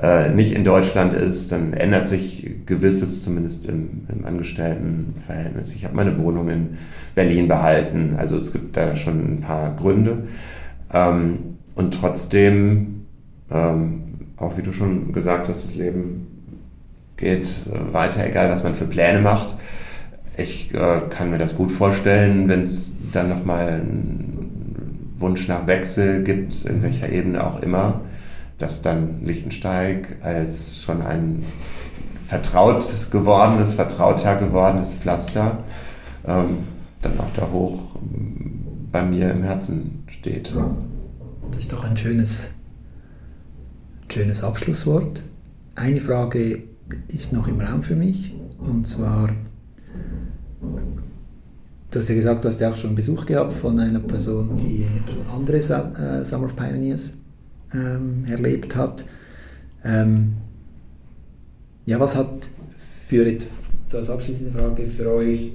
äh, 0.00 0.30
nicht 0.30 0.52
in 0.52 0.64
Deutschland 0.64 1.12
ist, 1.12 1.52
dann 1.52 1.72
ändert 1.74 2.08
sich 2.08 2.48
gewisses, 2.64 3.22
zumindest 3.22 3.66
im, 3.66 4.06
im 4.08 4.24
Angestelltenverhältnis. 4.24 5.74
Ich 5.74 5.84
habe 5.84 5.94
meine 5.94 6.18
Wohnung 6.18 6.48
in 6.48 6.78
Berlin 7.14 7.48
behalten, 7.48 8.14
also 8.16 8.36
es 8.36 8.52
gibt 8.52 8.76
da 8.76 8.96
schon 8.96 9.18
ein 9.18 9.40
paar 9.42 9.76
Gründe. 9.76 10.28
Ähm, 10.92 11.58
und 11.74 11.94
trotzdem, 11.94 12.99
ähm, 13.50 14.02
auch 14.36 14.56
wie 14.56 14.62
du 14.62 14.72
schon 14.72 15.12
gesagt 15.12 15.48
hast, 15.48 15.64
das 15.64 15.74
Leben 15.74 16.26
geht 17.16 17.46
weiter, 17.92 18.26
egal 18.26 18.48
was 18.48 18.64
man 18.64 18.74
für 18.74 18.86
Pläne 18.86 19.20
macht. 19.20 19.54
Ich 20.36 20.72
äh, 20.72 21.02
kann 21.10 21.30
mir 21.30 21.38
das 21.38 21.56
gut 21.56 21.70
vorstellen, 21.70 22.48
wenn 22.48 22.62
es 22.62 22.94
dann 23.12 23.28
nochmal 23.28 23.68
einen 23.68 25.14
Wunsch 25.18 25.48
nach 25.48 25.66
Wechsel 25.66 26.24
gibt, 26.24 26.64
in 26.64 26.82
welcher 26.82 27.10
Ebene 27.10 27.46
auch 27.46 27.60
immer, 27.60 28.00
dass 28.56 28.80
dann 28.80 29.24
Lichtensteig 29.24 30.16
als 30.22 30.82
schon 30.82 31.02
ein 31.02 31.44
vertraut 32.24 32.84
gewordenes, 33.10 33.74
vertrauter 33.74 34.36
gewordenes 34.36 34.94
Pflaster 34.94 35.64
ähm, 36.26 36.58
dann 37.02 37.18
auch 37.18 37.32
da 37.34 37.48
hoch 37.50 37.96
bei 38.92 39.02
mir 39.02 39.30
im 39.30 39.42
Herzen 39.42 40.04
steht. 40.08 40.54
Das 41.48 41.58
ist 41.58 41.72
doch 41.72 41.84
ein 41.84 41.96
schönes, 41.96 42.52
schönes 44.12 44.42
Abschlusswort. 44.42 45.22
Eine 45.74 46.00
Frage 46.00 46.64
ist 47.08 47.32
noch 47.32 47.46
im 47.48 47.60
Raum 47.60 47.82
für 47.82 47.96
mich 47.96 48.34
und 48.58 48.86
zwar 48.86 49.30
Du 51.90 51.98
hast 51.98 52.08
ja 52.08 52.14
gesagt, 52.14 52.44
du 52.44 52.48
hast 52.48 52.60
ja 52.60 52.70
auch 52.70 52.76
schon 52.76 52.94
Besuch 52.94 53.26
gehabt 53.26 53.52
von 53.56 53.76
einer 53.80 53.98
Person, 53.98 54.56
die 54.56 54.86
schon 55.10 55.26
andere 55.26 55.56
äh, 55.56 56.24
Summer 56.24 56.44
of 56.44 56.54
Pioneers 56.54 57.14
ähm, 57.74 58.24
erlebt 58.26 58.76
hat. 58.76 59.04
Ähm, 59.82 60.34
ja, 61.86 61.98
was 61.98 62.14
hat 62.14 62.48
für 63.08 63.26
jetzt, 63.26 63.48
so 63.86 63.98
als 63.98 64.08
abschließende 64.08 64.56
Frage, 64.56 64.86
für 64.86 65.10
euch 65.10 65.50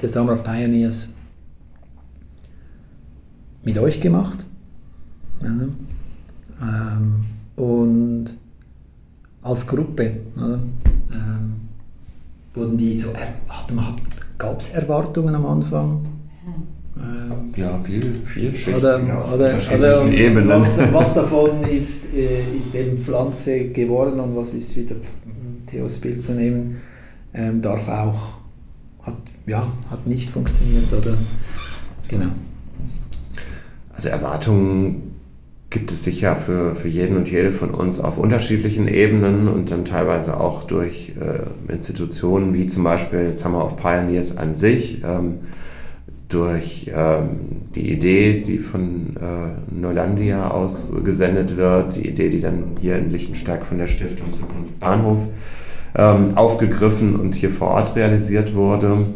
der 0.00 0.08
Summer 0.08 0.34
of 0.34 0.44
Pioneers 0.44 1.12
mit 3.64 3.76
euch 3.76 4.00
gemacht? 4.00 4.44
Also, 5.42 5.66
ähm, 6.60 7.24
und 7.56 8.26
als 9.42 9.66
Gruppe? 9.66 10.12
Ähm, 10.36 10.72
wurden 12.54 12.76
die 12.76 12.98
so, 12.98 13.12
gab 14.38 14.58
es 14.58 14.70
Erwartungen 14.70 15.34
am 15.34 15.46
Anfang? 15.46 16.00
Ähm, 16.98 17.52
ja, 17.54 17.78
viel, 17.78 18.22
viel 18.24 18.54
Schicht 18.54 18.76
oder, 18.76 18.98
oder, 19.32 19.58
oder 19.74 20.06
Ebenen. 20.10 20.48
Was, 20.48 20.78
was, 20.92 21.12
davon 21.12 21.60
ist, 21.62 22.12
äh, 22.14 22.56
ist 22.56 22.74
eben 22.74 22.96
Pflanze 22.96 23.68
geworden 23.68 24.18
und 24.18 24.34
was 24.34 24.54
ist 24.54 24.74
wieder 24.76 24.96
Theos 25.66 25.96
Bild 25.96 26.24
zu 26.24 26.32
nehmen, 26.32 26.78
ähm, 27.34 27.60
darf 27.60 27.86
auch, 27.88 28.38
hat, 29.02 29.16
ja, 29.46 29.66
hat 29.90 30.06
nicht 30.06 30.30
funktioniert 30.30 30.90
oder 30.92 31.18
genau. 32.08 32.28
Also 33.92 34.08
Erwartungen 34.08 35.15
gibt 35.76 35.92
es 35.92 36.04
sicher 36.04 36.36
für, 36.36 36.74
für 36.74 36.88
jeden 36.88 37.18
und 37.18 37.30
jede 37.30 37.50
von 37.50 37.68
uns 37.68 38.00
auf 38.00 38.16
unterschiedlichen 38.16 38.88
Ebenen 38.88 39.46
und 39.46 39.70
dann 39.70 39.84
teilweise 39.84 40.40
auch 40.40 40.64
durch 40.64 41.12
äh, 41.20 41.70
Institutionen 41.70 42.54
wie 42.54 42.66
zum 42.66 42.82
Beispiel 42.82 43.34
Summer 43.34 43.62
of 43.62 43.76
Pioneers 43.76 44.38
an 44.38 44.54
sich, 44.54 45.02
ähm, 45.04 45.40
durch 46.30 46.90
ähm, 46.96 47.66
die 47.74 47.92
Idee, 47.92 48.40
die 48.40 48.56
von 48.56 49.16
äh, 49.20 49.74
Neulandia 49.78 50.50
aus 50.50 50.94
gesendet 51.04 51.58
wird, 51.58 51.96
die 51.96 52.08
Idee, 52.08 52.30
die 52.30 52.40
dann 52.40 52.78
hier 52.80 52.96
in 52.96 53.10
Lichtensteig 53.10 53.66
von 53.66 53.76
der 53.76 53.86
Stiftung 53.86 54.32
Zukunft 54.32 54.80
Bahnhof 54.80 55.28
ähm, 55.94 56.38
aufgegriffen 56.38 57.16
und 57.16 57.34
hier 57.34 57.50
vor 57.50 57.68
Ort 57.68 57.94
realisiert 57.96 58.54
wurde. 58.54 59.08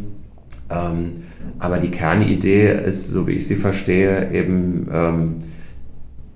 Ähm, 0.68 1.22
aber 1.58 1.78
die 1.78 1.90
Kernidee 1.90 2.70
ist, 2.86 3.08
so 3.08 3.26
wie 3.26 3.32
ich 3.32 3.46
sie 3.46 3.56
verstehe, 3.56 4.30
eben 4.34 4.86
ähm, 4.92 5.34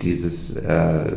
dieses 0.05 0.57
äh, 0.57 1.16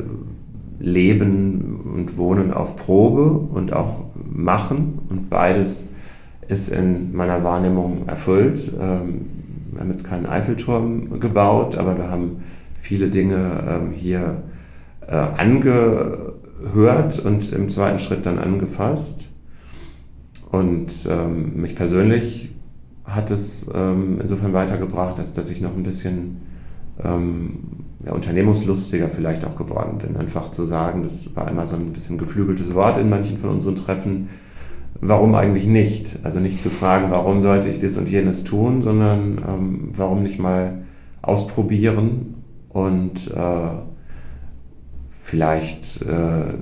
Leben 0.80 1.82
und 1.96 2.18
Wohnen 2.18 2.54
auf 2.54 2.76
Probe 2.76 3.32
und 3.32 3.74
auch 3.74 4.06
Machen 4.30 5.00
und 5.10 5.30
beides 5.30 5.90
ist 6.48 6.70
in 6.70 7.16
meiner 7.16 7.44
Wahrnehmung 7.44 8.08
erfüllt. 8.08 8.72
Ähm, 8.80 9.26
wir 9.72 9.82
haben 9.82 9.90
jetzt 9.90 10.06
keinen 10.06 10.26
Eiffelturm 10.26 11.20
gebaut, 11.20 11.76
aber 11.76 11.98
wir 11.98 12.10
haben 12.10 12.44
viele 12.76 13.10
Dinge 13.10 13.64
ähm, 13.68 13.92
hier 13.92 14.44
äh, 15.08 15.16
angehört 15.16 17.20
und 17.20 17.52
im 17.52 17.70
zweiten 17.70 18.00
Schritt 18.00 18.26
dann 18.26 18.40
angefasst. 18.40 19.30
Und 20.52 21.08
ähm, 21.10 21.62
mich 21.62 21.76
persönlich 21.76 22.56
hat 23.04 23.32
es 23.32 23.70
ähm, 23.74 24.20
insofern 24.22 24.54
weitergebracht, 24.54 25.20
als 25.20 25.34
dass 25.34 25.50
ich 25.50 25.62
noch 25.62 25.76
ein 25.76 25.84
bisschen 25.84 26.42
ähm, 27.04 27.86
ja, 28.06 28.14
unternehmungslustiger 28.14 29.10
vielleicht 29.10 29.44
auch 29.46 29.56
geworden 29.56 29.98
bin. 29.98 30.18
Einfach 30.18 30.52
zu 30.52 30.66
sagen, 30.66 31.04
das 31.04 31.36
war 31.36 31.50
immer 31.50 31.66
so 31.68 31.76
ein 31.76 31.94
bisschen 31.94 32.18
geflügeltes 32.18 32.74
Wort 32.74 32.98
in 32.98 33.10
manchen 33.10 33.38
von 33.38 33.50
unseren 33.50 33.76
Treffen. 33.76 34.30
Warum 35.00 35.36
eigentlich 35.36 35.68
nicht? 35.68 36.20
Also 36.24 36.40
nicht 36.40 36.62
zu 36.62 36.70
fragen, 36.70 37.12
warum 37.12 37.42
sollte 37.42 37.70
ich 37.70 37.78
das 37.78 37.98
und 37.98 38.10
jenes 38.10 38.44
tun, 38.44 38.82
sondern 38.82 39.42
ähm, 39.48 39.90
warum 39.96 40.24
nicht 40.24 40.40
mal 40.40 40.84
ausprobieren 41.22 42.36
und 42.70 43.32
äh, 43.32 43.70
vielleicht 45.20 46.02
äh, 46.02 46.54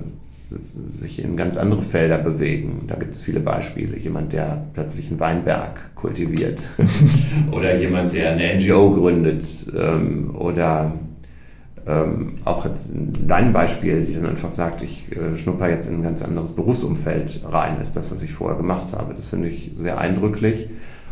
sich 0.86 1.22
in 1.22 1.36
ganz 1.36 1.56
andere 1.56 1.82
Felder 1.82 2.18
bewegen. 2.18 2.84
Da 2.86 2.96
gibt 2.96 3.12
es 3.12 3.20
viele 3.20 3.40
Beispiele. 3.40 3.96
Jemand, 3.98 4.32
der 4.32 4.66
plötzlich 4.74 5.08
einen 5.08 5.20
Weinberg 5.20 5.94
kultiviert 5.94 6.68
oder 7.52 7.76
jemand, 7.76 8.12
der 8.12 8.32
eine 8.32 8.56
NGO 8.56 8.90
gründet 8.92 9.44
ähm, 9.76 10.34
oder 10.36 10.92
ähm, 11.86 12.38
auch 12.44 12.64
jetzt 12.64 12.90
dein 12.92 13.52
Beispiel, 13.52 14.04
die 14.04 14.14
dann 14.14 14.26
einfach 14.26 14.50
sagt, 14.50 14.82
ich 14.82 15.10
äh, 15.12 15.36
schnupper 15.36 15.68
jetzt 15.68 15.88
in 15.88 15.96
ein 15.96 16.02
ganz 16.02 16.22
anderes 16.22 16.52
Berufsumfeld 16.52 17.42
rein, 17.48 17.76
als 17.78 17.92
das, 17.92 18.10
was 18.10 18.22
ich 18.22 18.32
vorher 18.32 18.56
gemacht 18.56 18.88
habe. 18.92 19.14
Das 19.14 19.26
finde 19.26 19.48
ich 19.48 19.72
sehr 19.76 19.98
eindrücklich. 19.98 20.68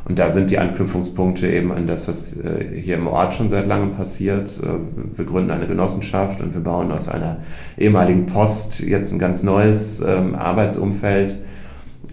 Und 0.06 0.18
da 0.18 0.30
sind 0.30 0.50
die 0.50 0.58
Anknüpfungspunkte 0.58 1.48
eben 1.48 1.72
an 1.72 1.86
das, 1.86 2.08
was 2.08 2.36
äh, 2.36 2.78
hier 2.78 2.96
im 2.96 3.06
Ort 3.06 3.34
schon 3.34 3.48
seit 3.48 3.66
langem 3.66 3.92
passiert. 3.92 4.50
Äh, 4.62 5.16
wir 5.16 5.24
gründen 5.24 5.50
eine 5.50 5.66
Genossenschaft 5.66 6.40
und 6.42 6.52
wir 6.52 6.60
bauen 6.60 6.92
aus 6.92 7.08
einer 7.08 7.38
ehemaligen 7.78 8.26
Post 8.26 8.80
jetzt 8.80 9.12
ein 9.12 9.18
ganz 9.18 9.42
neues 9.42 10.02
ähm, 10.06 10.34
Arbeitsumfeld. 10.34 11.36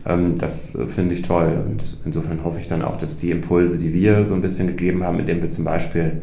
Ähm, 0.06 0.38
das 0.38 0.76
äh, 0.76 0.88
finde 0.88 1.16
ich 1.16 1.24
toll. 1.24 1.66
Und 1.68 1.98
insofern 2.06 2.46
hoffe 2.46 2.60
ich 2.60 2.68
dann 2.68 2.82
auch, 2.82 2.96
dass 2.96 3.18
die 3.18 3.32
Impulse, 3.32 3.78
die 3.78 3.94
wir 3.94 4.26
so 4.26 4.36
ein 4.36 4.42
bisschen 4.42 4.68
gegeben 4.68 5.04
haben, 5.04 5.20
indem 5.20 5.42
wir 5.42 5.50
zum 5.50 5.66
Beispiel 5.66 6.22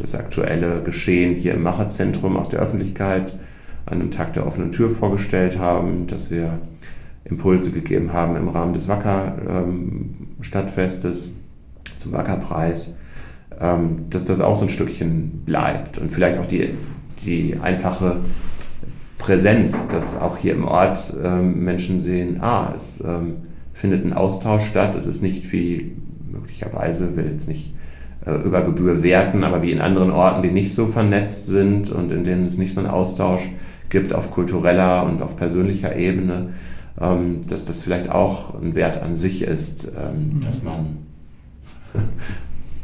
das 0.00 0.14
aktuelle 0.14 0.82
Geschehen 0.82 1.34
hier 1.34 1.54
im 1.54 1.62
Macherzentrum 1.62 2.36
auch 2.36 2.46
der 2.46 2.60
Öffentlichkeit 2.60 3.34
an 3.86 4.00
einem 4.00 4.10
Tag 4.10 4.34
der 4.34 4.46
offenen 4.46 4.72
Tür 4.72 4.90
vorgestellt 4.90 5.58
haben, 5.58 6.06
dass 6.06 6.30
wir 6.30 6.58
Impulse 7.24 7.70
gegeben 7.70 8.12
haben 8.12 8.36
im 8.36 8.48
Rahmen 8.48 8.72
des 8.72 8.88
Wacker-Stadtfestes 8.88 11.26
ähm, 11.26 11.32
zum 11.96 12.12
Wackerpreis, 12.12 12.96
ähm, 13.60 14.06
dass 14.10 14.24
das 14.24 14.40
auch 14.40 14.56
so 14.56 14.62
ein 14.62 14.68
Stückchen 14.68 15.42
bleibt 15.44 15.98
und 15.98 16.10
vielleicht 16.10 16.38
auch 16.38 16.46
die, 16.46 16.70
die 17.24 17.56
einfache 17.60 18.16
Präsenz, 19.18 19.86
dass 19.88 20.18
auch 20.18 20.38
hier 20.38 20.54
im 20.54 20.64
Ort 20.64 21.12
ähm, 21.22 21.62
Menschen 21.62 22.00
sehen, 22.00 22.38
ah, 22.40 22.72
es 22.74 23.04
findet 23.74 24.04
ein 24.04 24.12
Austausch 24.12 24.64
statt, 24.64 24.94
es 24.94 25.06
ist 25.06 25.22
nicht 25.22 25.52
wie 25.52 25.96
möglicherweise, 26.30 27.16
will 27.16 27.30
jetzt 27.32 27.48
nicht 27.48 27.74
über 28.26 28.62
Gebühr 28.62 29.02
werten, 29.02 29.44
aber 29.44 29.62
wie 29.62 29.72
in 29.72 29.80
anderen 29.80 30.10
Orten, 30.10 30.42
die 30.42 30.50
nicht 30.50 30.74
so 30.74 30.86
vernetzt 30.86 31.46
sind 31.46 31.90
und 31.90 32.12
in 32.12 32.24
denen 32.24 32.44
es 32.44 32.58
nicht 32.58 32.74
so 32.74 32.80
einen 32.80 32.90
Austausch 32.90 33.48
gibt 33.88 34.12
auf 34.12 34.30
kultureller 34.30 35.04
und 35.04 35.22
auf 35.22 35.36
persönlicher 35.36 35.96
Ebene, 35.96 36.50
ähm, 37.00 37.40
dass 37.48 37.64
das 37.64 37.82
vielleicht 37.82 38.10
auch 38.10 38.60
ein 38.60 38.74
Wert 38.74 39.02
an 39.02 39.16
sich 39.16 39.42
ist, 39.42 39.88
ähm, 39.88 40.36
mhm. 40.36 40.40
dass 40.44 40.62
man, 40.62 40.98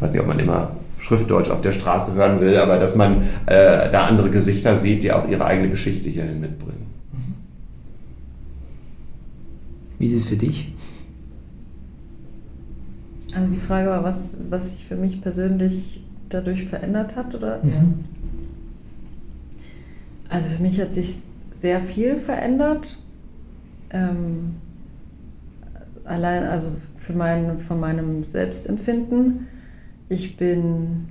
weiß 0.00 0.12
nicht, 0.12 0.20
ob 0.20 0.26
man 0.26 0.38
immer 0.38 0.72
Schriftdeutsch 0.98 1.50
auf 1.50 1.60
der 1.60 1.72
Straße 1.72 2.14
hören 2.14 2.40
will, 2.40 2.56
aber 2.56 2.78
dass 2.78 2.96
man 2.96 3.22
äh, 3.46 3.90
da 3.90 4.06
andere 4.06 4.30
Gesichter 4.30 4.76
sieht, 4.76 5.02
die 5.02 5.12
auch 5.12 5.28
ihre 5.28 5.44
eigene 5.44 5.68
Geschichte 5.68 6.08
hierhin 6.08 6.40
mitbringen. 6.40 6.86
Wie 9.98 10.06
ist 10.06 10.14
es 10.14 10.24
für 10.24 10.36
dich? 10.36 10.74
Also 13.36 13.52
die 13.52 13.58
Frage 13.58 13.90
war, 13.90 14.02
was, 14.02 14.38
was 14.48 14.78
sich 14.78 14.86
für 14.86 14.96
mich 14.96 15.20
persönlich 15.20 16.02
dadurch 16.30 16.64
verändert 16.64 17.16
hat, 17.16 17.34
oder? 17.34 17.62
Mhm. 17.62 17.70
Ja. 17.70 17.82
Also 20.30 20.56
für 20.56 20.62
mich 20.62 20.80
hat 20.80 20.94
sich 20.94 21.16
sehr 21.52 21.82
viel 21.82 22.16
verändert. 22.16 22.96
Ähm, 23.90 24.56
allein, 26.04 26.44
also 26.44 26.68
für 26.96 27.12
mein, 27.12 27.58
von 27.58 27.78
meinem 27.78 28.24
Selbstempfinden. 28.24 29.48
Ich 30.08 30.38
bin 30.38 31.08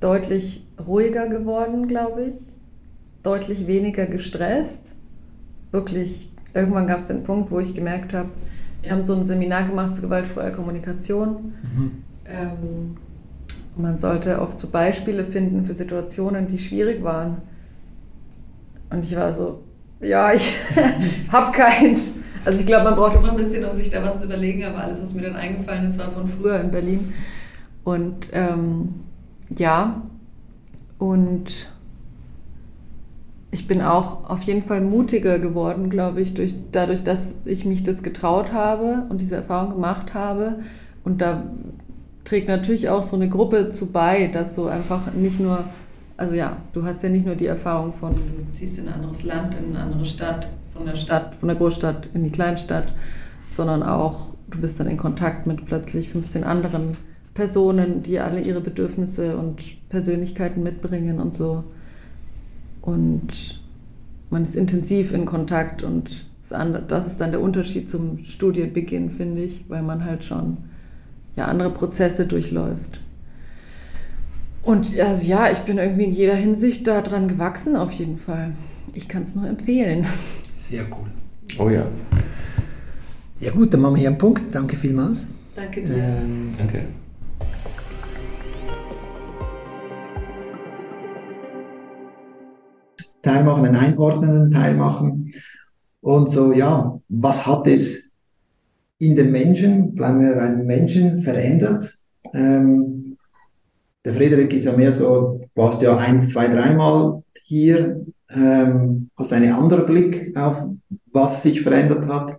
deutlich 0.00 0.66
ruhiger 0.86 1.28
geworden, 1.28 1.86
glaube 1.86 2.24
ich. 2.24 2.54
Deutlich 3.22 3.66
weniger 3.66 4.06
gestresst. 4.06 4.92
Wirklich, 5.70 6.32
irgendwann 6.54 6.86
gab 6.86 7.00
es 7.00 7.08
den 7.08 7.24
Punkt, 7.24 7.50
wo 7.50 7.60
ich 7.60 7.74
gemerkt 7.74 8.14
habe, 8.14 8.30
wir 8.82 8.90
haben 8.90 9.02
so 9.02 9.14
ein 9.14 9.26
Seminar 9.26 9.64
gemacht 9.64 9.94
zu 9.94 10.02
gewaltfreier 10.02 10.50
Kommunikation. 10.50 11.52
Mhm. 11.62 12.02
Ähm, 12.26 12.96
man 13.76 13.98
sollte 13.98 14.40
oft 14.40 14.58
so 14.58 14.68
Beispiele 14.68 15.24
finden 15.24 15.64
für 15.64 15.74
Situationen, 15.74 16.46
die 16.46 16.58
schwierig 16.58 17.02
waren. 17.02 17.38
Und 18.90 19.04
ich 19.04 19.14
war 19.16 19.32
so, 19.32 19.62
ja, 20.00 20.32
ich 20.32 20.54
habe 21.32 21.52
keins. 21.52 22.14
Also 22.44 22.60
ich 22.60 22.66
glaube, 22.66 22.84
man 22.84 22.94
braucht 22.94 23.16
immer 23.16 23.30
ein 23.30 23.36
bisschen, 23.36 23.64
um 23.64 23.76
sich 23.76 23.90
da 23.90 24.02
was 24.02 24.20
zu 24.20 24.24
überlegen, 24.24 24.64
aber 24.64 24.78
alles, 24.78 25.02
was 25.02 25.12
mir 25.12 25.22
dann 25.22 25.36
eingefallen 25.36 25.86
ist, 25.86 25.98
war 25.98 26.10
von 26.10 26.26
früher 26.26 26.60
in 26.60 26.70
Berlin. 26.70 27.12
Und 27.84 28.28
ähm, 28.32 28.94
ja, 29.56 30.02
und 30.98 31.70
ich 33.50 33.66
bin 33.66 33.80
auch 33.80 34.28
auf 34.28 34.42
jeden 34.42 34.62
Fall 34.62 34.80
mutiger 34.80 35.38
geworden, 35.38 35.88
glaube 35.88 36.20
ich, 36.20 36.34
durch, 36.34 36.54
dadurch, 36.70 37.02
dass 37.02 37.34
ich 37.44 37.64
mich 37.64 37.82
das 37.82 38.02
getraut 38.02 38.52
habe 38.52 39.06
und 39.08 39.20
diese 39.20 39.36
Erfahrung 39.36 39.74
gemacht 39.74 40.12
habe. 40.12 40.60
Und 41.02 41.22
da 41.22 41.44
trägt 42.24 42.48
natürlich 42.48 42.90
auch 42.90 43.02
so 43.02 43.16
eine 43.16 43.28
Gruppe 43.28 43.70
zu 43.70 43.86
bei, 43.86 44.26
dass 44.26 44.54
so 44.54 44.66
einfach 44.66 45.12
nicht 45.14 45.40
nur, 45.40 45.64
also 46.18 46.34
ja, 46.34 46.58
du 46.74 46.84
hast 46.84 47.02
ja 47.02 47.08
nicht 47.08 47.24
nur 47.24 47.36
die 47.36 47.46
Erfahrung 47.46 47.92
von, 47.92 48.14
du 48.14 48.52
ziehst 48.52 48.76
in 48.76 48.88
ein 48.88 48.94
anderes 48.94 49.22
Land, 49.22 49.54
in 49.54 49.74
eine 49.74 49.84
andere 49.84 50.04
Stadt, 50.04 50.48
von 50.74 50.84
der 50.84 50.94
Stadt, 50.94 51.34
von 51.34 51.48
der 51.48 51.56
Großstadt 51.56 52.10
in 52.12 52.24
die 52.24 52.30
Kleinstadt, 52.30 52.92
sondern 53.50 53.82
auch, 53.82 54.34
du 54.50 54.60
bist 54.60 54.78
dann 54.78 54.88
in 54.88 54.98
Kontakt 54.98 55.46
mit 55.46 55.64
plötzlich 55.64 56.10
15 56.10 56.44
anderen 56.44 56.96
Personen, 57.32 58.02
die 58.02 58.20
alle 58.20 58.40
ihre 58.40 58.60
Bedürfnisse 58.60 59.38
und 59.38 59.62
Persönlichkeiten 59.88 60.62
mitbringen 60.62 61.18
und 61.18 61.34
so. 61.34 61.64
Und 62.88 63.60
man 64.30 64.44
ist 64.44 64.56
intensiv 64.56 65.12
in 65.12 65.26
Kontakt 65.26 65.82
und 65.82 66.24
das 66.88 67.06
ist 67.06 67.20
dann 67.20 67.30
der 67.30 67.42
Unterschied 67.42 67.90
zum 67.90 68.16
Studienbeginn, 68.16 69.10
finde 69.10 69.42
ich, 69.42 69.66
weil 69.68 69.82
man 69.82 70.06
halt 70.06 70.24
schon 70.24 70.56
ja, 71.36 71.44
andere 71.44 71.70
Prozesse 71.70 72.24
durchläuft. 72.24 73.00
Und 74.62 74.98
also 74.98 75.24
ja, 75.26 75.50
ich 75.50 75.58
bin 75.58 75.76
irgendwie 75.76 76.04
in 76.04 76.10
jeder 76.10 76.34
Hinsicht 76.34 76.86
daran 76.86 77.28
gewachsen, 77.28 77.76
auf 77.76 77.92
jeden 77.92 78.16
Fall. 78.16 78.52
Ich 78.94 79.06
kann 79.06 79.24
es 79.24 79.34
nur 79.34 79.46
empfehlen. 79.46 80.06
Sehr 80.54 80.84
cool. 80.84 81.08
Oh 81.58 81.68
ja. 81.68 81.86
Ja 83.40 83.52
gut, 83.52 83.74
dann 83.74 83.82
machen 83.82 83.96
wir 83.96 84.00
hier 84.00 84.08
einen 84.08 84.18
Punkt. 84.18 84.54
Danke 84.54 84.76
vielmals. 84.76 85.26
Danke 85.54 85.82
dir. 85.82 85.94
Ähm, 85.94 86.54
Danke. 86.56 86.84
Teil 93.28 93.44
machen, 93.44 93.64
einen 93.64 93.76
einordnenden 93.76 94.50
Teil 94.50 94.74
machen. 94.74 95.32
Und 96.00 96.30
so, 96.30 96.52
ja, 96.52 96.98
was 97.08 97.46
hat 97.46 97.66
es 97.66 98.10
in 98.98 99.16
den 99.16 99.30
Menschen, 99.30 99.94
bleiben 99.94 100.20
wir 100.20 100.34
bei 100.34 100.48
den 100.48 100.66
Menschen, 100.66 101.22
verändert? 101.22 101.98
Ähm, 102.32 103.16
der 104.04 104.14
Frederik 104.14 104.52
ist 104.54 104.64
ja 104.64 104.76
mehr 104.76 104.92
so, 104.92 105.40
du 105.54 105.60
warst 105.60 105.82
ja 105.82 105.96
eins, 105.96 106.30
zwei, 106.30 106.48
dreimal 106.48 107.22
hier, 107.44 108.04
ähm, 108.30 109.10
hast 109.16 109.32
einen 109.32 109.52
anderen 109.52 109.86
Blick 109.86 110.36
auf, 110.36 110.64
was 111.12 111.42
sich 111.42 111.60
verändert 111.60 112.06
hat. 112.06 112.38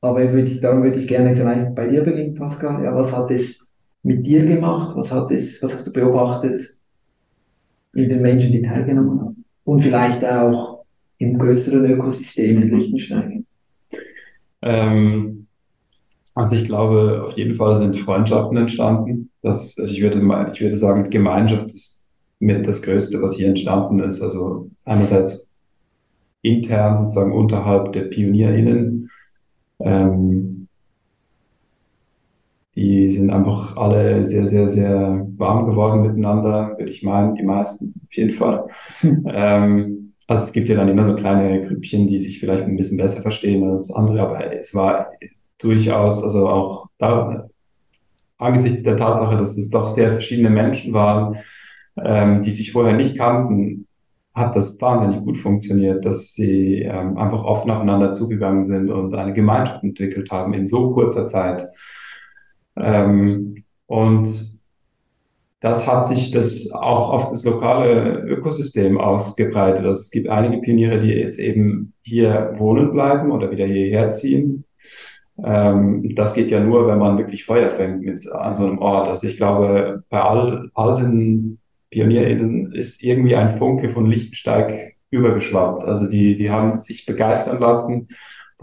Aber 0.00 0.20
würde 0.32 0.48
ich, 0.48 0.60
darum 0.60 0.82
würde 0.82 0.98
ich 0.98 1.08
gerne 1.08 1.34
vielleicht 1.34 1.74
bei 1.74 1.88
dir 1.88 2.02
beginnen, 2.02 2.34
Pascal. 2.34 2.84
Ja, 2.84 2.94
was 2.94 3.16
hat 3.16 3.30
es 3.30 3.66
mit 4.02 4.26
dir 4.26 4.44
gemacht? 4.44 4.94
Was 4.96 5.10
hat 5.10 5.30
es, 5.30 5.62
was 5.62 5.72
hast 5.74 5.86
du 5.86 5.92
beobachtet 5.92 6.60
in 7.94 8.08
den 8.08 8.22
Menschen, 8.22 8.52
die 8.52 8.62
teilgenommen 8.62 9.20
haben? 9.20 9.33
Und 9.64 9.82
vielleicht 9.82 10.24
auch 10.24 10.84
im 11.18 11.38
größeren 11.38 11.84
Ökosystem 11.84 12.62
in 12.62 12.68
Liechtenstein? 12.68 13.46
Ähm, 14.62 15.46
also 16.34 16.56
ich 16.56 16.64
glaube, 16.64 17.24
auf 17.26 17.36
jeden 17.36 17.54
Fall 17.54 17.76
sind 17.76 17.98
Freundschaften 17.98 18.56
entstanden. 18.56 19.30
Das, 19.42 19.76
also 19.78 19.92
ich 19.92 20.02
würde 20.02 20.18
ich 20.52 20.60
würde 20.60 20.76
sagen, 20.76 21.10
Gemeinschaft 21.10 21.66
ist 21.66 22.02
mit 22.40 22.66
das 22.66 22.82
Größte, 22.82 23.22
was 23.22 23.36
hier 23.36 23.48
entstanden 23.48 24.00
ist. 24.00 24.20
Also 24.20 24.70
einerseits 24.84 25.48
intern 26.42 26.96
sozusagen 26.96 27.32
unterhalb 27.32 27.92
der 27.92 28.02
PionierInnen. 28.02 29.10
Ähm, 29.80 30.53
die 32.76 33.08
sind 33.08 33.30
einfach 33.30 33.76
alle 33.76 34.24
sehr, 34.24 34.46
sehr, 34.46 34.68
sehr 34.68 35.26
warm 35.36 35.66
geworden 35.66 36.02
miteinander, 36.02 36.74
würde 36.76 36.90
ich 36.90 37.02
meinen, 37.02 37.34
die 37.34 37.42
meisten 37.42 37.94
auf 38.04 38.12
jeden 38.12 38.30
Fall. 38.30 38.66
ähm, 39.02 40.14
also 40.26 40.42
es 40.42 40.52
gibt 40.52 40.68
ja 40.68 40.76
dann 40.76 40.88
immer 40.88 41.04
so 41.04 41.14
kleine 41.14 41.60
Grüppchen, 41.60 42.06
die 42.06 42.18
sich 42.18 42.40
vielleicht 42.40 42.64
ein 42.64 42.76
bisschen 42.76 42.96
besser 42.96 43.22
verstehen 43.22 43.68
als 43.70 43.90
andere, 43.90 44.22
aber 44.22 44.52
es 44.54 44.74
war 44.74 45.10
durchaus, 45.58 46.22
also 46.22 46.48
auch 46.48 46.86
da, 46.98 47.48
angesichts 48.38 48.82
der 48.82 48.96
Tatsache, 48.96 49.36
dass 49.36 49.54
das 49.54 49.70
doch 49.70 49.88
sehr 49.88 50.10
verschiedene 50.10 50.50
Menschen 50.50 50.92
waren, 50.92 51.36
ähm, 52.02 52.42
die 52.42 52.50
sich 52.50 52.72
vorher 52.72 52.96
nicht 52.96 53.16
kannten, 53.16 53.86
hat 54.34 54.56
das 54.56 54.80
wahnsinnig 54.80 55.24
gut 55.24 55.38
funktioniert, 55.38 56.04
dass 56.04 56.32
sie 56.32 56.82
ähm, 56.82 57.16
einfach 57.16 57.44
offen 57.44 57.70
aufeinander 57.70 58.12
zugegangen 58.12 58.64
sind 58.64 58.90
und 58.90 59.14
eine 59.14 59.32
Gemeinschaft 59.32 59.84
entwickelt 59.84 60.30
haben 60.32 60.54
in 60.54 60.66
so 60.66 60.92
kurzer 60.92 61.28
Zeit. 61.28 61.68
Ähm, 62.76 63.64
und 63.86 64.54
das 65.60 65.86
hat 65.86 66.06
sich 66.06 66.30
das 66.30 66.70
auch 66.72 67.10
auf 67.10 67.28
das 67.28 67.44
lokale 67.44 68.18
Ökosystem 68.26 68.98
ausgebreitet. 68.98 69.86
Also 69.86 70.00
es 70.00 70.10
gibt 70.10 70.28
einige 70.28 70.60
Pioniere, 70.60 71.00
die 71.00 71.08
jetzt 71.08 71.38
eben 71.38 71.94
hier 72.02 72.52
wohnen 72.56 72.92
bleiben 72.92 73.30
oder 73.30 73.50
wieder 73.50 73.64
hierher 73.64 74.12
ziehen. 74.12 74.64
Ähm, 75.42 76.14
das 76.14 76.34
geht 76.34 76.50
ja 76.50 76.60
nur, 76.60 76.86
wenn 76.86 76.98
man 76.98 77.16
wirklich 77.16 77.44
Feuer 77.44 77.70
fängt 77.70 78.02
mit, 78.02 78.30
an 78.30 78.56
so 78.56 78.66
einem 78.66 78.78
Ort. 78.78 79.08
Also 79.08 79.26
ich 79.26 79.36
glaube, 79.36 80.04
bei 80.10 80.20
all, 80.20 80.70
all 80.74 80.96
den 80.96 81.58
PionierInnen 81.90 82.72
ist 82.72 83.02
irgendwie 83.02 83.34
ein 83.34 83.56
Funke 83.56 83.88
von 83.88 84.06
Lichtensteig 84.06 84.96
übergeschwappt. 85.10 85.84
Also 85.84 86.06
die, 86.08 86.34
die 86.34 86.50
haben 86.50 86.80
sich 86.80 87.06
begeistern 87.06 87.58
lassen 87.58 88.08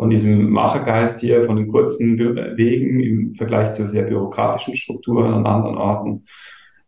von 0.02 0.10
diesem 0.10 0.50
Machergeist 0.50 1.20
hier, 1.20 1.44
von 1.44 1.58
den 1.58 1.68
kurzen 1.68 2.18
Wegen 2.58 3.02
im 3.02 3.32
Vergleich 3.36 3.74
zu 3.74 3.88
sehr 3.88 4.02
bürokratischen 4.02 4.76
Strukturen 4.76 5.32
an 5.32 5.46
anderen 5.46 5.78
Orten. 5.78 6.26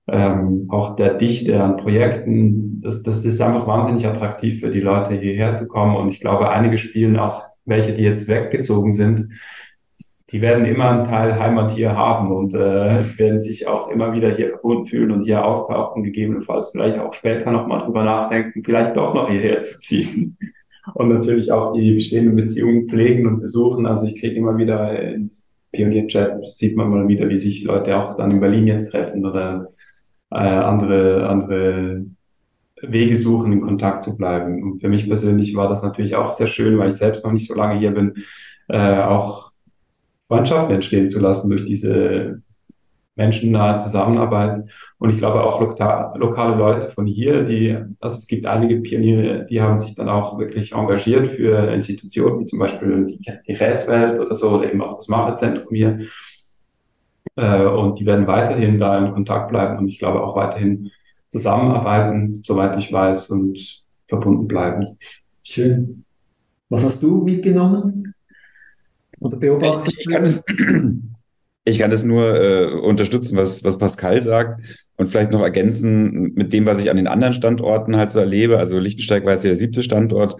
Ähm, 0.07 0.65
auch 0.69 0.95
der 0.95 1.13
Dichte 1.13 1.61
an 1.61 1.77
Projekten, 1.77 2.81
das, 2.81 3.03
das 3.03 3.23
ist 3.23 3.39
einfach 3.39 3.67
wahnsinnig 3.67 4.07
attraktiv 4.07 4.61
für 4.61 4.71
die 4.71 4.79
Leute 4.79 5.13
hierher 5.13 5.53
zu 5.53 5.67
kommen. 5.67 5.95
Und 5.95 6.09
ich 6.09 6.21
glaube, 6.21 6.49
einige 6.49 6.79
spielen 6.79 7.15
auch, 7.17 7.43
welche, 7.65 7.93
die 7.93 8.01
jetzt 8.01 8.27
weggezogen 8.27 8.93
sind, 8.93 9.29
die 10.31 10.41
werden 10.41 10.65
immer 10.65 10.89
einen 10.89 11.03
Teil 11.03 11.37
Heimat 11.37 11.69
hier 11.69 11.95
haben 11.95 12.31
und 12.31 12.55
äh, 12.55 13.19
werden 13.19 13.39
sich 13.39 13.67
auch 13.67 13.89
immer 13.89 14.13
wieder 14.13 14.35
hier 14.35 14.49
verbunden 14.49 14.87
fühlen 14.87 15.11
und 15.11 15.25
hier 15.25 15.45
auftauchen, 15.45 16.01
gegebenenfalls 16.01 16.69
vielleicht 16.69 16.97
auch 16.97 17.13
später 17.13 17.51
nochmal 17.51 17.85
drüber 17.85 18.03
nachdenken, 18.03 18.63
vielleicht 18.63 18.97
doch 18.97 19.13
noch 19.13 19.29
hierher 19.29 19.61
zu 19.61 19.79
ziehen 19.79 20.35
und 20.93 21.09
natürlich 21.09 21.51
auch 21.51 21.73
die 21.73 21.93
bestehenden 21.93 22.35
Beziehungen 22.35 22.87
pflegen 22.87 23.27
und 23.27 23.39
besuchen. 23.39 23.85
Also 23.85 24.05
ich 24.05 24.19
kriege 24.19 24.35
immer 24.35 24.57
wieder 24.57 24.99
in 24.99 25.29
Pionierchat 25.73 26.47
sieht 26.47 26.77
man 26.77 26.89
mal 26.89 27.07
wieder, 27.07 27.27
wie 27.27 27.37
sich 27.37 27.63
Leute 27.63 27.97
auch 27.97 28.15
dann 28.15 28.31
in 28.31 28.39
Berlin 28.39 28.67
jetzt 28.67 28.91
treffen 28.91 29.25
oder 29.25 29.69
äh, 30.31 30.35
andere, 30.35 31.27
andere 31.27 32.05
Wege 32.81 33.15
suchen, 33.15 33.51
in 33.51 33.61
Kontakt 33.61 34.03
zu 34.03 34.15
bleiben. 34.15 34.61
Und 34.61 34.79
für 34.79 34.87
mich 34.87 35.07
persönlich 35.07 35.55
war 35.55 35.67
das 35.67 35.81
natürlich 35.81 36.15
auch 36.15 36.31
sehr 36.31 36.47
schön, 36.47 36.77
weil 36.77 36.91
ich 36.91 36.97
selbst 36.97 37.25
noch 37.25 37.31
nicht 37.31 37.47
so 37.47 37.55
lange 37.55 37.79
hier 37.79 37.91
bin, 37.91 38.13
äh, 38.69 38.99
auch 39.01 39.51
Freundschaften 40.27 40.75
entstehen 40.75 41.09
zu 41.09 41.19
lassen 41.19 41.49
durch 41.49 41.65
diese 41.65 42.42
menschennahe 43.15 43.77
Zusammenarbeit. 43.79 44.63
Und 44.97 45.11
ich 45.11 45.17
glaube 45.17 45.43
auch 45.43 45.59
lokal, 45.59 46.17
lokale 46.17 46.55
Leute 46.55 46.89
von 46.89 47.05
hier, 47.05 47.43
die, 47.43 47.77
also 47.99 48.17
es 48.17 48.27
gibt 48.27 48.45
einige 48.45 48.77
Pioniere, 48.77 49.45
die 49.45 49.61
haben 49.61 49.79
sich 49.79 49.95
dann 49.95 50.09
auch 50.09 50.39
wirklich 50.39 50.73
engagiert 50.73 51.27
für 51.27 51.71
Institutionen, 51.73 52.39
wie 52.39 52.45
zum 52.45 52.59
Beispiel 52.59 53.05
die, 53.05 53.19
die 53.47 53.53
Räswelt 53.53 54.19
oder 54.19 54.35
so, 54.35 54.51
oder 54.51 54.71
eben 54.71 54.81
auch 54.81 54.97
das 54.97 55.07
Macherzentrum 55.07 55.75
hier. 55.75 55.99
Äh, 57.35 57.65
und 57.65 57.99
die 57.99 58.05
werden 58.05 58.27
weiterhin 58.27 58.79
da 58.79 58.97
in 58.97 59.13
Kontakt 59.13 59.49
bleiben 59.49 59.77
und 59.77 59.87
ich 59.87 59.99
glaube 59.99 60.21
auch 60.23 60.35
weiterhin 60.35 60.91
zusammenarbeiten, 61.29 62.41
soweit 62.45 62.77
ich 62.77 62.91
weiß, 62.93 63.31
und 63.31 63.83
verbunden 64.07 64.47
bleiben. 64.47 64.97
Schön. 65.41 66.05
Was 66.69 66.83
hast 66.83 67.01
du 67.01 67.23
mitgenommen? 67.23 68.13
Oder 69.19 69.37
beobachtet? 69.37 69.93
Ich, 69.93 70.07
ich 70.07 70.13
kann 70.13 70.25
es, 70.25 70.43
ich 71.65 71.79
kann 71.79 71.91
es 71.91 72.03
nur 72.03 72.41
äh, 72.41 72.65
unterstützen, 72.73 73.37
was, 73.37 73.63
was 73.63 73.77
Pascal 73.77 74.21
sagt 74.21 74.61
und 74.97 75.07
vielleicht 75.07 75.31
noch 75.31 75.41
ergänzen 75.41 76.33
mit 76.33 76.51
dem, 76.51 76.65
was 76.65 76.79
ich 76.79 76.89
an 76.89 76.97
den 76.97 77.07
anderen 77.07 77.33
Standorten 77.33 77.95
halt 77.95 78.11
so 78.11 78.19
erlebe. 78.19 78.57
Also 78.57 78.79
Lichtensteig 78.79 79.25
war 79.25 79.33
jetzt 79.33 79.43
der 79.43 79.55
siebte 79.55 79.81
Standort, 79.81 80.35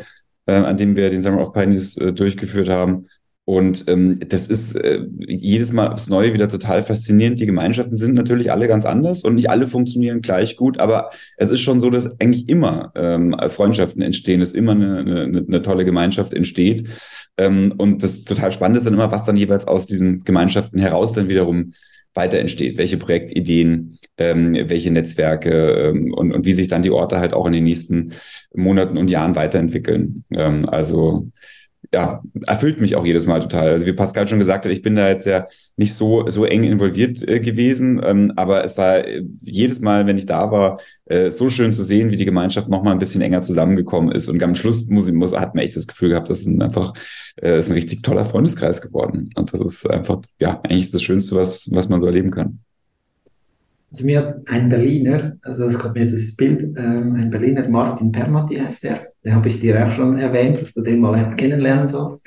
äh, 0.46 0.54
an 0.54 0.78
dem 0.78 0.96
wir 0.96 1.10
den 1.10 1.22
Summer 1.22 1.42
of 1.42 1.54
Pioneers 1.54 1.98
äh, 1.98 2.12
durchgeführt 2.12 2.70
haben. 2.70 3.08
Und 3.46 3.86
ähm, 3.88 4.20
das 4.30 4.48
ist 4.48 4.76
äh, 4.76 5.02
jedes 5.20 5.74
Mal 5.74 5.92
aufs 5.92 6.08
Neue 6.08 6.34
wieder 6.34 6.48
total 6.48 6.84
faszinierend. 6.84 7.40
Die 7.40 7.46
Gemeinschaften 7.46 7.98
sind 7.98 8.14
natürlich 8.14 8.52
alle 8.52 8.68
ganz 8.68 8.86
anders 8.86 9.24
und 9.24 9.36
nicht 9.36 9.50
alle 9.50 9.68
funktionieren 9.68 10.22
gleich 10.22 10.56
gut, 10.56 10.80
aber 10.80 11.10
es 11.36 11.50
ist 11.50 11.60
schon 11.60 11.82
so, 11.82 11.90
dass 11.90 12.20
eigentlich 12.22 12.48
immer 12.48 12.94
ähm, 12.96 13.36
Freundschaften 13.50 14.02
entstehen, 14.02 14.40
dass 14.40 14.54
immer 14.54 14.72
eine, 14.72 15.00
eine, 15.00 15.46
eine 15.46 15.62
tolle 15.62 15.84
Gemeinschaft 15.84 16.34
entsteht. 16.34 16.88
Ähm, 17.38 17.74
und 17.78 18.02
das 18.02 18.24
total 18.24 18.52
spannend 18.54 18.78
ist 18.78 18.86
dann 18.86 18.94
immer, 18.94 19.12
was 19.12 19.26
dann 19.26 19.36
jeweils 19.36 19.68
aus 19.68 19.88
diesen 19.88 20.24
Gemeinschaften 20.24 20.80
heraus 20.80 21.12
dann 21.12 21.28
wiederum 21.28 21.74
weiter 22.14 22.40
entsteht, 22.40 22.78
welche 22.78 22.98
Projektideen, 22.98 23.98
ähm, 24.18 24.54
welche 24.54 24.92
Netzwerke 24.92 25.52
ähm, 25.52 26.14
und, 26.14 26.32
und 26.32 26.46
wie 26.46 26.54
sich 26.54 26.68
dann 26.68 26.84
die 26.84 26.92
Orte 26.92 27.20
halt 27.20 27.34
auch 27.34 27.48
in 27.48 27.54
den 27.54 27.64
nächsten 27.64 28.14
Monaten 28.54 28.98
und 28.98 29.10
Jahren 29.10 29.36
weiterentwickeln. 29.36 30.24
Ähm, 30.32 30.70
also 30.70 31.30
ja, 31.94 32.24
erfüllt 32.48 32.82
mich 32.82 32.96
auch 32.96 33.06
jedes 33.06 33.28
Mal 33.28 33.40
total. 33.40 33.70
Also 33.70 33.86
wie 33.86 33.94
Pascal 33.94 34.28
schon 34.28 34.40
gesagt 34.40 34.66
hat, 34.66 34.72
ich 34.72 34.82
bin 34.82 34.96
da 34.96 35.08
jetzt 35.08 35.28
ja 35.28 35.46
nicht 35.78 35.94
so, 35.94 36.28
so 36.28 36.44
eng 36.44 36.64
involviert 36.64 37.26
äh, 37.28 37.40
gewesen, 37.40 38.02
ähm, 38.04 38.34
aber 38.36 38.64
es 38.64 38.78
war 38.78 39.08
äh, 39.08 39.24
jedes 39.44 39.80
Mal, 39.80 40.08
wenn 40.08 40.18
ich 40.18 40.26
da 40.26 40.52
war, 40.52 40.80
äh, 41.06 41.30
so 41.30 41.50
schön 41.50 41.72
zu 41.72 41.84
sehen, 41.84 42.10
wie 42.10 42.16
die 42.16 42.26
Gemeinschaft 42.26 42.68
noch 42.68 42.82
mal 42.82 42.92
ein 42.92 43.00
bisschen 43.00 43.22
enger 43.22 43.44
zusammengekommen 43.44 44.12
ist. 44.12 44.28
Und 44.28 44.42
am 44.42 44.56
Schluss 44.56 44.88
muss, 44.88 45.12
muss, 45.12 45.34
hat 45.34 45.54
man 45.54 45.64
echt 45.64 45.76
das 45.76 45.88
Gefühl 45.88 46.10
gehabt, 46.10 46.30
das 46.30 46.40
ist 46.40 46.48
ein 46.48 46.62
einfach 46.64 46.94
äh, 47.42 47.60
ist 47.60 47.70
ein 47.70 47.74
richtig 47.74 48.02
toller 48.02 48.26
Freundeskreis 48.26 48.82
geworden. 48.82 49.30
Und 49.36 49.54
das 49.54 49.62
ist 49.62 49.90
einfach, 49.90 50.22
ja, 50.40 50.60
eigentlich 50.64 50.90
das 50.90 51.04
Schönste, 51.04 51.36
was, 51.36 51.70
was 51.72 51.90
man 51.90 52.02
so 52.02 52.08
erleben 52.08 52.32
kann. 52.32 52.60
Also 53.94 54.08
mir 54.08 54.26
hat 54.26 54.48
ein 54.48 54.70
Berliner, 54.70 55.38
also 55.44 55.66
das 55.66 55.78
kommt 55.78 55.94
mir 55.94 56.02
jetzt 56.02 56.14
das 56.14 56.36
Bild, 56.36 56.64
ähm, 56.64 57.14
ein 57.14 57.30
Berliner, 57.30 57.70
Martin 57.70 58.12
Permati 58.12 58.56
heißt 58.56 58.86
der, 58.86 59.10
den 59.24 59.36
habe 59.36 59.48
ich 59.48 59.60
dir 59.60 59.86
auch 59.86 59.92
schon 59.92 60.18
erwähnt, 60.18 60.60
dass 60.60 60.74
du 60.74 60.82
den 60.82 61.00
mal 61.00 61.36
kennenlernen 61.36 61.88
sollst. 61.88 62.26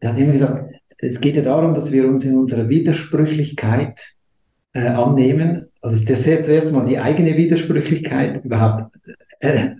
Der 0.00 0.10
hat 0.10 0.18
immer 0.18 0.32
gesagt, 0.32 0.74
es 0.96 1.20
geht 1.20 1.36
ja 1.36 1.42
darum, 1.42 1.74
dass 1.74 1.92
wir 1.92 2.08
uns 2.08 2.24
in 2.24 2.38
unserer 2.38 2.66
Widersprüchlichkeit 2.70 4.00
äh, 4.72 4.86
annehmen. 4.86 5.66
Also 5.82 6.02
der 6.02 6.16
sieht 6.16 6.46
zuerst 6.46 6.72
mal 6.72 6.86
die 6.86 6.98
eigene 6.98 7.36
Widersprüchlichkeit 7.36 8.42
überhaupt 8.42 8.96
äh, 9.40 9.72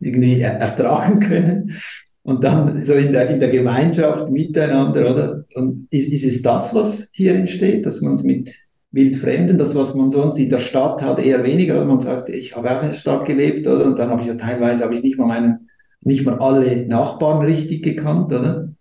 irgendwie 0.00 0.40
ertragen 0.40 1.20
können. 1.20 1.76
Und 2.24 2.42
dann 2.42 2.82
so 2.82 2.94
in 2.94 3.12
der, 3.12 3.30
in 3.30 3.38
der 3.38 3.50
Gemeinschaft 3.50 4.28
miteinander, 4.28 5.08
oder? 5.08 5.44
Und 5.54 5.86
ist, 5.90 6.12
ist 6.12 6.24
es 6.24 6.42
das, 6.42 6.74
was 6.74 7.10
hier 7.12 7.36
entsteht, 7.36 7.86
dass 7.86 8.00
man 8.00 8.14
es 8.14 8.24
mit 8.24 8.65
Wildfremden, 8.96 9.58
das, 9.58 9.74
was 9.74 9.94
man 9.94 10.10
sonst 10.10 10.38
in 10.38 10.48
der 10.48 10.58
Stadt 10.58 11.02
hat, 11.02 11.18
eher 11.18 11.44
weniger. 11.44 11.84
Man 11.84 12.00
sagt, 12.00 12.30
ich 12.30 12.56
habe 12.56 12.70
auch 12.70 12.82
in 12.82 12.90
der 12.90 12.96
Stadt 12.96 13.26
gelebt, 13.26 13.66
oder? 13.66 13.84
Und 13.84 13.98
dann 13.98 14.08
habe 14.08 14.22
ich 14.22 14.26
ja 14.26 14.34
teilweise 14.34 14.82
habe 14.82 14.94
ich 14.94 15.02
nicht 15.02 15.18
mal 15.18 15.26
meinen, 15.26 15.68
nicht 16.00 16.24
mal 16.24 16.38
alle 16.38 16.86
Nachbarn 16.86 17.44
richtig 17.44 17.84
gekannt, 17.84 18.32
oder? 18.32 18.72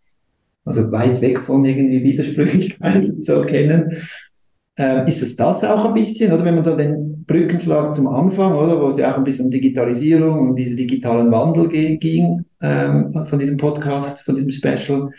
Also 0.64 0.92
weit 0.92 1.22
weg 1.22 1.42
von 1.42 1.64
irgendwie 1.66 2.04
Widersprüchlichkeit 2.04 3.14
so 3.18 3.42
kennen. 3.44 3.98
Äh, 4.78 5.08
ist 5.08 5.22
es 5.22 5.36
das 5.36 5.64
auch 5.64 5.86
ein 5.86 5.94
bisschen, 5.94 6.32
oder 6.32 6.46
wenn 6.46 6.56
man 6.56 6.64
so 6.64 6.76
den 6.76 7.26
Brückenschlag 7.28 7.94
zum 7.94 8.08
Anfang, 8.08 8.56
oder, 8.56 8.82
wo 8.82 8.88
es 8.88 8.98
ja 8.98 9.12
auch 9.12 9.18
ein 9.18 9.24
bisschen 9.26 9.46
um 9.46 9.52
Digitalisierung 9.52 10.50
und 10.50 10.56
diesen 10.56 10.78
digitalen 10.78 11.32
Wandel 11.32 11.68
ging 11.98 12.46
ähm, 12.62 13.26
von 13.26 13.40
diesem 13.40 13.58
Podcast, 13.58 14.22
von 14.22 14.36
diesem 14.36 14.52
Special, 14.52 15.12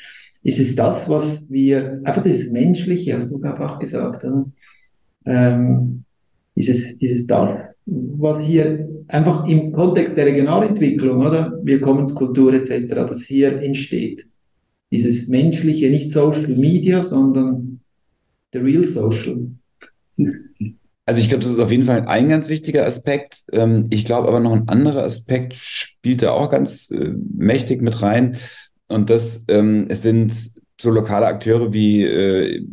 ist 0.42 0.60
es 0.60 0.74
das, 0.74 1.08
was 1.10 1.50
wir, 1.50 2.00
einfach 2.04 2.22
das 2.22 2.48
Menschliche, 2.48 3.16
hast 3.16 3.30
du 3.30 3.38
glaube 3.38 3.68
auch 3.68 3.78
gesagt, 3.78 4.24
oder? 4.24 4.46
Ähm, 5.26 6.04
ist, 6.54 6.68
es, 6.68 6.92
ist 6.92 7.14
es 7.14 7.26
das, 7.26 7.58
was 7.84 8.44
hier 8.44 8.88
einfach 9.08 9.46
im 9.46 9.72
Kontext 9.72 10.16
der 10.16 10.26
Regionalentwicklung, 10.26 11.24
oder 11.24 11.58
Willkommenskultur 11.62 12.54
etc., 12.54 12.86
das 12.88 13.24
hier 13.24 13.60
entsteht. 13.60 14.26
Dieses 14.90 15.28
menschliche, 15.28 15.90
nicht 15.90 16.10
Social 16.10 16.56
Media, 16.56 17.02
sondern 17.02 17.80
the 18.52 18.58
real 18.58 18.84
Social. 18.84 19.50
Also 21.04 21.20
ich 21.20 21.28
glaube, 21.28 21.44
das 21.44 21.52
ist 21.52 21.60
auf 21.60 21.70
jeden 21.70 21.84
Fall 21.84 22.06
ein 22.06 22.28
ganz 22.28 22.48
wichtiger 22.48 22.84
Aspekt. 22.84 23.44
Ähm, 23.52 23.86
ich 23.90 24.04
glaube 24.04 24.28
aber 24.28 24.40
noch 24.40 24.52
ein 24.52 24.68
anderer 24.68 25.04
Aspekt 25.04 25.54
spielt 25.54 26.22
da 26.22 26.32
auch 26.32 26.50
ganz 26.50 26.90
äh, 26.90 27.12
mächtig 27.36 27.82
mit 27.82 28.02
rein. 28.02 28.36
Und 28.88 29.10
das 29.10 29.44
ähm, 29.48 29.86
es 29.88 30.02
sind 30.02 30.32
so 30.80 30.90
lokale 30.90 31.26
Akteure 31.26 31.72
wie 31.72 32.04
äh, 32.04 32.66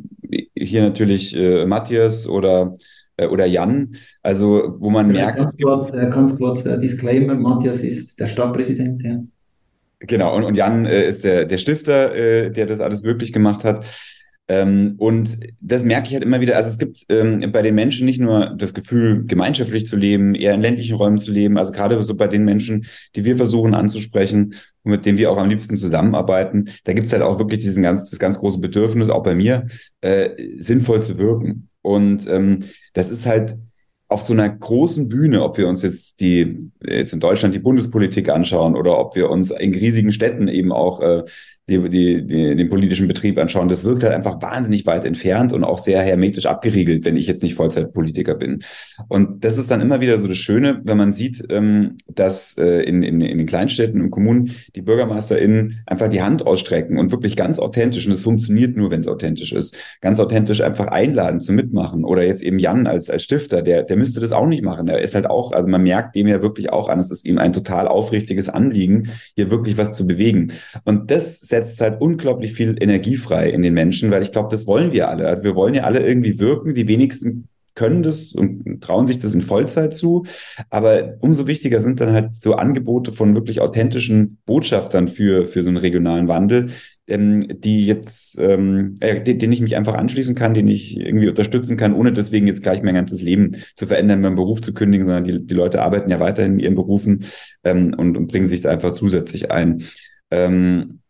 hier 0.63 0.81
natürlich 0.81 1.35
äh, 1.35 1.65
Matthias 1.65 2.27
oder, 2.27 2.73
äh, 3.17 3.27
oder 3.27 3.45
Jan, 3.45 3.95
also 4.21 4.75
wo 4.79 4.89
man 4.89 5.07
ja, 5.13 5.25
merkt. 5.25 5.37
Ganz 5.37 5.57
kurz, 5.57 5.93
äh, 5.93 6.09
ganz 6.09 6.37
kurz 6.37 6.65
äh, 6.65 6.79
Disclaimer: 6.79 7.35
Matthias 7.35 7.81
ist 7.81 8.19
der 8.19 8.27
Stadtpräsident, 8.27 9.03
ja. 9.03 9.19
Genau, 9.99 10.35
und, 10.35 10.43
und 10.43 10.57
Jan 10.57 10.85
äh, 10.85 11.07
ist 11.07 11.23
der, 11.23 11.45
der 11.45 11.57
Stifter, 11.57 12.13
äh, 12.13 12.51
der 12.51 12.65
das 12.65 12.79
alles 12.79 13.03
möglich 13.03 13.31
gemacht 13.31 13.63
hat. 13.63 13.85
Ähm, 14.49 14.95
und 14.97 15.37
das 15.61 15.85
merke 15.85 16.07
ich 16.07 16.13
halt 16.13 16.23
immer 16.23 16.41
wieder. 16.41 16.57
Also 16.57 16.69
es 16.69 16.77
gibt 16.77 17.05
ähm, 17.07 17.49
bei 17.53 17.61
den 17.61 17.75
Menschen 17.75 18.05
nicht 18.05 18.19
nur 18.19 18.53
das 18.57 18.73
Gefühl, 18.73 19.25
gemeinschaftlich 19.25 19.87
zu 19.87 19.95
leben, 19.95 20.35
eher 20.35 20.53
in 20.53 20.61
ländlichen 20.61 20.97
Räumen 20.97 21.19
zu 21.19 21.31
leben. 21.31 21.57
Also 21.57 21.71
gerade 21.71 22.03
so 22.03 22.15
bei 22.15 22.27
den 22.27 22.43
Menschen, 22.43 22.85
die 23.15 23.23
wir 23.23 23.37
versuchen 23.37 23.73
anzusprechen 23.73 24.55
und 24.83 24.91
mit 24.91 25.05
denen 25.05 25.17
wir 25.17 25.31
auch 25.31 25.37
am 25.37 25.49
liebsten 25.49 25.77
zusammenarbeiten, 25.77 26.69
da 26.83 26.93
gibt 26.93 27.07
es 27.07 27.13
halt 27.13 27.23
auch 27.23 27.39
wirklich 27.39 27.59
diesen 27.59 27.83
ganz, 27.83 28.09
das 28.09 28.19
ganz 28.19 28.37
große 28.39 28.59
Bedürfnis, 28.59 29.09
auch 29.09 29.23
bei 29.23 29.35
mir, 29.35 29.67
äh, 30.01 30.29
sinnvoll 30.59 31.01
zu 31.01 31.17
wirken. 31.17 31.69
Und 31.81 32.27
ähm, 32.27 32.63
das 32.93 33.09
ist 33.09 33.25
halt 33.25 33.57
auf 34.07 34.21
so 34.21 34.33
einer 34.33 34.47
großen 34.47 35.09
Bühne, 35.09 35.41
ob 35.41 35.57
wir 35.57 35.67
uns 35.67 35.81
jetzt 35.81 36.19
die 36.19 36.69
jetzt 36.85 37.13
in 37.13 37.19
Deutschland 37.19 37.55
die 37.55 37.59
Bundespolitik 37.59 38.29
anschauen 38.29 38.75
oder 38.75 38.99
ob 38.99 39.15
wir 39.15 39.29
uns 39.29 39.49
in 39.49 39.73
riesigen 39.73 40.11
Städten 40.11 40.47
eben 40.47 40.71
auch 40.71 41.01
äh, 41.01 41.23
die, 41.69 41.89
die, 41.89 42.27
die, 42.27 42.55
den 42.55 42.69
politischen 42.69 43.07
Betrieb 43.07 43.37
anschauen, 43.37 43.69
das 43.69 43.85
wirkt 43.85 44.03
halt 44.03 44.13
einfach 44.13 44.41
wahnsinnig 44.41 44.85
weit 44.85 45.05
entfernt 45.05 45.53
und 45.53 45.63
auch 45.63 45.79
sehr 45.79 46.01
hermetisch 46.01 46.45
abgeriegelt, 46.45 47.05
wenn 47.05 47.15
ich 47.15 47.25
jetzt 47.27 47.41
nicht 47.41 47.55
Vollzeitpolitiker 47.55 48.35
bin. 48.35 48.63
Und 49.07 49.45
das 49.45 49.57
ist 49.57 49.71
dann 49.71 49.79
immer 49.79 50.01
wieder 50.01 50.17
so 50.17 50.27
das 50.27 50.37
Schöne, 50.37 50.81
wenn 50.83 50.97
man 50.97 51.13
sieht, 51.13 51.45
ähm, 51.49 51.97
dass 52.07 52.57
äh, 52.57 52.81
in, 52.81 53.01
in, 53.01 53.21
in 53.21 53.37
den 53.37 53.47
Kleinstädten 53.47 54.01
und 54.01 54.11
Kommunen 54.11 54.51
die 54.75 54.81
BürgermeisterInnen 54.81 55.83
einfach 55.85 56.09
die 56.09 56.21
Hand 56.21 56.45
ausstrecken 56.45 56.97
und 56.97 57.11
wirklich 57.11 57.37
ganz 57.37 57.59
authentisch, 57.59 58.05
und 58.07 58.13
es 58.13 58.23
funktioniert 58.23 58.75
nur, 58.75 58.91
wenn 58.91 58.99
es 58.99 59.07
authentisch 59.07 59.53
ist, 59.53 59.77
ganz 60.01 60.19
authentisch 60.19 60.61
einfach 60.61 60.87
einladen 60.87 61.39
zum 61.39 61.55
Mitmachen. 61.55 62.03
Oder 62.03 62.25
jetzt 62.25 62.43
eben 62.43 62.59
Jan 62.59 62.87
als, 62.87 63.09
als 63.09 63.23
Stifter, 63.23 63.61
der, 63.61 63.83
der 63.83 63.95
müsste 63.95 64.19
das 64.19 64.33
auch 64.33 64.47
nicht 64.47 64.63
machen. 64.63 64.89
Er 64.89 65.01
ist 65.01 65.15
halt 65.15 65.29
auch, 65.29 65.53
also 65.53 65.69
man 65.69 65.83
merkt 65.83 66.15
dem 66.15 66.27
ja 66.27 66.41
wirklich 66.41 66.71
auch 66.71 66.89
an, 66.89 66.99
es 66.99 67.09
ist 67.09 67.25
ihm 67.25 67.37
ein 67.37 67.53
total 67.53 67.87
aufrichtiges 67.87 68.49
Anliegen, 68.49 69.09
hier 69.35 69.49
wirklich 69.49 69.77
was 69.77 69.93
zu 69.93 70.05
bewegen. 70.05 70.51
Und 70.83 71.09
das 71.09 71.52
setzt 71.53 71.81
halt 71.81 72.01
unglaublich 72.01 72.53
viel 72.53 72.75
Energie 72.81 73.15
frei 73.15 73.51
in 73.51 73.61
den 73.61 73.75
Menschen, 73.75 74.09
weil 74.09 74.23
ich 74.23 74.31
glaube, 74.31 74.49
das 74.49 74.65
wollen 74.65 74.91
wir 74.91 75.07
alle. 75.07 75.27
Also 75.27 75.43
wir 75.43 75.53
wollen 75.53 75.75
ja 75.75 75.83
alle 75.83 76.03
irgendwie 76.03 76.39
wirken. 76.39 76.73
Die 76.73 76.87
wenigsten 76.87 77.47
können 77.75 78.01
das 78.01 78.33
und 78.33 78.81
trauen 78.81 79.05
sich 79.05 79.19
das 79.19 79.35
in 79.35 79.43
Vollzeit 79.43 79.95
zu. 79.95 80.25
Aber 80.71 81.17
umso 81.19 81.45
wichtiger 81.45 81.79
sind 81.79 82.01
dann 82.01 82.11
halt 82.11 82.33
so 82.33 82.55
Angebote 82.55 83.13
von 83.13 83.35
wirklich 83.35 83.61
authentischen 83.61 84.39
Botschaftern 84.47 85.07
für, 85.07 85.45
für 85.45 85.61
so 85.61 85.69
einen 85.69 85.77
regionalen 85.77 86.27
Wandel, 86.27 86.71
ähm, 87.07 87.45
die 87.47 87.85
jetzt, 87.85 88.39
ähm, 88.39 88.95
äh, 88.99 89.21
den, 89.21 89.37
den 89.37 89.51
ich 89.51 89.61
mich 89.61 89.75
einfach 89.75 89.93
anschließen 89.93 90.33
kann, 90.33 90.55
den 90.55 90.67
ich 90.67 90.99
irgendwie 90.99 91.29
unterstützen 91.29 91.77
kann, 91.77 91.93
ohne 91.93 92.13
deswegen 92.13 92.47
jetzt 92.47 92.63
gleich 92.63 92.81
mein 92.81 92.95
ganzes 92.95 93.21
Leben 93.21 93.57
zu 93.75 93.85
verändern, 93.85 94.21
meinen 94.21 94.35
Beruf 94.35 94.61
zu 94.61 94.73
kündigen, 94.73 95.05
sondern 95.05 95.23
die, 95.23 95.45
die 95.45 95.53
Leute 95.53 95.83
arbeiten 95.83 96.09
ja 96.09 96.19
weiterhin 96.19 96.53
in 96.53 96.59
ihren 96.59 96.75
Berufen 96.75 97.25
ähm, 97.63 97.93
und, 97.95 98.17
und 98.17 98.27
bringen 98.27 98.47
sich 98.47 98.61
da 98.61 98.69
einfach 98.69 98.95
zusätzlich 98.95 99.51
ein. 99.51 99.83
Ähm, 100.31 101.01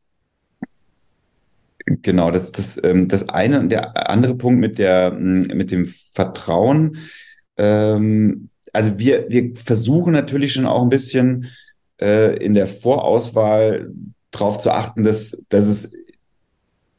Genau, 1.85 2.31
das 2.31 2.51
das 2.51 2.81
ähm, 2.83 3.07
das 3.09 3.27
eine 3.29 3.59
und 3.59 3.69
der 3.69 4.09
andere 4.09 4.35
Punkt 4.35 4.61
mit 4.61 4.77
der 4.77 5.11
mit 5.11 5.71
dem 5.71 5.85
Vertrauen. 5.85 6.97
Ähm, 7.57 8.49
also 8.71 8.99
wir 8.99 9.25
wir 9.29 9.51
versuchen 9.55 10.13
natürlich 10.13 10.53
schon 10.53 10.65
auch 10.65 10.81
ein 10.81 10.89
bisschen 10.89 11.47
äh, 12.01 12.37
in 12.37 12.53
der 12.53 12.67
Vorauswahl 12.67 13.91
darauf 14.31 14.59
zu 14.59 14.71
achten, 14.71 15.03
dass 15.03 15.43
dass 15.49 15.67
es 15.67 15.93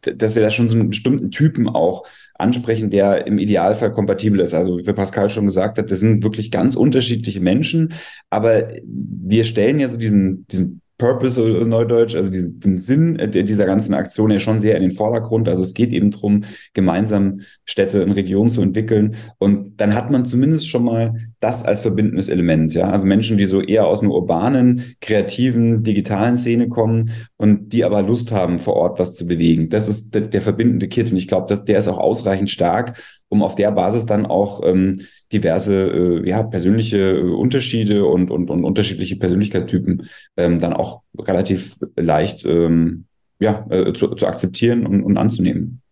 dass 0.02 0.34
wir 0.34 0.42
da 0.42 0.50
schon 0.50 0.68
so 0.68 0.78
einen 0.78 0.90
bestimmten 0.90 1.30
Typen 1.30 1.68
auch 1.68 2.06
ansprechen, 2.34 2.90
der 2.90 3.26
im 3.26 3.38
Idealfall 3.38 3.92
kompatibel 3.92 4.40
ist. 4.40 4.52
Also 4.52 4.78
wie 4.78 4.92
Pascal 4.92 5.30
schon 5.30 5.46
gesagt 5.46 5.78
hat, 5.78 5.90
das 5.90 6.00
sind 6.00 6.22
wirklich 6.22 6.50
ganz 6.50 6.76
unterschiedliche 6.76 7.40
Menschen, 7.40 7.94
aber 8.28 8.68
wir 8.84 9.44
stellen 9.44 9.78
ja 9.78 9.88
so 9.88 9.96
diesen, 9.96 10.46
diesen 10.48 10.82
Purpose 10.96 11.42
oder 11.42 11.64
Neudeutsch, 11.64 12.14
also 12.14 12.30
diesen 12.30 12.80
Sinn 12.80 13.18
dieser 13.32 13.66
ganzen 13.66 13.94
Aktion 13.94 14.30
ja 14.30 14.38
schon 14.38 14.60
sehr 14.60 14.76
in 14.76 14.82
den 14.82 14.92
Vordergrund. 14.92 15.48
Also 15.48 15.62
es 15.62 15.74
geht 15.74 15.92
eben 15.92 16.12
darum, 16.12 16.44
gemeinsam 16.72 17.40
Städte 17.64 18.04
und 18.04 18.12
Regionen 18.12 18.50
zu 18.50 18.62
entwickeln. 18.62 19.16
Und 19.38 19.80
dann 19.80 19.94
hat 19.94 20.12
man 20.12 20.24
zumindest 20.24 20.68
schon 20.68 20.84
mal 20.84 21.14
das 21.40 21.64
als 21.64 21.80
verbindendes 21.80 22.28
Element. 22.28 22.74
Ja, 22.74 22.90
also 22.90 23.06
Menschen, 23.06 23.38
die 23.38 23.46
so 23.46 23.60
eher 23.60 23.86
aus 23.86 24.02
einer 24.02 24.12
urbanen, 24.12 24.94
kreativen, 25.00 25.82
digitalen 25.82 26.36
Szene 26.36 26.68
kommen 26.68 27.10
und 27.36 27.72
die 27.72 27.84
aber 27.84 28.02
Lust 28.02 28.30
haben, 28.30 28.60
vor 28.60 28.74
Ort 28.74 29.00
was 29.00 29.14
zu 29.14 29.26
bewegen. 29.26 29.70
Das 29.70 29.88
ist 29.88 30.14
der, 30.14 30.22
der 30.22 30.42
verbindende 30.42 30.86
Kit. 30.86 31.10
Und 31.10 31.16
ich 31.16 31.26
glaube, 31.26 31.48
dass 31.48 31.64
der 31.64 31.78
ist 31.78 31.88
auch 31.88 31.98
ausreichend 31.98 32.50
stark, 32.50 33.02
um 33.28 33.42
auf 33.42 33.56
der 33.56 33.72
Basis 33.72 34.06
dann 34.06 34.26
auch 34.26 34.62
ähm, 34.64 35.00
diverse 35.34 36.22
äh, 36.22 36.28
ja, 36.28 36.42
persönliche 36.42 37.18
äh, 37.18 37.20
Unterschiede 37.20 38.06
und, 38.06 38.30
und, 38.30 38.48
und 38.50 38.64
unterschiedliche 38.64 39.16
Persönlichkeitstypen 39.16 40.08
ähm, 40.36 40.58
dann 40.58 40.72
auch 40.72 41.02
relativ 41.18 41.76
leicht 41.96 42.44
ähm, 42.46 43.04
ja, 43.38 43.66
äh, 43.68 43.92
zu, 43.92 44.14
zu 44.14 44.26
akzeptieren 44.26 44.86
und, 44.86 45.02
und 45.02 45.16
anzunehmen. 45.16 45.82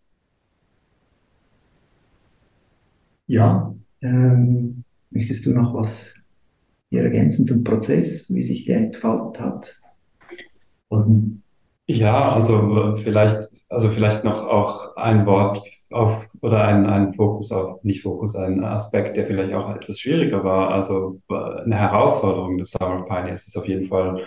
Ja, 3.26 3.74
ähm, 4.00 4.84
möchtest 5.10 5.46
du 5.46 5.52
noch 5.52 5.74
was 5.74 6.14
hier 6.90 7.02
ergänzen 7.02 7.46
zum 7.46 7.64
Prozess, 7.64 8.32
wie 8.32 8.42
sich 8.42 8.64
der 8.64 8.78
entfaltet 8.78 9.40
hat? 9.40 9.80
Und 10.88 11.42
ja, 11.86 12.32
also 12.32 12.94
vielleicht, 12.96 13.48
also 13.68 13.88
vielleicht 13.88 14.24
noch 14.24 14.44
auch 14.46 14.96
ein 14.96 15.26
Wort 15.26 15.62
auf 15.92 16.28
oder 16.40 16.64
ein, 16.64 16.86
ein 16.86 17.12
Fokus 17.12 17.52
auf, 17.52 17.82
nicht 17.84 18.02
Fokus, 18.02 18.34
ein 18.36 18.64
Aspekt, 18.64 19.16
der 19.16 19.24
vielleicht 19.24 19.54
auch 19.54 19.74
etwas 19.74 19.98
schwieriger 19.98 20.44
war. 20.44 20.70
Also 20.70 21.20
eine 21.28 21.76
Herausforderung 21.76 22.58
des 22.58 22.70
Summer 22.70 23.04
Pioneers 23.06 23.46
ist 23.46 23.56
auf 23.56 23.66
jeden 23.68 23.86
Fall, 23.86 24.24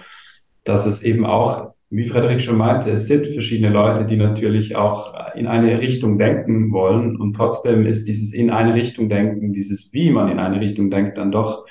dass 0.64 0.86
es 0.86 1.04
eben 1.04 1.26
auch, 1.26 1.74
wie 1.90 2.08
Frederik 2.08 2.42
schon 2.42 2.58
meinte, 2.58 2.92
es 2.92 3.08
sind 3.08 3.28
verschiedene 3.28 3.70
Leute, 3.70 4.06
die 4.06 4.18
natürlich 4.18 4.76
auch 4.76 5.14
in 5.36 5.48
eine 5.48 5.80
Richtung 5.80 6.18
denken 6.18 6.72
wollen 6.72 7.16
und 7.16 7.36
trotzdem 7.36 7.86
ist 7.86 8.08
dieses 8.08 8.34
in 8.34 8.50
eine 8.50 8.74
Richtung 8.74 9.08
denken, 9.08 9.54
dieses 9.54 9.94
wie 9.94 10.10
man 10.10 10.30
in 10.30 10.40
eine 10.40 10.60
Richtung 10.60 10.90
denkt, 10.90 11.18
dann 11.18 11.32
doch 11.32 11.66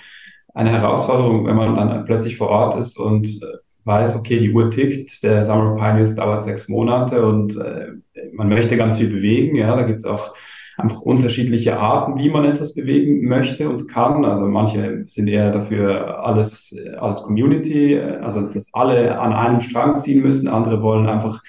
eine 0.55 0.71
Herausforderung, 0.71 1.47
wenn 1.47 1.57
man 1.57 1.75
dann 1.75 2.05
plötzlich 2.05 2.37
vor 2.37 2.49
Ort 2.49 2.77
ist 2.77 2.97
und 2.99 3.41
weiß, 3.85 4.17
okay, 4.17 4.39
die 4.39 4.53
Uhr 4.53 4.71
tickt, 4.71 5.23
der 5.23 5.45
Summer 5.45 5.77
Pioneers 5.77 6.15
dauert 6.15 6.45
sechs 6.45 6.69
Monate 6.69 7.25
und 7.27 7.57
äh, 7.57 7.89
man 8.33 8.49
möchte 8.49 8.77
ganz 8.77 8.99
viel 8.99 9.09
bewegen. 9.09 9.57
Ja, 9.57 9.75
da 9.77 9.83
gibt 9.83 10.01
es 10.01 10.05
auch 10.05 10.35
einfach 10.77 11.01
unterschiedliche 11.03 11.79
Arten, 11.79 12.19
wie 12.19 12.31
man 12.31 12.45
etwas 12.45 12.75
bewegen 12.75 13.29
möchte 13.29 13.69
und 13.69 13.87
kann. 13.87 14.25
Also 14.25 14.47
manche 14.47 15.03
sind 15.07 15.29
eher 15.29 15.53
dafür 15.53 16.25
alles, 16.25 16.77
alles 16.99 17.23
Community, 17.23 17.99
also 17.99 18.43
dass 18.43 18.73
alle 18.73 19.19
an 19.21 19.33
einem 19.33 19.61
Strang 19.61 19.99
ziehen 20.01 20.23
müssen. 20.23 20.49
Andere 20.49 20.83
wollen 20.83 21.07
einfach 21.07 21.43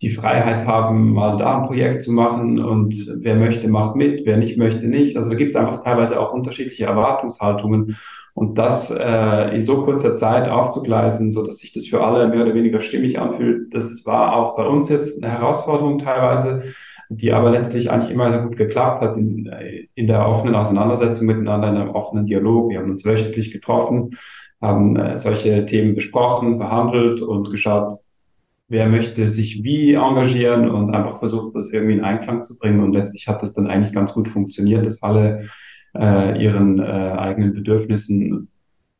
die 0.00 0.10
Freiheit 0.10 0.66
haben, 0.66 1.12
mal 1.12 1.36
da 1.36 1.58
ein 1.58 1.66
Projekt 1.66 2.02
zu 2.02 2.12
machen 2.12 2.60
und 2.60 2.94
wer 3.20 3.34
möchte, 3.34 3.68
macht 3.68 3.96
mit, 3.96 4.24
wer 4.24 4.36
nicht 4.36 4.56
möchte, 4.56 4.86
nicht. 4.86 5.16
Also 5.16 5.30
da 5.30 5.36
gibt 5.36 5.50
es 5.50 5.56
einfach 5.56 5.82
teilweise 5.82 6.20
auch 6.20 6.32
unterschiedliche 6.32 6.84
Erwartungshaltungen. 6.84 7.96
Und 8.32 8.56
das 8.56 8.92
äh, 8.92 9.56
in 9.56 9.64
so 9.64 9.82
kurzer 9.82 10.14
Zeit 10.14 10.48
aufzugleisen, 10.48 11.32
so 11.32 11.44
dass 11.44 11.58
sich 11.58 11.72
das 11.72 11.88
für 11.88 12.04
alle 12.04 12.28
mehr 12.28 12.44
oder 12.44 12.54
weniger 12.54 12.78
stimmig 12.78 13.18
anfühlt, 13.18 13.74
das 13.74 14.06
war 14.06 14.36
auch 14.36 14.54
bei 14.54 14.64
uns 14.64 14.88
jetzt 14.88 15.20
eine 15.20 15.32
Herausforderung 15.32 15.98
teilweise, 15.98 16.62
die 17.08 17.32
aber 17.32 17.50
letztlich 17.50 17.90
eigentlich 17.90 18.12
immer 18.12 18.30
sehr 18.30 18.42
gut 18.42 18.56
geklappt 18.56 19.00
hat 19.00 19.16
in, 19.16 19.50
in 19.96 20.06
der 20.06 20.24
offenen 20.24 20.54
Auseinandersetzung 20.54 21.26
miteinander, 21.26 21.68
in 21.68 21.76
einem 21.76 21.90
offenen 21.90 22.26
Dialog. 22.26 22.70
Wir 22.70 22.78
haben 22.78 22.90
uns 22.90 23.04
wöchentlich 23.04 23.50
getroffen, 23.50 24.16
haben 24.60 24.94
äh, 24.94 25.18
solche 25.18 25.66
Themen 25.66 25.96
besprochen, 25.96 26.58
verhandelt 26.58 27.20
und 27.20 27.50
geschaut, 27.50 27.94
wer 28.68 28.88
möchte 28.88 29.30
sich 29.30 29.64
wie 29.64 29.94
engagieren 29.94 30.68
und 30.68 30.94
einfach 30.94 31.18
versucht, 31.18 31.54
das 31.54 31.72
irgendwie 31.72 31.94
in 31.94 32.04
Einklang 32.04 32.44
zu 32.44 32.58
bringen. 32.58 32.80
Und 32.80 32.92
letztlich 32.92 33.26
hat 33.26 33.42
das 33.42 33.54
dann 33.54 33.66
eigentlich 33.66 33.94
ganz 33.94 34.12
gut 34.12 34.28
funktioniert, 34.28 34.84
dass 34.84 35.02
alle 35.02 35.48
äh, 35.96 36.42
ihren 36.42 36.78
äh, 36.78 36.82
eigenen 36.82 37.54
Bedürfnissen 37.54 38.48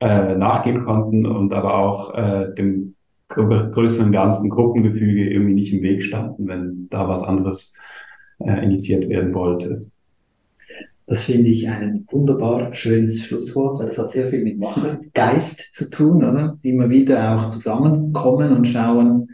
äh, 0.01 0.35
nachgehen 0.35 0.85
konnten 0.85 1.27
und 1.27 1.53
aber 1.53 1.75
auch 1.75 2.15
äh, 2.15 2.55
dem 2.55 2.95
größeren 3.29 4.11
ganzen 4.11 4.49
Gruppengefüge 4.49 5.29
irgendwie 5.31 5.55
nicht 5.55 5.75
im 5.75 5.83
Weg 5.83 6.03
standen, 6.03 6.49
wenn 6.49 6.89
da 6.89 7.09
was 7.09 7.23
anderes 7.23 7.75
äh, 8.39 8.65
initiiert 8.65 9.09
werden 9.09 9.35
wollte. 9.35 9.87
Das 11.07 11.25
finde 11.25 11.49
ich 11.49 11.69
ein 11.69 12.07
wunderbar 12.11 12.75
schönes 12.75 13.23
Schlusswort, 13.23 13.79
weil 13.79 13.89
das 13.89 13.99
hat 13.99 14.11
sehr 14.11 14.29
viel 14.29 14.43
mit 14.43 14.59
Machergeist 14.59 15.75
zu 15.75 15.91
tun, 15.91 16.17
oder? 16.17 16.59
Immer 16.63 16.91
wieder 16.91 17.35
auch 17.37 17.51
zusammenkommen 17.51 18.55
und 18.55 18.67
schauen, 18.67 19.29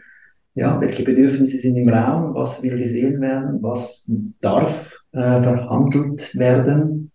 ja, 0.55 0.79
welche 0.79 1.03
Bedürfnisse 1.03 1.57
sind 1.57 1.75
im 1.75 1.89
Raum, 1.89 2.33
was 2.33 2.63
will 2.63 2.77
gesehen 2.77 3.21
werden, 3.21 3.61
was 3.61 4.05
darf 4.41 4.97
äh, 5.11 5.41
verhandelt 5.41 6.35
werden 6.35 7.11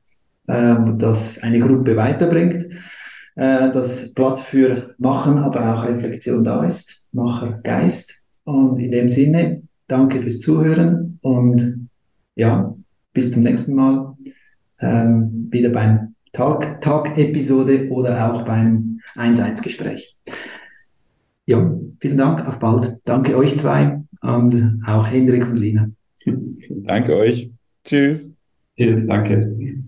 ähm, 0.50 0.98
das 0.98 1.42
eine 1.42 1.60
Gruppe 1.60 1.96
weiterbringt, 1.96 2.66
äh, 3.36 3.70
dass 3.70 4.12
Platz 4.14 4.40
für 4.40 4.94
Machen, 4.98 5.38
aber 5.38 5.74
auch 5.74 5.84
Reflexion 5.86 6.44
da 6.44 6.64
ist, 6.64 7.04
Machergeist. 7.12 8.22
Und 8.44 8.78
in 8.78 8.90
dem 8.90 9.08
Sinne, 9.08 9.62
danke 9.86 10.20
fürs 10.20 10.40
Zuhören 10.40 11.18
und 11.22 11.88
ja, 12.34 12.74
bis 13.12 13.30
zum 13.32 13.42
nächsten 13.42 13.74
Mal. 13.74 14.16
Ähm, 14.80 15.48
wieder 15.50 15.68
beim 15.68 16.14
Talk-Episode 16.32 17.78
Talk 17.78 17.90
oder 17.90 18.32
auch 18.32 18.42
beim 18.42 19.00
1-1-Gespräch. 19.14 20.16
Ja, 21.44 21.70
vielen 22.00 22.18
Dank, 22.18 22.46
auf 22.46 22.58
bald. 22.58 22.98
Danke 23.04 23.36
euch 23.36 23.56
zwei 23.56 24.00
und 24.22 24.82
auch 24.86 25.06
Hendrik 25.06 25.46
und 25.46 25.56
Lina. 25.56 25.90
Danke 26.84 27.16
euch. 27.16 27.52
Tschüss. 27.84 28.34
Tschüss, 28.76 29.06
danke. 29.06 29.84